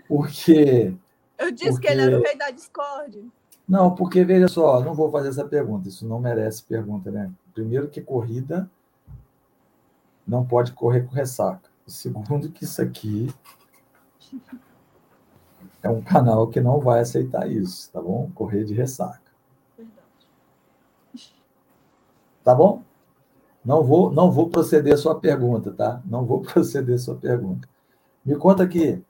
Porque. 0.07 0.95
Eu 1.37 1.51
disse 1.51 1.73
porque... 1.73 1.89
que 1.89 1.93
ele 1.93 2.03
era 2.03 2.21
o 2.21 2.23
rei 2.23 2.39
da 2.39 2.51
Discord. 2.51 3.29
Não, 3.69 3.93
porque 3.97 4.25
veja 4.25 4.47
só, 4.47 4.81
não 4.81 4.95
vou 4.95 5.11
fazer 5.11 5.31
essa 5.31 5.45
pergunta. 5.45 5.89
Isso 5.89 6.07
não 6.07 6.21
merece 6.21 6.63
pergunta, 6.63 7.11
né? 7.11 7.33
Primeiro 7.53 7.89
que 7.89 8.01
corrida 8.01 8.71
não 10.25 10.47
pode 10.47 10.71
correr 10.71 11.01
com 11.01 11.13
ressaca. 11.13 11.69
Segundo 11.85 12.49
que 12.49 12.63
isso 12.63 12.81
aqui 12.81 13.29
é 15.83 15.89
um 15.89 16.01
canal 16.01 16.47
que 16.47 16.61
não 16.61 16.81
vai 16.81 17.01
aceitar 17.01 17.51
isso, 17.51 17.91
tá 17.93 18.01
bom? 18.01 18.31
Correr 18.35 18.65
de 18.65 18.73
ressaca. 18.73 19.21
Tá 22.45 22.55
bom? 22.55 22.83
Não 23.65 23.83
vou, 23.83 24.13
não 24.13 24.31
vou 24.31 24.49
proceder 24.49 24.95
a 24.95 24.97
sua 24.97 25.19
pergunta, 25.19 25.73
tá? 25.73 26.01
Não 26.05 26.25
vou 26.25 26.41
proceder 26.43 26.97
a 26.97 26.99
sua 26.99 27.17
pergunta. 27.17 27.69
Me 28.25 28.37
conta 28.37 28.63
aqui, 28.63 29.03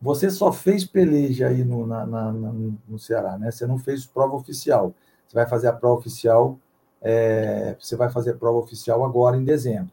você 0.00 0.30
só 0.30 0.52
fez 0.52 0.84
peleja 0.84 1.48
aí 1.48 1.64
no, 1.64 1.86
na, 1.86 2.04
na, 2.04 2.32
no 2.32 2.98
Ceará, 2.98 3.38
né? 3.38 3.50
Você 3.50 3.66
não 3.66 3.78
fez 3.78 4.04
prova 4.04 4.36
oficial. 4.36 4.94
Você 5.26 5.34
vai 5.34 5.46
fazer 5.46 5.68
a 5.68 5.72
prova 5.72 5.98
oficial, 5.98 6.58
é, 7.00 7.74
você 7.80 7.96
vai 7.96 8.10
fazer 8.10 8.32
a 8.32 8.36
prova 8.36 8.58
oficial 8.58 9.02
agora 9.02 9.36
em 9.36 9.44
dezembro. 9.44 9.90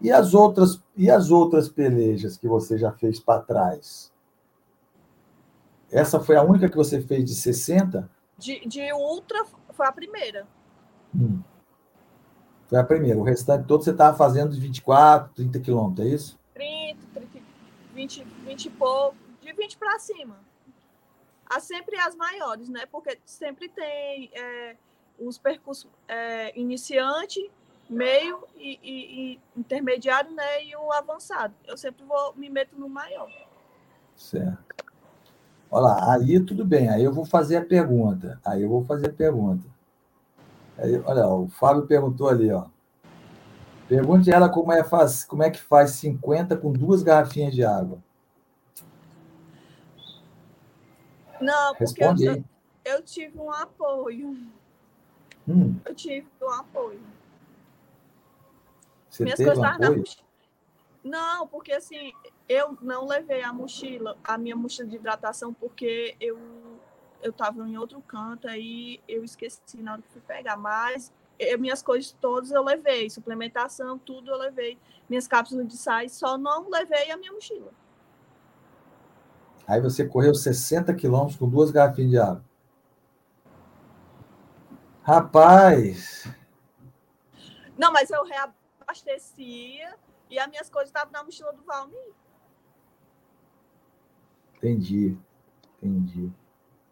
E 0.00 0.10
as 0.10 0.32
outras, 0.32 0.82
e 0.96 1.10
as 1.10 1.30
outras 1.30 1.68
pelejas 1.68 2.36
que 2.36 2.48
você 2.48 2.78
já 2.78 2.90
fez 2.92 3.20
para 3.20 3.42
trás? 3.42 4.12
Essa 5.90 6.20
foi 6.20 6.36
a 6.36 6.42
única 6.42 6.68
que 6.68 6.76
você 6.76 7.00
fez 7.00 7.24
de 7.24 7.34
60? 7.34 8.08
De, 8.38 8.66
de 8.66 8.92
ultra 8.92 9.44
foi 9.72 9.86
a 9.86 9.92
primeira. 9.92 10.46
Hum. 11.14 11.40
Foi 12.68 12.78
a 12.78 12.84
primeira. 12.84 13.18
O 13.18 13.24
restante 13.24 13.66
todo 13.66 13.82
você 13.82 13.90
estava 13.90 14.16
fazendo 14.16 14.54
de 14.54 14.60
24, 14.60 15.34
30 15.34 15.60
quilômetros, 15.60 16.06
é 16.06 16.10
isso? 16.10 16.38
30, 16.54 17.00
30 17.12 17.40
20, 17.92 18.24
20 18.44 18.64
e 18.64 18.70
pouco, 18.70 19.16
de 19.40 19.52
20 19.52 19.76
para 19.76 19.98
cima. 19.98 20.38
Há 21.44 21.60
sempre 21.60 21.98
as 21.98 22.14
maiores, 22.14 22.68
né? 22.68 22.86
Porque 22.86 23.18
sempre 23.24 23.68
tem 23.68 24.30
é, 24.32 24.76
os 25.18 25.36
percursos 25.36 25.90
é, 26.06 26.58
iniciante, 26.58 27.50
meio 27.90 28.44
e, 28.56 28.78
e, 28.82 29.32
e, 29.32 29.40
intermediário, 29.56 30.30
né? 30.30 30.64
E 30.64 30.76
o 30.76 30.92
avançado. 30.92 31.52
Eu 31.66 31.76
sempre 31.76 32.04
vou 32.04 32.32
me 32.36 32.48
meto 32.48 32.78
no 32.78 32.88
maior. 32.88 33.28
Certo. 34.16 34.86
Olha 35.70 35.82
lá, 35.82 36.14
aí 36.14 36.40
tudo 36.40 36.64
bem. 36.64 36.88
Aí 36.88 37.02
eu 37.02 37.12
vou 37.12 37.24
fazer 37.24 37.56
a 37.56 37.64
pergunta. 37.64 38.40
Aí 38.44 38.62
eu 38.62 38.68
vou 38.68 38.84
fazer 38.84 39.08
a 39.08 39.12
pergunta. 39.12 39.66
Aí, 40.78 40.98
olha, 41.04 41.26
o 41.26 41.48
Fábio 41.48 41.86
perguntou 41.86 42.28
ali, 42.28 42.50
ó. 42.50 42.66
Pergunte 43.88 44.30
ela 44.30 44.48
como 44.48 44.72
é, 44.72 44.84
faz, 44.84 45.24
como 45.24 45.42
é 45.42 45.50
que 45.50 45.60
faz 45.60 45.90
50 45.92 46.56
com 46.56 46.72
duas 46.72 47.02
garrafinhas 47.02 47.52
de 47.52 47.64
água. 47.64 47.98
Não, 51.40 51.74
porque 51.74 52.04
eu, 52.04 52.44
eu, 52.84 53.02
tive 53.02 53.38
um 53.38 53.50
apoio. 53.50 54.36
Hum. 55.48 55.74
Eu 55.84 55.94
tive 55.94 56.26
um 56.40 56.50
apoio. 56.50 57.00
Você 59.10 59.24
Minhas 59.24 59.38
coisas 59.38 59.58
um 59.58 59.64
apoio? 59.64 60.04
Não, 61.02 61.46
porque 61.48 61.72
assim, 61.72 62.12
eu 62.48 62.78
não 62.80 63.06
levei 63.06 63.42
a 63.42 63.52
mochila, 63.52 64.16
a 64.22 64.38
minha 64.38 64.54
mochila 64.54 64.88
de 64.88 64.96
hidratação, 64.96 65.52
porque 65.52 66.16
eu 66.20 66.38
eu 67.22 67.32
estava 67.32 67.68
em 67.68 67.76
outro 67.76 68.00
canto, 68.00 68.48
aí 68.48 68.98
eu 69.06 69.22
esqueci 69.22 69.82
na 69.82 69.92
hora 69.92 70.02
que 70.02 70.08
fui 70.08 70.22
pegar, 70.22 70.56
mas 70.56 71.12
eu, 71.38 71.58
minhas 71.58 71.82
coisas 71.82 72.16
todas 72.18 72.50
eu 72.50 72.62
levei, 72.64 73.10
suplementação, 73.10 73.98
tudo 73.98 74.30
eu 74.30 74.38
levei, 74.38 74.78
minhas 75.08 75.28
cápsulas 75.28 75.68
de 75.68 75.76
sais, 75.76 76.12
só 76.12 76.38
não 76.38 76.70
levei 76.70 77.10
a 77.10 77.16
minha 77.16 77.32
mochila. 77.32 77.72
Aí 79.66 79.80
você 79.80 80.06
correu 80.06 80.34
60 80.34 80.94
quilômetros 80.94 81.36
com 81.36 81.48
duas 81.48 81.70
garrafinhas 81.70 82.10
de 82.10 82.18
água. 82.18 82.44
Rapaz! 85.02 86.26
Não, 87.76 87.92
mas 87.92 88.10
eu 88.10 88.24
reabastecia 88.90 89.94
e 90.28 90.38
as 90.38 90.48
minhas 90.48 90.68
coisas 90.68 90.88
estavam 90.88 91.12
na 91.12 91.22
mochila 91.22 91.52
do 91.52 91.62
Valmir. 91.62 92.12
Entendi, 94.56 95.16
entendi. 95.82 96.30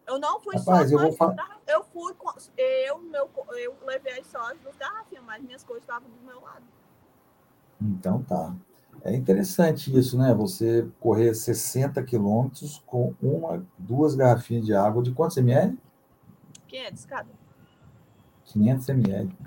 Eu 0.07 0.17
não 0.17 0.39
fui 0.39 0.55
Rapaz, 0.57 0.89
só 0.89 0.95
eu, 0.95 0.99
vou 0.99 1.13
falar... 1.13 1.61
eu 1.67 1.83
fui 1.83 2.13
com 2.15 2.33
eu, 2.57 2.97
meu, 2.99 3.29
eu 3.55 3.77
levei 3.85 4.23
só 4.23 4.51
as 4.51 4.59
duas 4.59 4.75
garrafinhas, 4.75 5.23
mas 5.23 5.43
minhas 5.43 5.63
coisas 5.63 5.83
estavam 5.83 6.09
do 6.09 6.25
meu 6.25 6.41
lado. 6.41 6.63
Então 7.79 8.23
tá. 8.23 8.55
É 9.03 9.15
interessante 9.15 9.97
isso, 9.97 10.17
né? 10.17 10.33
Você 10.33 10.89
correr 10.99 11.33
60 11.33 12.03
quilômetros 12.03 12.83
com 12.85 13.13
uma, 13.21 13.65
duas 13.77 14.15
garrafinhas 14.15 14.65
de 14.65 14.73
água 14.73 15.01
de 15.01 15.13
quantos 15.13 15.37
ml? 15.37 15.79
500 16.67 17.05
cada. 17.05 17.29
500 18.45 18.89
ml. 18.89 19.37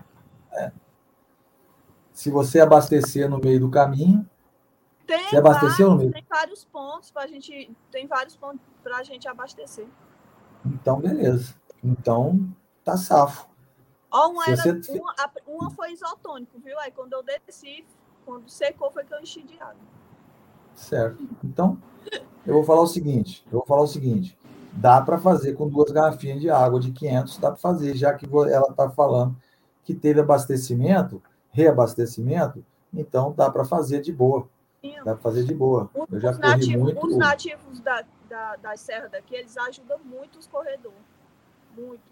É. 0.52 0.72
Se 2.22 2.30
você 2.30 2.60
abastecer 2.60 3.28
no 3.28 3.38
meio 3.38 3.58
do 3.58 3.68
caminho, 3.68 4.24
tem 5.08 5.28
você 5.28 5.38
abasteceu 5.38 5.88
vários, 5.88 5.90
no 5.90 5.96
meio? 5.96 6.12
Tem 6.12 6.24
vários 6.30 6.64
pontos 6.64 7.10
para 7.10 7.24
a 7.24 7.26
gente, 7.26 7.76
tem 7.90 8.06
vários 8.06 8.36
pontos 8.36 8.60
para 8.80 8.98
a 8.98 9.02
gente 9.02 9.26
abastecer. 9.26 9.88
Então, 10.64 11.00
beleza. 11.00 11.56
Então, 11.82 12.48
tá 12.84 12.96
safo. 12.96 13.48
Ó, 14.08 14.28
uma, 14.28 14.44
era, 14.46 14.56
você... 14.56 15.00
uma, 15.00 15.12
uma 15.48 15.70
foi 15.72 15.90
isotônico, 15.90 16.60
viu? 16.60 16.78
Aí 16.78 16.92
quando 16.92 17.12
eu 17.14 17.24
desci, 17.24 17.84
quando 18.24 18.48
secou, 18.48 18.92
foi 18.92 19.02
que 19.02 19.12
eu 19.12 19.20
enchi 19.20 19.42
de 19.42 19.60
água. 19.60 19.82
Certo. 20.76 21.28
Então, 21.42 21.76
eu 22.46 22.54
vou 22.54 22.62
falar 22.62 22.82
o 22.82 22.86
seguinte: 22.86 23.44
eu 23.46 23.58
vou 23.58 23.66
falar 23.66 23.82
o 23.82 23.88
seguinte. 23.88 24.38
Dá 24.74 25.00
para 25.00 25.18
fazer 25.18 25.54
com 25.54 25.68
duas 25.68 25.90
garrafinhas 25.90 26.40
de 26.40 26.48
água 26.48 26.78
de 26.78 26.92
500, 26.92 27.38
dá 27.38 27.48
para 27.48 27.58
fazer, 27.58 27.96
já 27.96 28.14
que 28.14 28.26
ela 28.26 28.68
está 28.70 28.88
falando 28.88 29.36
que 29.82 29.92
teve 29.92 30.20
abastecimento, 30.20 31.20
reabastecimento, 31.52 32.64
então 32.92 33.32
dá 33.32 33.50
para 33.50 33.64
fazer 33.64 34.00
de 34.00 34.12
boa. 34.12 34.48
Dá 34.82 35.14
para 35.14 35.16
fazer 35.18 35.44
de 35.44 35.54
boa. 35.54 35.88
Eu 36.10 36.18
já 36.18 36.30
os, 36.30 36.38
nativos, 36.38 36.82
muito... 36.82 37.06
os 37.06 37.16
nativos 37.16 37.80
da, 37.80 38.04
da, 38.28 38.56
da 38.56 38.76
serra 38.76 39.08
daqui, 39.08 39.34
eles 39.34 39.56
ajudam 39.56 39.98
muito 40.04 40.38
os 40.38 40.46
corredores. 40.46 40.98
Muito. 41.76 42.02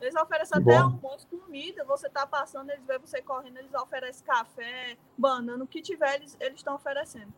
Eles 0.00 0.14
oferecem 0.14 0.62
que 0.62 0.70
até 0.70 0.78
bom. 0.78 0.84
almoço, 0.84 1.26
comida. 1.26 1.84
Você 1.84 2.08
tá 2.08 2.26
passando, 2.26 2.70
eles 2.70 2.84
veem 2.86 3.00
você 3.00 3.20
correndo, 3.22 3.56
eles 3.56 3.74
oferecem 3.74 4.24
café, 4.24 4.96
banana, 5.16 5.64
o 5.64 5.66
que 5.66 5.80
tiver, 5.80 6.16
eles 6.16 6.36
estão 6.54 6.74
oferecendo. 6.74 7.32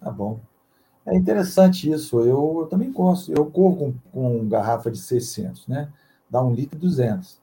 Tá 0.00 0.10
bom. 0.10 0.40
É 1.06 1.14
interessante 1.14 1.90
isso. 1.90 2.18
Eu, 2.20 2.60
eu 2.60 2.66
também 2.66 2.90
gosto. 2.90 3.30
Eu 3.32 3.46
corro 3.50 3.94
com, 4.10 4.38
com 4.38 4.48
garrafa 4.48 4.90
de 4.90 4.98
600, 4.98 5.68
né? 5.68 5.92
Dá 6.28 6.42
um 6.42 6.52
litro 6.52 6.76
e 6.76 6.80
200. 6.80 7.40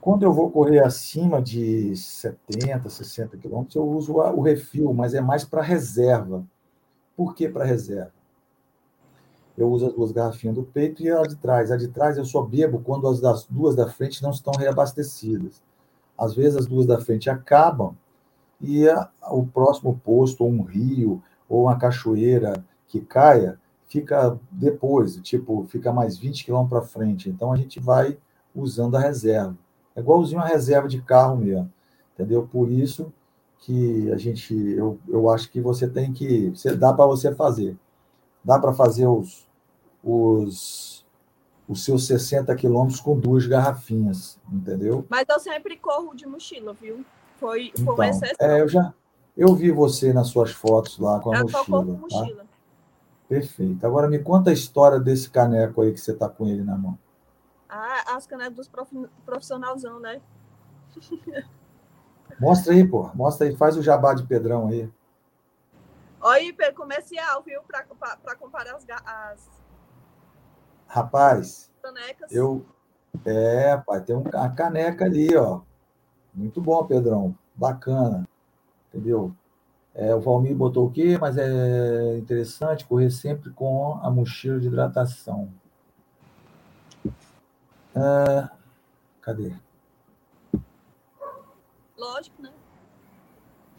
Quando 0.00 0.22
eu 0.22 0.32
vou 0.32 0.50
correr 0.50 0.80
acima 0.82 1.42
de 1.42 1.94
70, 1.94 2.88
60 2.88 3.36
quilômetros, 3.36 3.76
eu 3.76 3.86
uso 3.86 4.14
o 4.14 4.40
refil, 4.40 4.94
mas 4.94 5.12
é 5.12 5.20
mais 5.20 5.44
para 5.44 5.60
reserva. 5.60 6.42
Por 7.14 7.34
que 7.34 7.48
para 7.48 7.66
reserva? 7.66 8.12
Eu 9.58 9.70
uso 9.70 9.88
as 9.88 9.92
duas 9.92 10.10
garrafinhas 10.10 10.56
do 10.56 10.62
peito 10.62 11.02
e 11.02 11.10
a 11.10 11.20
de 11.22 11.36
trás. 11.36 11.70
A 11.70 11.76
de 11.76 11.88
trás 11.88 12.16
eu 12.16 12.24
só 12.24 12.40
bebo 12.40 12.80
quando 12.80 13.06
as 13.06 13.20
das 13.20 13.44
duas 13.44 13.76
da 13.76 13.88
frente 13.88 14.22
não 14.22 14.30
estão 14.30 14.54
reabastecidas. 14.58 15.62
Às 16.16 16.34
vezes 16.34 16.56
as 16.56 16.66
duas 16.66 16.86
da 16.86 16.98
frente 16.98 17.28
acabam 17.28 17.94
e 18.58 18.88
a, 18.88 19.10
o 19.30 19.46
próximo 19.46 20.00
posto, 20.02 20.44
ou 20.44 20.50
um 20.50 20.62
rio, 20.62 21.22
ou 21.46 21.64
uma 21.64 21.76
cachoeira 21.76 22.64
que 22.86 23.00
caia, 23.00 23.58
fica 23.86 24.38
depois, 24.50 25.16
tipo, 25.16 25.66
fica 25.68 25.92
mais 25.92 26.16
20 26.16 26.44
quilômetros 26.44 26.80
para 26.80 26.88
frente. 26.88 27.28
Então 27.28 27.52
a 27.52 27.56
gente 27.56 27.78
vai 27.78 28.16
usando 28.54 28.96
a 28.96 29.00
reserva. 29.00 29.56
É 30.00 30.02
igualzinho 30.02 30.40
a 30.40 30.46
reserva 30.46 30.88
de 30.88 31.00
carro 31.02 31.36
mesmo, 31.36 31.70
entendeu? 32.14 32.48
Por 32.50 32.70
isso 32.70 33.12
que 33.58 34.10
a 34.10 34.16
gente, 34.16 34.54
eu, 34.54 34.98
eu 35.06 35.28
acho 35.28 35.50
que 35.50 35.60
você 35.60 35.86
tem 35.86 36.12
que, 36.12 36.50
você, 36.50 36.74
dá 36.74 36.92
para 36.92 37.06
você 37.06 37.34
fazer. 37.34 37.76
Dá 38.42 38.58
para 38.58 38.72
fazer 38.72 39.06
os, 39.06 39.46
os, 40.02 41.04
os 41.68 41.84
seus 41.84 42.06
60 42.06 42.54
quilômetros 42.56 43.00
com 43.00 43.18
duas 43.18 43.46
garrafinhas, 43.46 44.38
entendeu? 44.50 45.04
Mas 45.10 45.26
eu 45.28 45.38
sempre 45.38 45.76
corro 45.76 46.14
de 46.14 46.26
mochila, 46.26 46.72
viu? 46.72 47.04
Foi, 47.38 47.70
foi 47.76 47.82
então, 47.82 48.04
exceção. 48.04 48.48
É, 48.48 48.62
eu 48.62 48.68
já, 48.68 48.94
eu 49.36 49.54
vi 49.54 49.70
você 49.70 50.12
nas 50.12 50.28
suas 50.28 50.52
fotos 50.52 50.98
lá 50.98 51.20
com 51.20 51.34
a 51.34 51.38
eu 51.38 51.42
mochila. 51.42 51.60
Eu 51.60 51.86
com 51.98 52.08
tá? 52.08 52.16
mochila. 52.16 52.44
Perfeito. 53.28 53.86
Agora 53.86 54.08
me 54.08 54.18
conta 54.18 54.50
a 54.50 54.52
história 54.52 54.98
desse 54.98 55.30
caneco 55.30 55.82
aí 55.82 55.92
que 55.92 56.00
você 56.00 56.12
está 56.12 56.28
com 56.28 56.48
ele 56.48 56.64
na 56.64 56.76
mão. 56.76 56.98
Ah, 57.72 58.16
as 58.16 58.26
canecas 58.26 58.54
dos 58.54 58.68
prof... 58.68 58.90
profissionalzão, 59.24 60.00
né? 60.00 60.20
Mostra 62.40 62.72
aí, 62.72 62.86
pô. 62.86 63.08
Mostra 63.14 63.46
aí, 63.46 63.54
faz 63.54 63.76
o 63.76 63.82
jabá 63.82 64.12
de 64.12 64.26
Pedrão 64.26 64.66
aí. 64.68 64.90
Olha, 66.20 66.74
comercial, 66.74 67.42
viu? 67.42 67.62
Para 67.62 68.34
comparar 68.36 68.74
as, 68.74 68.84
as. 69.06 69.48
Rapaz, 70.88 71.70
canecas. 71.80 72.32
eu. 72.32 72.66
É, 73.24 73.76
pai, 73.76 74.00
tem 74.02 74.16
uma 74.16 74.50
caneca 74.50 75.04
ali, 75.04 75.34
ó. 75.36 75.60
Muito 76.34 76.60
bom, 76.60 76.84
Pedrão. 76.84 77.36
Bacana. 77.54 78.28
Entendeu? 78.88 79.32
É, 79.94 80.14
o 80.14 80.20
Valmir 80.20 80.56
botou 80.56 80.86
o 80.86 80.90
quê? 80.90 81.18
Mas 81.20 81.36
é 81.36 82.16
interessante 82.18 82.84
correr 82.84 83.10
sempre 83.10 83.50
com 83.50 83.98
a 84.02 84.10
mochila 84.10 84.58
de 84.58 84.66
hidratação. 84.66 85.52
Ah, 87.94 88.50
cadê? 89.20 89.52
Lógico, 91.96 92.42
né? 92.42 92.50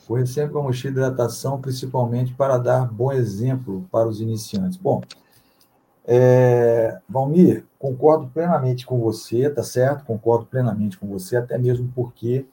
Correr 0.07 0.25
sempre 0.25 0.51
com 0.53 0.59
a 0.59 0.63
mochila 0.63 0.93
de 0.93 0.99
hidratação, 0.99 1.61
principalmente 1.61 2.33
para 2.33 2.57
dar 2.57 2.91
bom 2.91 3.11
exemplo 3.11 3.87
para 3.91 4.07
os 4.07 4.19
iniciantes. 4.19 4.77
Bom, 4.77 5.01
é, 6.05 6.99
Valmir, 7.07 7.65
concordo 7.79 8.27
plenamente 8.27 8.85
com 8.85 8.99
você, 8.99 9.49
tá 9.49 9.63
certo? 9.63 10.03
Concordo 10.03 10.45
plenamente 10.45 10.97
com 10.97 11.07
você, 11.07 11.37
até 11.37 11.57
mesmo 11.57 11.89
porque 11.95 12.45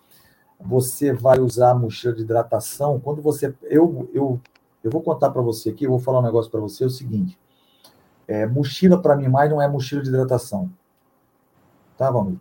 você 0.60 1.12
vai 1.12 1.40
usar 1.40 1.70
a 1.70 1.74
mochila 1.74 2.14
de 2.14 2.22
hidratação. 2.22 3.00
Quando 3.00 3.20
você. 3.20 3.52
Eu, 3.62 4.08
eu, 4.14 4.40
eu 4.84 4.90
vou 4.90 5.02
contar 5.02 5.30
para 5.30 5.42
você 5.42 5.70
aqui, 5.70 5.84
eu 5.84 5.90
vou 5.90 5.98
falar 5.98 6.20
um 6.20 6.22
negócio 6.22 6.50
para 6.50 6.60
você: 6.60 6.84
é 6.84 6.86
o 6.86 6.90
seguinte. 6.90 7.38
É, 8.28 8.46
mochila, 8.46 9.00
para 9.00 9.16
mim, 9.16 9.26
mais 9.26 9.50
não 9.50 9.60
é 9.60 9.66
mochila 9.66 10.02
de 10.02 10.08
hidratação 10.08 10.70
tá, 11.98 12.10
Valmir? 12.10 12.38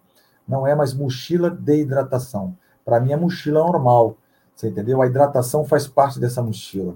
Não 0.48 0.66
é 0.66 0.74
mais 0.74 0.94
mochila 0.94 1.50
de 1.50 1.82
hidratação. 1.82 2.56
Para 2.86 3.00
mim 3.00 3.12
é 3.12 3.18
mochila 3.18 3.60
normal, 3.60 4.18
você 4.56 4.70
entendeu? 4.70 5.02
A 5.02 5.08
hidratação 5.08 5.66
faz 5.66 5.88
parte 5.88 6.20
dessa 6.20 6.42
mochila. 6.42 6.96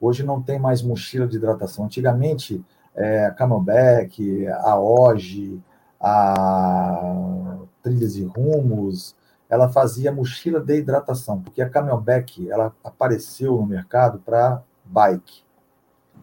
Hoje 0.00 0.22
não 0.22 0.42
tem 0.42 0.58
mais 0.58 0.82
mochila 0.82 1.26
de 1.26 1.36
hidratação. 1.36 1.86
Antigamente, 1.86 2.62
é, 2.94 3.26
a 3.26 3.30
Camelback, 3.30 4.46
a 4.48 4.78
Oge, 4.78 5.62
a 6.00 7.56
Trilhas 7.82 8.16
e 8.16 8.24
Rumos, 8.24 9.16
ela 9.48 9.68
fazia 9.68 10.12
mochila 10.12 10.60
de 10.60 10.76
hidratação, 10.76 11.40
porque 11.40 11.62
a 11.62 11.68
Camelback 11.68 12.50
ela 12.50 12.74
apareceu 12.82 13.56
no 13.56 13.66
mercado 13.66 14.18
para 14.18 14.62
bike. 14.84 15.42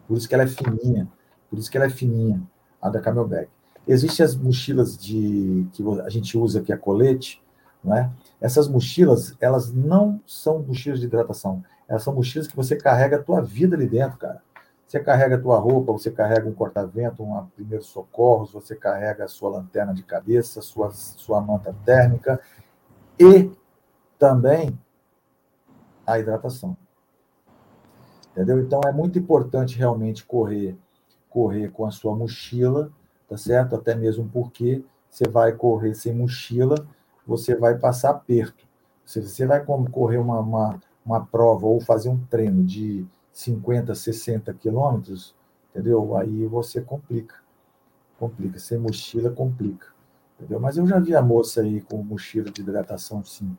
Por 0.06 0.16
isso 0.16 0.28
que 0.28 0.34
ela 0.34 0.44
é 0.44 0.46
fininha, 0.46 1.08
por 1.48 1.58
isso 1.58 1.70
que 1.70 1.76
ela 1.76 1.86
é 1.86 1.90
fininha, 1.90 2.42
a 2.80 2.88
da 2.88 3.00
Camelback. 3.00 3.48
Existem 3.86 4.24
as 4.24 4.34
mochilas 4.34 4.96
de 4.96 5.66
que 5.72 5.82
a 6.04 6.08
gente 6.08 6.38
usa 6.38 6.62
que 6.62 6.72
é 6.72 6.76
colete, 6.76 7.42
não 7.82 7.96
é? 7.96 8.10
Essas 8.40 8.68
mochilas, 8.68 9.36
elas 9.40 9.72
não 9.72 10.20
são 10.26 10.60
mochilas 10.62 11.00
de 11.00 11.06
hidratação. 11.06 11.64
Elas 11.88 12.02
são 12.02 12.14
mochilas 12.14 12.46
que 12.46 12.54
você 12.54 12.76
carrega 12.76 13.16
a 13.16 13.22
tua 13.22 13.40
vida 13.40 13.76
ali 13.76 13.88
dentro, 13.88 14.18
cara. 14.18 14.40
Você 14.86 15.00
carrega 15.00 15.36
a 15.36 15.40
tua 15.40 15.58
roupa, 15.58 15.92
você 15.92 16.10
carrega 16.10 16.48
um 16.48 16.52
corta-vento, 16.52 17.22
um 17.22 17.46
primeiro 17.56 17.82
socorros, 17.82 18.52
você 18.52 18.76
carrega 18.76 19.24
a 19.24 19.28
sua 19.28 19.50
lanterna 19.50 19.94
de 19.94 20.02
cabeça, 20.02 20.60
sua, 20.60 20.90
sua 20.90 21.40
manta 21.40 21.74
térmica 21.84 22.40
e 23.18 23.50
também 24.18 24.78
a 26.06 26.18
hidratação. 26.18 26.76
Entendeu? 28.32 28.60
Então 28.60 28.80
é 28.86 28.92
muito 28.92 29.18
importante 29.18 29.78
realmente 29.78 30.24
correr 30.24 30.76
correr 31.32 31.70
com 31.70 31.86
a 31.86 31.90
sua 31.90 32.14
mochila 32.14 32.92
tá 33.32 33.38
certo? 33.38 33.74
Até 33.74 33.94
mesmo 33.94 34.28
porque 34.30 34.84
você 35.08 35.26
vai 35.26 35.52
correr 35.52 35.94
sem 35.94 36.14
mochila, 36.14 36.74
você 37.26 37.56
vai 37.56 37.78
passar 37.78 38.10
aperto. 38.10 38.66
Se 39.06 39.22
você 39.22 39.46
vai 39.46 39.64
correr 39.64 40.18
uma, 40.18 40.38
uma, 40.40 40.80
uma 41.04 41.24
prova 41.24 41.66
ou 41.66 41.80
fazer 41.80 42.10
um 42.10 42.18
treino 42.26 42.62
de 42.62 43.06
50, 43.32 43.94
60 43.94 44.52
quilômetros, 44.52 45.34
entendeu? 45.70 46.14
Aí 46.14 46.46
você 46.46 46.82
complica. 46.82 47.36
Complica. 48.18 48.58
Sem 48.58 48.76
mochila, 48.76 49.30
complica. 49.30 49.86
Entendeu? 50.38 50.60
Mas 50.60 50.76
eu 50.76 50.86
já 50.86 50.98
vi 50.98 51.16
a 51.16 51.22
moça 51.22 51.62
aí 51.62 51.80
com 51.80 52.02
mochila 52.02 52.50
de 52.50 52.60
hidratação, 52.60 53.24
sim. 53.24 53.56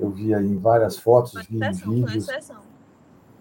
Eu 0.00 0.10
vi 0.10 0.34
aí 0.34 0.46
em 0.46 0.58
várias 0.58 0.98
fotos, 0.98 1.34
vi 1.46 1.58
em 1.58 1.72
vídeos. 1.72 2.26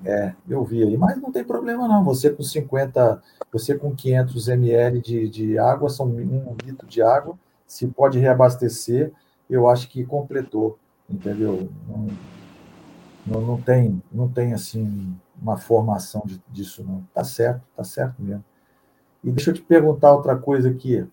É, 0.04 0.34
eu 0.49 0.64
vi 0.64 0.84
aí, 0.84 0.97
mas 0.97 1.20
não 1.22 1.32
tem 1.32 1.43
problema 1.43 1.88
não. 1.88 2.04
Você 2.04 2.30
com 2.30 2.41
50, 2.41 3.22
você 3.52 3.78
com 3.78 3.95
500 3.95 4.47
ml 4.47 5.02
de, 5.02 5.30
de 5.30 5.60
água, 5.60 5.89
são 5.89 6.08
um 6.08 6.56
litro 6.64 6.88
de 6.88 7.02
água, 7.02 7.38
se 7.68 7.88
pode 7.88 8.20
reabastecer, 8.20 9.12
eu 9.49 9.68
acho 9.68 9.89
que 9.89 10.04
completou, 10.04 10.78
entendeu? 11.10 11.70
Não, 11.88 12.08
não, 13.26 13.41
não 13.41 13.62
tem, 13.62 14.02
não 14.12 14.28
tem 14.28 14.54
assim 14.54 15.16
uma 15.39 15.58
formação 15.58 16.24
de, 16.26 16.41
disso 16.49 16.84
não. 16.84 17.04
Tá 17.14 17.24
certo, 17.24 17.62
tá 17.76 17.84
certo 17.84 18.22
mesmo. 18.22 18.43
E 19.24 19.32
deixa 19.32 19.52
eu 19.52 19.54
te 19.54 19.62
perguntar 19.62 20.14
outra 20.14 20.36
coisa 20.36 20.70
aqui. 20.70 21.08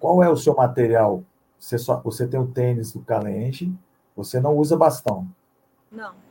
Qual 0.00 0.22
é 0.22 0.30
o 0.30 0.36
seu 0.36 0.54
material? 0.54 1.22
Você, 1.58 1.76
só, 1.76 2.00
você 2.00 2.26
tem 2.26 2.40
o 2.40 2.46
tênis 2.46 2.92
do 2.92 3.00
Calenge, 3.00 3.74
você 4.16 4.40
não 4.40 4.56
usa 4.56 4.76
bastão. 4.76 5.28
Não. 5.90 6.27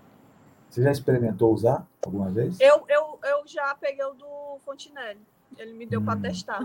Você 0.77 0.83
já 0.83 0.91
experimentou 0.91 1.51
usar 1.51 1.87
alguma 2.05 2.29
vez? 2.29 2.59
Eu, 2.59 2.85
eu, 2.87 3.17
eu 3.23 3.47
já 3.47 3.73
peguei 3.73 4.05
o 4.05 4.13
do 4.13 4.59
Fontinelli. 4.63 5.19
Ele 5.57 5.73
me 5.73 5.87
deu 5.87 5.99
hum. 5.99 6.05
para 6.05 6.19
testar. 6.19 6.61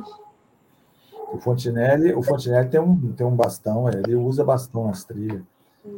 O 1.32 1.38
Fontinelli, 1.38 2.12
o 2.12 2.22
Fontinelli 2.22 2.68
tem 2.68 2.78
um, 2.78 3.12
tem 3.14 3.26
um 3.26 3.34
bastão, 3.34 3.88
ele 3.88 4.14
usa 4.14 4.44
bastão 4.44 4.86
nas 4.86 5.02
trilhas. 5.02 5.42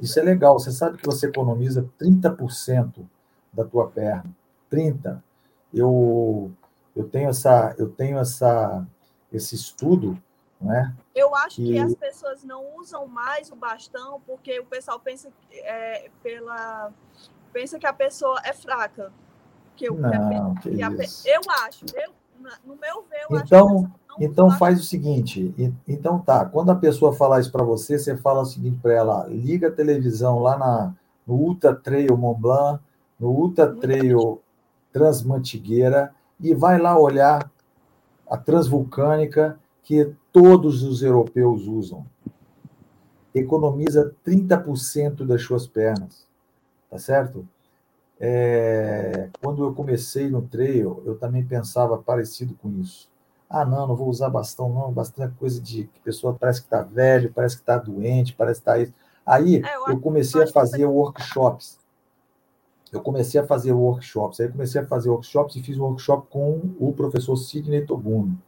Isso 0.00 0.16
é 0.20 0.22
legal. 0.22 0.56
Você 0.56 0.70
sabe 0.70 0.96
que 0.96 1.04
você 1.04 1.26
economiza 1.26 1.90
30% 2.00 3.04
da 3.52 3.64
tua 3.64 3.88
perna. 3.88 4.30
30. 4.70 5.20
Eu 5.72 6.52
eu 6.94 7.08
tenho 7.08 7.30
essa 7.30 7.74
eu 7.76 7.90
tenho 7.90 8.18
essa 8.20 8.86
esse 9.32 9.56
estudo 9.56 10.16
né? 10.60 10.94
Eu 11.14 11.34
acho 11.34 11.56
que... 11.56 11.72
que 11.72 11.78
as 11.78 11.94
pessoas 11.94 12.44
não 12.44 12.76
usam 12.76 13.06
mais 13.06 13.50
o 13.50 13.56
bastão 13.56 14.20
porque 14.24 14.58
o 14.60 14.64
pessoal 14.64 14.98
pensa 15.00 15.30
é, 15.50 16.10
pela 16.22 16.92
pensa 17.54 17.78
que 17.78 17.86
a 17.86 17.92
pessoa 17.92 18.40
é 18.44 18.52
fraca. 18.52 19.12
Que 19.76 19.88
eu, 19.88 19.94
não, 19.94 20.54
que, 20.56 20.70
que 20.70 20.82
a, 20.82 20.88
eu 20.88 21.40
acho, 21.66 21.84
eu, 21.94 22.12
no 22.64 22.76
meu 22.76 23.04
ver, 23.08 23.26
eu 23.28 23.38
então, 23.38 23.90
então 24.20 24.50
faz 24.52 24.78
o 24.78 24.84
seguinte, 24.84 25.52
então 25.88 26.20
tá, 26.20 26.44
quando 26.44 26.70
a 26.70 26.76
pessoa 26.76 27.12
falar 27.12 27.40
isso 27.40 27.50
para 27.50 27.64
você, 27.64 27.98
você 27.98 28.16
fala 28.16 28.42
o 28.42 28.46
seguinte 28.46 28.78
para 28.80 28.92
ela, 28.92 29.26
liga 29.28 29.66
a 29.66 29.72
televisão 29.72 30.38
lá 30.38 30.56
na, 30.56 30.94
no 31.26 31.34
Ultra 31.34 31.74
Trail 31.74 32.16
Mont 32.16 32.40
Blanc, 32.40 32.80
no 33.18 33.30
Ultra 33.30 33.74
Trail 33.74 34.40
Transmantigueira 34.92 36.14
e 36.38 36.54
vai 36.54 36.78
lá 36.78 36.96
olhar 36.96 37.50
a 38.30 38.36
Transvulcânica 38.36 39.58
que 39.82 40.14
todos 40.32 40.84
os 40.84 41.02
europeus 41.02 41.66
usam. 41.66 42.06
Economiza 43.34 44.14
30% 44.24 45.26
das 45.26 45.42
suas 45.42 45.66
pernas, 45.66 46.26
tá 46.94 46.98
certo? 47.00 47.44
É, 48.20 49.28
quando 49.42 49.64
eu 49.64 49.74
comecei 49.74 50.30
no 50.30 50.42
trail, 50.42 51.02
eu 51.04 51.18
também 51.18 51.44
pensava 51.44 51.98
parecido 51.98 52.54
com 52.54 52.70
isso. 52.80 53.10
Ah, 53.50 53.64
não, 53.64 53.88
não 53.88 53.96
vou 53.96 54.08
usar 54.08 54.30
bastão, 54.30 54.68
não. 54.72 54.92
Bastão 54.92 55.24
é 55.24 55.30
coisa 55.36 55.60
de 55.60 55.84
que 55.88 56.00
pessoa 56.00 56.36
parece 56.38 56.60
que 56.60 56.66
está 56.68 56.82
velho, 56.82 57.32
parece 57.32 57.56
que 57.56 57.62
está 57.62 57.78
doente, 57.78 58.32
parece 58.32 58.60
que 58.60 58.70
está 58.70 58.78
isso. 58.78 58.94
Aí 59.26 59.56
é, 59.56 59.76
eu, 59.76 59.88
eu 59.88 60.00
comecei 60.00 60.40
a 60.40 60.46
fazer 60.46 60.86
workshops. 60.86 61.80
Eu 62.92 63.00
comecei 63.00 63.40
a 63.40 63.46
fazer 63.46 63.72
workshops. 63.72 64.38
Aí 64.38 64.48
comecei 64.48 64.80
a 64.80 64.86
fazer 64.86 65.10
workshops 65.10 65.56
e 65.56 65.62
fiz 65.62 65.76
um 65.76 65.82
workshop 65.82 66.28
com 66.30 66.60
o 66.78 66.92
professor 66.92 67.34
Sidney 67.36 67.84
Togumi. 67.84 68.38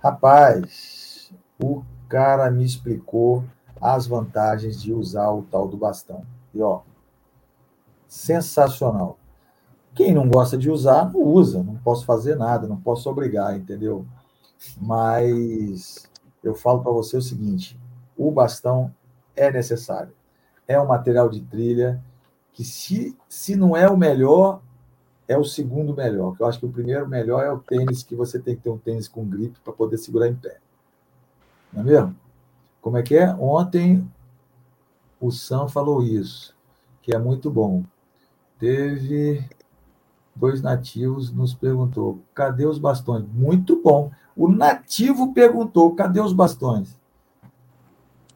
Rapaz, 0.00 1.32
o 1.58 1.82
cara 2.10 2.50
me 2.50 2.62
explicou 2.62 3.42
as 3.80 4.06
vantagens 4.06 4.82
de 4.82 4.92
usar 4.92 5.30
o 5.30 5.42
tal 5.44 5.66
do 5.66 5.78
bastão. 5.78 6.26
E 6.54 6.60
ó, 6.60 6.82
sensacional. 8.12 9.18
Quem 9.94 10.12
não 10.12 10.28
gosta 10.28 10.58
de 10.58 10.70
usar, 10.70 11.10
não 11.10 11.22
usa, 11.22 11.62
não 11.62 11.76
posso 11.76 12.04
fazer 12.04 12.36
nada, 12.36 12.68
não 12.68 12.76
posso 12.76 13.08
obrigar, 13.08 13.56
entendeu? 13.56 14.06
Mas 14.76 16.06
eu 16.44 16.54
falo 16.54 16.82
para 16.82 16.92
você 16.92 17.16
o 17.16 17.22
seguinte: 17.22 17.80
o 18.14 18.30
bastão 18.30 18.94
é 19.34 19.50
necessário. 19.50 20.12
É 20.68 20.78
um 20.78 20.86
material 20.86 21.30
de 21.30 21.40
trilha 21.40 22.02
que, 22.52 22.64
se, 22.64 23.16
se 23.30 23.56
não 23.56 23.74
é 23.74 23.88
o 23.88 23.96
melhor, 23.96 24.60
é 25.26 25.38
o 25.38 25.44
segundo 25.44 25.96
melhor. 25.96 26.36
Eu 26.38 26.46
acho 26.46 26.58
que 26.58 26.66
o 26.66 26.72
primeiro 26.72 27.08
melhor 27.08 27.42
é 27.42 27.50
o 27.50 27.60
tênis, 27.60 28.02
que 28.02 28.14
você 28.14 28.38
tem 28.38 28.54
que 28.54 28.62
ter 28.62 28.70
um 28.70 28.78
tênis 28.78 29.08
com 29.08 29.24
grip 29.24 29.58
para 29.64 29.72
poder 29.72 29.96
segurar 29.96 30.28
em 30.28 30.34
pé. 30.34 30.58
Não 31.72 31.80
é 31.80 31.84
mesmo? 31.84 32.16
Como 32.82 32.98
é 32.98 33.02
que 33.02 33.16
é? 33.16 33.34
Ontem 33.36 34.06
o 35.18 35.30
Sam 35.30 35.66
falou 35.66 36.02
isso, 36.02 36.54
que 37.00 37.14
é 37.14 37.18
muito 37.18 37.50
bom. 37.50 37.82
Teve 38.62 39.44
dois 40.36 40.62
nativos 40.62 41.32
nos 41.32 41.52
perguntou: 41.52 42.20
"Cadê 42.32 42.64
os 42.64 42.78
bastões?". 42.78 43.26
Muito 43.26 43.82
bom. 43.82 44.12
O 44.36 44.46
nativo 44.46 45.34
perguntou: 45.34 45.96
"Cadê 45.96 46.20
os 46.20 46.32
bastões?". 46.32 46.96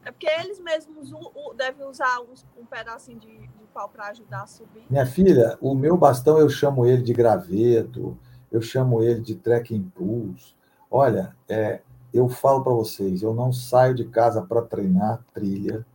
É 0.03 0.11
porque 0.11 0.27
eles 0.27 0.59
mesmos 0.59 1.13
devem 1.55 1.87
usar 1.87 2.19
um, 2.59 2.65
pedacinho 2.65 3.17
de, 3.19 3.37
de 3.37 3.67
pau 3.73 3.87
para 3.87 4.07
ajudar 4.07 4.43
a 4.43 4.47
subir. 4.47 4.83
Minha 4.89 5.05
filha, 5.05 5.57
o 5.61 5.73
meu 5.73 5.95
bastão 5.95 6.37
eu 6.37 6.49
chamo 6.49 6.85
ele 6.85 7.03
de 7.03 7.13
graveto, 7.13 8.17
eu 8.51 8.61
chamo 8.61 9.01
ele 9.01 9.21
de 9.21 9.33
trekking 9.33 9.75
impulse. 9.75 10.53
Olha, 10.91 11.33
é, 11.47 11.79
eu 12.13 12.27
falo 12.27 12.61
para 12.65 12.73
vocês, 12.73 13.21
eu 13.21 13.33
não 13.33 13.53
saio 13.53 13.95
de 13.95 14.03
casa 14.03 14.41
para 14.41 14.61
treinar 14.61 15.23
trilha. 15.33 15.85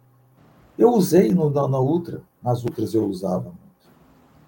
Eu 0.79 0.89
usei 0.95 1.35
no, 1.35 1.51
na, 1.51 1.69
na 1.69 1.79
Ultra, 1.79 2.23
nas 2.43 2.65
Ultras 2.65 2.95
eu 2.95 3.05
usava. 3.05 3.61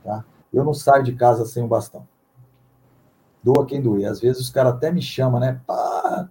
Tá? 0.04 0.24
Eu 0.52 0.62
não 0.62 0.74
saio 0.74 1.02
de 1.02 1.14
casa 1.14 1.44
sem 1.46 1.62
um 1.62 1.68
bastão. 1.68 2.06
Doa 3.42 3.66
quem 3.66 3.80
doer. 3.80 4.08
Às 4.08 4.20
vezes 4.20 4.40
os 4.42 4.50
caras 4.50 4.74
até 4.74 4.92
me 4.92 5.02
chamam, 5.02 5.40
né? 5.40 5.60
Pá, 5.66 6.28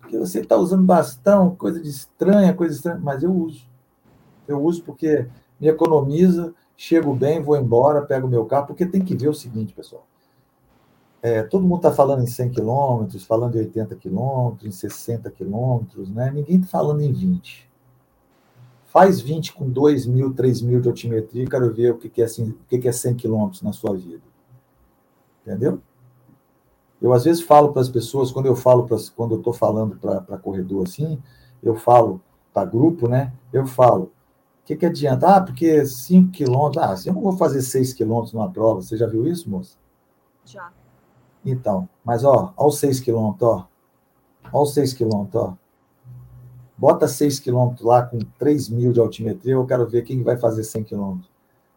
porque 0.00 0.18
você 0.18 0.40
está 0.40 0.56
usando 0.56 0.82
bastão, 0.82 1.54
coisa 1.54 1.80
de 1.80 1.88
estranha, 1.88 2.52
coisa 2.52 2.74
estranha, 2.74 2.98
mas 3.00 3.22
eu 3.22 3.32
uso. 3.32 3.64
Eu 4.48 4.60
uso 4.60 4.82
porque 4.82 5.28
me 5.60 5.68
economiza, 5.68 6.52
chego 6.76 7.14
bem, 7.14 7.40
vou 7.40 7.56
embora, 7.56 8.02
pego 8.02 8.26
meu 8.26 8.44
carro, 8.46 8.66
porque 8.66 8.84
tem 8.84 9.04
que 9.04 9.14
ver 9.14 9.28
o 9.28 9.34
seguinte, 9.34 9.72
pessoal. 9.72 10.04
É, 11.22 11.42
todo 11.42 11.62
mundo 11.62 11.76
está 11.76 11.92
falando 11.92 12.22
em 12.22 12.26
100 12.26 12.50
quilômetros, 12.50 13.24
falando 13.24 13.54
em 13.54 13.60
80 13.60 13.94
quilômetros, 13.96 14.66
em 14.66 14.72
60 14.72 15.30
quilômetros, 15.30 16.10
né? 16.10 16.30
Ninguém 16.34 16.56
está 16.56 16.68
falando 16.68 17.02
em 17.02 17.12
20. 17.12 17.69
Faz 18.90 19.20
20 19.20 19.52
com 19.52 19.70
2 19.70 20.04
mil, 20.04 20.34
3 20.34 20.62
mil 20.62 20.80
de 20.80 20.88
altimetria, 20.88 21.46
quero 21.48 21.72
ver 21.72 21.92
o 21.92 21.96
que 21.96 22.20
é, 22.20 22.24
assim, 22.24 22.50
o 22.50 22.64
que 22.66 22.88
é 22.88 22.92
100 22.92 23.14
quilômetros 23.14 23.62
na 23.62 23.72
sua 23.72 23.96
vida. 23.96 24.20
Entendeu? 25.46 25.80
Eu 27.00 27.12
às 27.12 27.22
vezes 27.22 27.40
falo 27.40 27.72
para 27.72 27.82
as 27.82 27.88
pessoas, 27.88 28.32
quando 28.32 28.46
eu 28.46 28.56
falo 28.56 28.88
pra, 28.88 28.96
quando 29.14 29.36
eu 29.36 29.38
estou 29.38 29.52
falando 29.52 29.96
para 29.96 30.36
corredor 30.38 30.82
assim, 30.88 31.22
eu 31.62 31.76
falo 31.76 32.20
para 32.52 32.68
grupo, 32.68 33.08
né? 33.08 33.32
Eu 33.52 33.64
falo, 33.64 34.06
o 34.62 34.66
que, 34.66 34.74
que 34.74 34.86
adianta? 34.86 35.36
Ah, 35.36 35.40
porque 35.40 35.86
5 35.86 36.32
quilômetros, 36.32 37.06
ah, 37.06 37.08
eu 37.08 37.14
não 37.14 37.22
vou 37.22 37.36
fazer 37.36 37.62
6 37.62 37.92
quilômetros 37.92 38.32
numa 38.32 38.50
prova. 38.50 38.82
Você 38.82 38.96
já 38.96 39.06
viu 39.06 39.24
isso, 39.24 39.48
moça? 39.48 39.76
Já. 40.44 40.72
Então, 41.46 41.88
mas 42.04 42.24
ó, 42.24 42.52
ó 42.56 42.66
os 42.66 42.78
6 42.78 42.98
quilômetros, 42.98 43.48
ó. 43.48 43.68
Ó 44.52 44.62
os 44.64 44.74
6 44.74 44.94
quilômetros, 44.94 45.42
ó. 45.42 45.59
Bota 46.80 47.06
6 47.06 47.40
quilômetros 47.40 47.86
lá 47.86 48.02
com 48.02 48.18
3 48.38 48.70
mil 48.70 48.90
de 48.90 48.98
altimetria, 48.98 49.52
eu 49.52 49.66
quero 49.66 49.86
ver 49.86 50.00
quem 50.00 50.22
vai 50.22 50.38
fazer 50.38 50.64
100 50.64 50.84
quilômetros. 50.84 51.30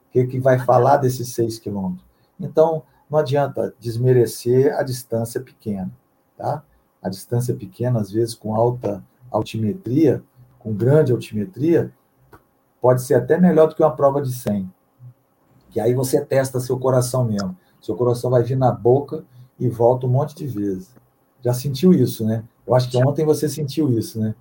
O 0.07 0.11
que, 0.11 0.39
vai 0.39 0.57
falar 0.59 0.95
desses 0.95 1.33
6 1.33 1.59
quilômetros. 1.59 2.07
Então, 2.39 2.83
não 3.09 3.19
adianta 3.19 3.75
desmerecer 3.77 4.73
a 4.73 4.81
distância 4.81 5.41
pequena, 5.41 5.91
tá? 6.37 6.63
A 7.01 7.09
distância 7.09 7.53
pequena, 7.53 7.99
às 7.99 8.11
vezes, 8.11 8.33
com 8.33 8.55
alta 8.55 9.03
altimetria, 9.29 10.23
com 10.57 10.73
grande 10.73 11.11
altimetria, 11.11 11.91
pode 12.79 13.01
ser 13.01 13.15
até 13.15 13.37
melhor 13.37 13.67
do 13.67 13.75
que 13.75 13.83
uma 13.83 13.93
prova 13.93 14.21
de 14.21 14.33
100. 14.33 14.71
Que 15.69 15.81
aí 15.81 15.93
você 15.93 16.23
testa 16.23 16.61
seu 16.61 16.79
coração 16.79 17.25
mesmo. 17.25 17.57
Seu 17.81 17.97
coração 17.97 18.31
vai 18.31 18.41
vir 18.41 18.55
na 18.55 18.71
boca 18.71 19.25
e 19.59 19.67
volta 19.67 20.07
um 20.07 20.11
monte 20.11 20.33
de 20.33 20.47
vezes. 20.47 20.95
Já 21.41 21.53
sentiu 21.53 21.91
isso, 21.91 22.25
né? 22.25 22.45
Eu 22.65 22.73
acho 22.73 22.89
que 22.89 22.95
ontem 22.95 23.25
você 23.25 23.49
sentiu 23.49 23.89
isso, 23.89 24.17
né? 24.17 24.33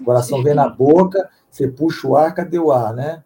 O 0.00 0.04
coração 0.04 0.42
vem 0.42 0.54
na 0.54 0.68
boca, 0.68 1.28
você 1.50 1.68
puxa 1.68 2.06
o 2.06 2.16
ar, 2.16 2.34
cadê 2.34 2.58
o 2.58 2.72
ar, 2.72 2.92
né? 2.94 3.22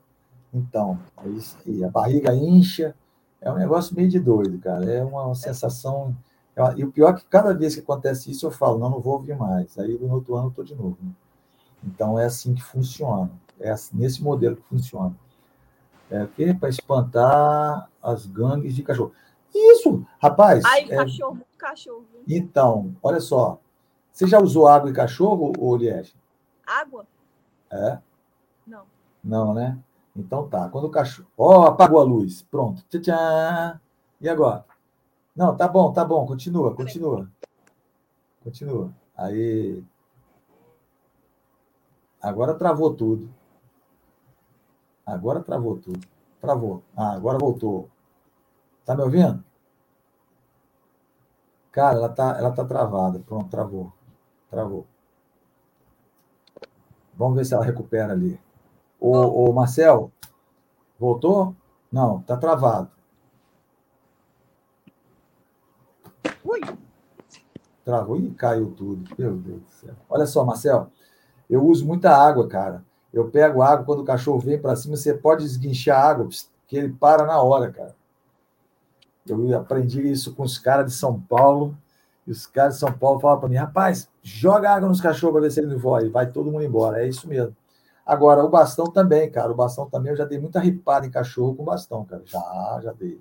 Então, 0.52 0.98
é 1.24 1.28
isso 1.28 1.56
aí. 1.66 1.84
A 1.84 1.88
barriga 1.88 2.34
incha, 2.34 2.94
é 3.40 3.50
um 3.50 3.56
negócio 3.56 3.94
meio 3.94 4.08
de 4.08 4.18
doido, 4.18 4.58
cara. 4.58 4.84
É 4.84 5.04
uma 5.04 5.34
sensação. 5.34 6.16
E 6.76 6.84
o 6.84 6.90
pior 6.90 7.10
é 7.10 7.16
que 7.18 7.24
cada 7.26 7.54
vez 7.54 7.74
que 7.74 7.80
acontece 7.80 8.30
isso, 8.30 8.46
eu 8.46 8.50
falo, 8.50 8.78
não, 8.78 8.90
não 8.90 9.00
vou 9.00 9.14
ouvir 9.14 9.36
mais. 9.36 9.78
Aí 9.78 9.96
no 9.98 10.12
outro 10.12 10.34
ano 10.34 10.46
eu 10.46 10.50
estou 10.50 10.64
de 10.64 10.74
novo. 10.74 10.96
Né? 11.00 11.10
Então 11.84 12.18
é 12.18 12.24
assim 12.24 12.54
que 12.54 12.62
funciona. 12.62 13.30
É 13.60 13.70
assim, 13.70 13.96
nesse 13.96 14.22
modelo 14.22 14.56
que 14.56 14.62
funciona. 14.62 15.14
É 16.10 16.24
o 16.24 16.28
quê? 16.28 16.54
Para 16.54 16.68
espantar 16.68 17.88
as 18.02 18.26
gangues 18.26 18.74
de 18.74 18.82
cachorro. 18.82 19.12
Isso, 19.54 20.04
rapaz. 20.20 20.64
Aí, 20.64 20.90
é... 20.90 20.96
cachorro, 20.96 21.40
cachorro. 21.56 22.04
Então, 22.26 22.94
olha 23.02 23.20
só. 23.20 23.60
Você 24.12 24.26
já 24.26 24.40
usou 24.40 24.66
água 24.66 24.90
e 24.90 24.92
cachorro, 24.92 25.52
ô 25.58 25.76
Liege? 25.76 26.14
Água? 26.68 27.06
É? 27.70 27.98
Não. 28.66 28.84
Não, 29.24 29.54
né? 29.54 29.78
Então 30.14 30.48
tá. 30.48 30.68
Quando 30.68 30.84
o 30.84 30.90
cachorro. 30.90 31.28
Ó, 31.36 31.60
oh, 31.60 31.66
apagou 31.66 32.00
a 32.00 32.04
luz. 32.04 32.42
Pronto. 32.42 32.82
Tchau. 33.00 33.80
E 34.20 34.28
agora? 34.28 34.64
Não, 35.34 35.56
tá 35.56 35.66
bom, 35.66 35.92
tá 35.92 36.04
bom. 36.04 36.26
Continua, 36.26 36.74
continua. 36.74 37.30
Continua. 38.42 38.92
Aí. 39.16 39.82
Agora 42.20 42.54
travou 42.54 42.94
tudo. 42.94 43.32
Agora 45.06 45.40
travou 45.40 45.78
tudo. 45.78 46.06
Travou. 46.40 46.82
Ah, 46.96 47.12
agora 47.12 47.38
voltou. 47.38 47.88
Tá 48.84 48.94
me 48.94 49.02
ouvindo? 49.02 49.42
Cara, 51.72 51.96
ela 51.96 52.08
tá, 52.08 52.36
ela 52.38 52.50
tá 52.52 52.64
travada. 52.64 53.20
Pronto, 53.20 53.48
travou. 53.48 53.92
Travou. 54.50 54.86
Vamos 57.18 57.36
ver 57.36 57.44
se 57.44 57.52
ela 57.52 57.64
recupera 57.64 58.12
ali. 58.12 58.40
O, 59.00 59.10
o 59.10 59.52
Marcel, 59.52 60.12
voltou? 60.98 61.54
Não, 61.90 62.22
tá 62.22 62.36
travado. 62.36 62.90
Ui. 66.44 66.60
Travou 67.84 68.18
e 68.18 68.30
caiu 68.30 68.70
tudo. 68.70 69.10
Meu 69.18 69.36
Deus 69.36 69.60
do 69.60 69.70
céu. 69.70 69.94
Olha 70.08 70.26
só, 70.26 70.44
Marcel, 70.44 70.90
eu 71.50 71.64
uso 71.66 71.84
muita 71.84 72.16
água, 72.16 72.46
cara. 72.46 72.84
Eu 73.12 73.30
pego 73.30 73.62
água, 73.62 73.84
quando 73.84 74.00
o 74.00 74.04
cachorro 74.04 74.38
vem 74.38 74.60
para 74.60 74.76
cima, 74.76 74.96
você 74.96 75.12
pode 75.12 75.44
esguinchar 75.44 75.98
a 75.98 76.08
água, 76.08 76.28
que 76.66 76.76
ele 76.76 76.92
para 76.92 77.24
na 77.24 77.40
hora, 77.42 77.72
cara. 77.72 77.96
Eu 79.26 79.58
aprendi 79.58 80.08
isso 80.08 80.34
com 80.34 80.42
os 80.42 80.58
caras 80.58 80.86
de 80.86 80.92
São 80.92 81.20
Paulo. 81.20 81.76
E 82.28 82.30
os 82.30 82.46
caras 82.46 82.74
de 82.74 82.80
São 82.80 82.92
Paulo 82.92 83.18
falam 83.18 83.40
para 83.40 83.48
mim: 83.48 83.56
rapaz, 83.56 84.06
joga 84.22 84.70
água 84.70 84.86
nos 84.86 85.00
cachorros 85.00 85.32
para 85.32 85.40
ver 85.40 85.50
se 85.50 85.60
ele 85.60 85.72
não 85.72 85.78
vai. 85.78 86.10
Vai 86.10 86.30
todo 86.30 86.52
mundo 86.52 86.62
embora. 86.62 87.02
É 87.02 87.08
isso 87.08 87.26
mesmo. 87.26 87.56
Agora, 88.04 88.44
o 88.44 88.50
bastão 88.50 88.84
também, 88.84 89.30
cara. 89.30 89.50
O 89.50 89.54
bastão 89.54 89.88
também, 89.88 90.12
eu 90.12 90.16
já 90.16 90.26
dei 90.26 90.38
muita 90.38 90.60
ripada 90.60 91.06
em 91.06 91.10
cachorro 91.10 91.54
com 91.54 91.64
bastão, 91.64 92.04
cara. 92.04 92.22
Já, 92.26 92.80
já 92.82 92.92
dei. 92.92 93.18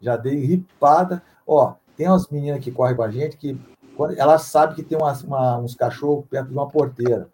Já 0.00 0.16
dei 0.16 0.36
ripada. 0.36 1.20
Ó, 1.44 1.74
tem 1.96 2.08
umas 2.08 2.28
meninas 2.28 2.62
que 2.62 2.70
correm 2.70 2.94
com 2.94 3.02
a 3.02 3.10
gente 3.10 3.36
que 3.36 3.60
elas 4.16 4.42
sabem 4.42 4.76
que 4.76 4.84
tem 4.84 4.96
uma, 4.96 5.12
uma, 5.24 5.58
uns 5.58 5.74
cachorros 5.74 6.24
perto 6.30 6.46
de 6.46 6.52
uma 6.52 6.68
porteira. 6.68 7.28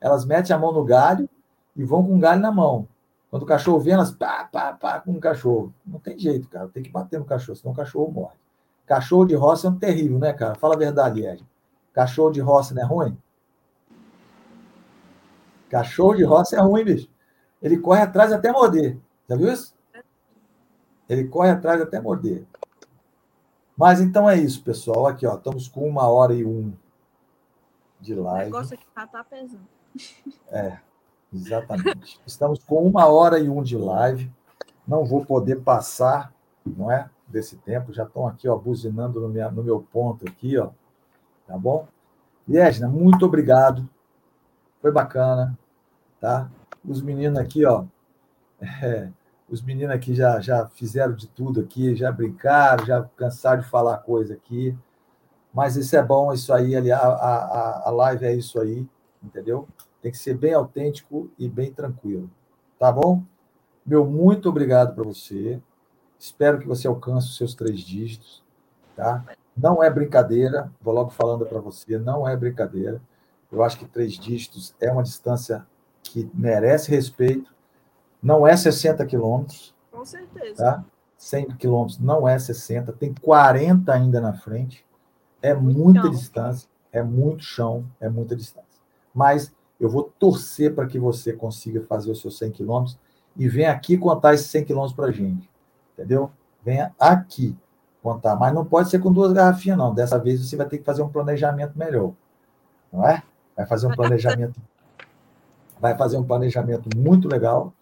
Elas 0.00 0.24
metem 0.24 0.54
a 0.54 0.58
mão 0.58 0.72
no 0.72 0.84
galho 0.84 1.28
e 1.74 1.82
vão 1.82 2.06
com 2.06 2.14
o 2.14 2.20
galho 2.20 2.40
na 2.40 2.52
mão. 2.52 2.86
Quando 3.30 3.42
o 3.42 3.46
cachorro 3.46 3.80
vem, 3.80 3.94
elas 3.94 4.12
pá, 4.12 4.44
pá, 4.44 4.72
pá 4.74 5.00
com 5.00 5.10
o 5.10 5.20
cachorro. 5.20 5.74
Não 5.84 5.98
tem 5.98 6.16
jeito, 6.16 6.48
cara. 6.48 6.68
Tem 6.68 6.84
que 6.84 6.90
bater 6.90 7.18
no 7.18 7.24
cachorro, 7.24 7.56
senão 7.56 7.72
o 7.72 7.76
cachorro 7.76 8.12
morre. 8.12 8.43
Cachorro 8.86 9.24
de 9.24 9.34
roça 9.34 9.66
é 9.66 9.70
um 9.70 9.78
terrível, 9.78 10.18
né, 10.18 10.32
cara? 10.32 10.54
Fala 10.54 10.74
a 10.74 10.78
verdade, 10.78 11.24
Ed. 11.24 11.44
Cachorro 11.92 12.30
de 12.30 12.40
roça 12.40 12.74
não 12.74 12.82
é 12.82 12.84
ruim? 12.84 13.18
Cachorro 15.70 16.14
de 16.14 16.24
roça 16.24 16.56
é 16.56 16.60
ruim, 16.60 16.84
bicho. 16.84 17.08
Ele 17.62 17.78
corre 17.78 18.02
atrás 18.02 18.32
até 18.32 18.52
morder. 18.52 18.98
Já 19.28 19.36
viu 19.36 19.52
isso? 19.52 19.74
Ele 21.08 21.24
corre 21.24 21.50
atrás 21.50 21.80
até 21.80 22.00
morder. 22.00 22.46
Mas 23.76 24.00
então 24.00 24.28
é 24.28 24.36
isso, 24.36 24.62
pessoal. 24.62 25.06
Aqui, 25.06 25.26
ó, 25.26 25.34
estamos 25.34 25.66
com 25.68 25.88
uma 25.88 26.08
hora 26.08 26.34
e 26.34 26.44
um 26.44 26.72
de 28.00 28.14
live. 28.14 28.50
O 28.50 28.54
negócio 28.54 28.74
aqui 28.74 28.86
tá, 28.94 29.06
tá 29.06 29.24
pesando. 29.24 29.66
É, 30.48 30.78
exatamente. 31.32 32.20
Estamos 32.26 32.62
com 32.62 32.86
uma 32.86 33.06
hora 33.06 33.38
e 33.38 33.48
um 33.48 33.62
de 33.62 33.76
live. 33.76 34.30
Não 34.86 35.04
vou 35.04 35.24
poder 35.24 35.62
passar, 35.62 36.32
não 36.64 36.90
é? 36.90 37.10
Desse 37.34 37.56
tempo. 37.56 37.92
Já 37.92 38.04
estão 38.04 38.28
aqui, 38.28 38.48
ó, 38.48 38.56
buzinando 38.56 39.20
no, 39.20 39.28
minha, 39.28 39.50
no 39.50 39.64
meu 39.64 39.84
ponto 39.92 40.24
aqui, 40.28 40.56
ó. 40.56 40.70
Tá 41.48 41.58
bom? 41.58 41.88
Liesna, 42.46 42.86
muito 42.86 43.26
obrigado. 43.26 43.88
Foi 44.80 44.92
bacana, 44.92 45.58
tá? 46.20 46.48
Os 46.84 47.02
meninos 47.02 47.36
aqui, 47.36 47.66
ó. 47.66 47.86
É, 48.60 49.10
os 49.50 49.60
meninos 49.60 49.92
aqui 49.92 50.14
já, 50.14 50.38
já 50.40 50.68
fizeram 50.68 51.12
de 51.12 51.26
tudo 51.26 51.60
aqui, 51.60 51.96
já 51.96 52.12
brincaram, 52.12 52.86
já 52.86 53.02
cansaram 53.16 53.62
de 53.62 53.68
falar 53.68 53.98
coisa 53.98 54.34
aqui. 54.34 54.78
Mas 55.52 55.74
isso 55.74 55.96
é 55.96 56.02
bom, 56.04 56.32
isso 56.32 56.52
aí, 56.54 56.76
a, 56.92 56.98
a, 56.98 57.88
a 57.88 57.90
live 57.90 58.26
é 58.26 58.32
isso 58.32 58.60
aí, 58.60 58.86
entendeu? 59.20 59.66
Tem 60.00 60.12
que 60.12 60.18
ser 60.18 60.34
bem 60.36 60.54
autêntico 60.54 61.28
e 61.36 61.48
bem 61.48 61.72
tranquilo. 61.72 62.30
Tá 62.78 62.92
bom? 62.92 63.24
Meu 63.84 64.06
muito 64.06 64.48
obrigado 64.48 64.94
para 64.94 65.02
você. 65.02 65.60
Espero 66.24 66.58
que 66.58 66.66
você 66.66 66.88
alcance 66.88 67.28
os 67.28 67.36
seus 67.36 67.54
três 67.54 67.80
dígitos, 67.80 68.42
tá? 68.96 69.22
Não 69.54 69.82
é 69.82 69.90
brincadeira, 69.90 70.72
vou 70.80 70.94
logo 70.94 71.10
falando 71.10 71.44
para 71.44 71.60
você, 71.60 71.98
não 71.98 72.26
é 72.26 72.34
brincadeira. 72.34 72.98
Eu 73.52 73.62
acho 73.62 73.78
que 73.78 73.84
três 73.84 74.14
dígitos 74.14 74.74
é 74.80 74.90
uma 74.90 75.02
distância 75.02 75.66
que 76.02 76.30
merece 76.32 76.90
respeito. 76.90 77.54
Não 78.22 78.46
é 78.46 78.56
60 78.56 79.04
quilômetros. 79.04 79.74
Com 79.92 80.02
certeza. 80.02 80.64
Tá? 80.64 80.84
100 81.18 81.56
quilômetros 81.58 81.98
não 81.98 82.26
é 82.26 82.38
60, 82.38 82.90
tem 82.94 83.12
40 83.12 83.92
ainda 83.92 84.18
na 84.18 84.32
frente. 84.32 84.82
É 85.42 85.52
muita 85.52 86.08
distância, 86.08 86.70
é 86.90 87.02
muito 87.02 87.44
chão, 87.44 87.84
é 88.00 88.08
muita 88.08 88.34
distância. 88.34 88.80
Mas 89.14 89.54
eu 89.78 89.90
vou 89.90 90.04
torcer 90.18 90.74
para 90.74 90.86
que 90.86 90.98
você 90.98 91.34
consiga 91.34 91.82
fazer 91.82 92.10
os 92.10 92.22
seus 92.22 92.38
100 92.38 92.50
quilômetros 92.52 92.98
e 93.36 93.46
venha 93.46 93.72
aqui 93.72 93.98
contar 93.98 94.32
esses 94.32 94.46
100 94.46 94.64
quilômetros 94.64 94.96
para 94.96 95.08
a 95.08 95.12
gente. 95.12 95.52
Entendeu? 95.94 96.30
Venha 96.64 96.94
aqui 96.98 97.56
contar. 98.02 98.36
Mas 98.36 98.52
não 98.52 98.64
pode 98.64 98.90
ser 98.90 98.98
com 98.98 99.12
duas 99.12 99.32
garrafinhas, 99.32 99.78
não. 99.78 99.94
Dessa 99.94 100.18
vez 100.18 100.46
você 100.46 100.56
vai 100.56 100.66
ter 100.66 100.78
que 100.78 100.84
fazer 100.84 101.02
um 101.02 101.08
planejamento 101.08 101.78
melhor. 101.78 102.12
Não 102.92 103.08
é? 103.08 103.22
Vai 103.56 103.66
fazer 103.66 103.86
um 103.86 103.94
planejamento. 103.94 104.60
vai 105.80 105.96
fazer 105.96 106.16
um 106.16 106.24
planejamento 106.24 106.88
muito 106.96 107.28
legal, 107.28 107.72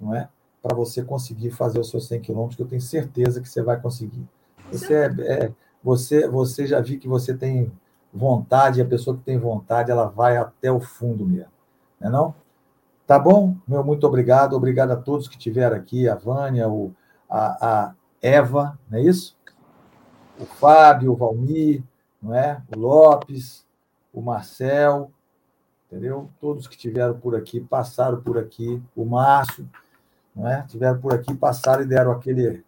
não 0.00 0.14
é? 0.14 0.28
Para 0.62 0.76
você 0.76 1.02
conseguir 1.02 1.50
fazer 1.50 1.80
os 1.80 1.90
seus 1.90 2.06
100 2.06 2.20
quilômetros, 2.20 2.56
que 2.56 2.62
eu 2.62 2.68
tenho 2.68 2.80
certeza 2.80 3.40
que 3.40 3.48
você 3.48 3.62
vai 3.62 3.80
conseguir. 3.80 4.26
Você 4.70 4.94
é, 4.94 5.06
é 5.20 5.52
você, 5.82 6.28
você 6.28 6.66
já 6.66 6.80
vi 6.80 6.98
que 6.98 7.08
você 7.08 7.34
tem 7.34 7.70
vontade, 8.12 8.78
e 8.78 8.82
a 8.82 8.86
pessoa 8.86 9.16
que 9.16 9.22
tem 9.22 9.38
vontade, 9.38 9.90
ela 9.90 10.06
vai 10.06 10.36
até 10.36 10.70
o 10.70 10.80
fundo 10.80 11.26
mesmo. 11.26 11.50
Não 12.00 12.08
é 12.08 12.10
não? 12.10 12.34
Tá 13.06 13.18
bom? 13.18 13.56
Meu 13.66 13.82
muito 13.82 14.06
obrigado. 14.06 14.54
Obrigado 14.54 14.92
a 14.92 14.96
todos 14.96 15.28
que 15.28 15.36
estiveram 15.36 15.76
aqui, 15.76 16.08
a 16.08 16.14
Vânia, 16.14 16.68
o, 16.68 16.94
a, 17.32 17.86
a 17.86 17.94
Eva, 18.20 18.78
não 18.90 18.98
é 18.98 19.02
isso? 19.02 19.34
O 20.38 20.44
Fábio, 20.44 21.12
o 21.12 21.16
Valmir, 21.16 21.82
não 22.22 22.34
é? 22.34 22.62
O 22.74 22.78
Lopes, 22.78 23.66
o 24.12 24.20
Marcel, 24.20 25.10
entendeu? 25.86 26.30
Todos 26.38 26.68
que 26.68 26.76
estiveram 26.76 27.18
por 27.18 27.34
aqui, 27.34 27.60
passaram 27.60 28.20
por 28.20 28.38
aqui, 28.38 28.82
o 28.94 29.04
Márcio, 29.06 29.68
não 30.36 30.46
é? 30.46 30.60
Estiveram 30.66 31.00
por 31.00 31.14
aqui, 31.14 31.34
passaram 31.34 31.82
e 31.82 31.86
deram 31.86 32.12
aquele, 32.12 32.62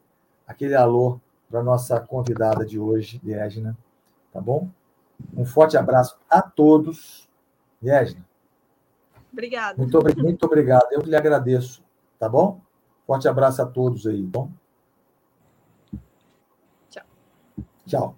aquele 0.47 0.75
alô 0.75 1.21
para 1.51 1.63
nossa 1.63 2.01
convidada 2.01 2.65
de 2.65 2.79
hoje, 2.79 3.21
Liegna. 3.23 3.77
Tá 4.33 4.41
bom? 4.41 4.69
Um 5.37 5.45
forte 5.45 5.77
abraço 5.77 6.19
a 6.29 6.41
todos. 6.41 7.29
Liegna. 7.83 8.27
Obrigada. 9.31 9.77
Muito, 9.77 10.23
muito 10.23 10.47
obrigado. 10.47 10.87
Eu 10.91 11.03
que 11.03 11.11
lhe 11.11 11.17
agradeço. 11.17 11.83
Tá 12.19 12.29
bom? 12.29 12.61
Forte 13.07 13.29
abraço 13.29 13.63
a 13.63 13.67
todos 13.67 14.07
aí, 14.07 14.23
bom? 14.23 14.51
Tchau. 16.91 17.05
Tchau. 17.87 18.17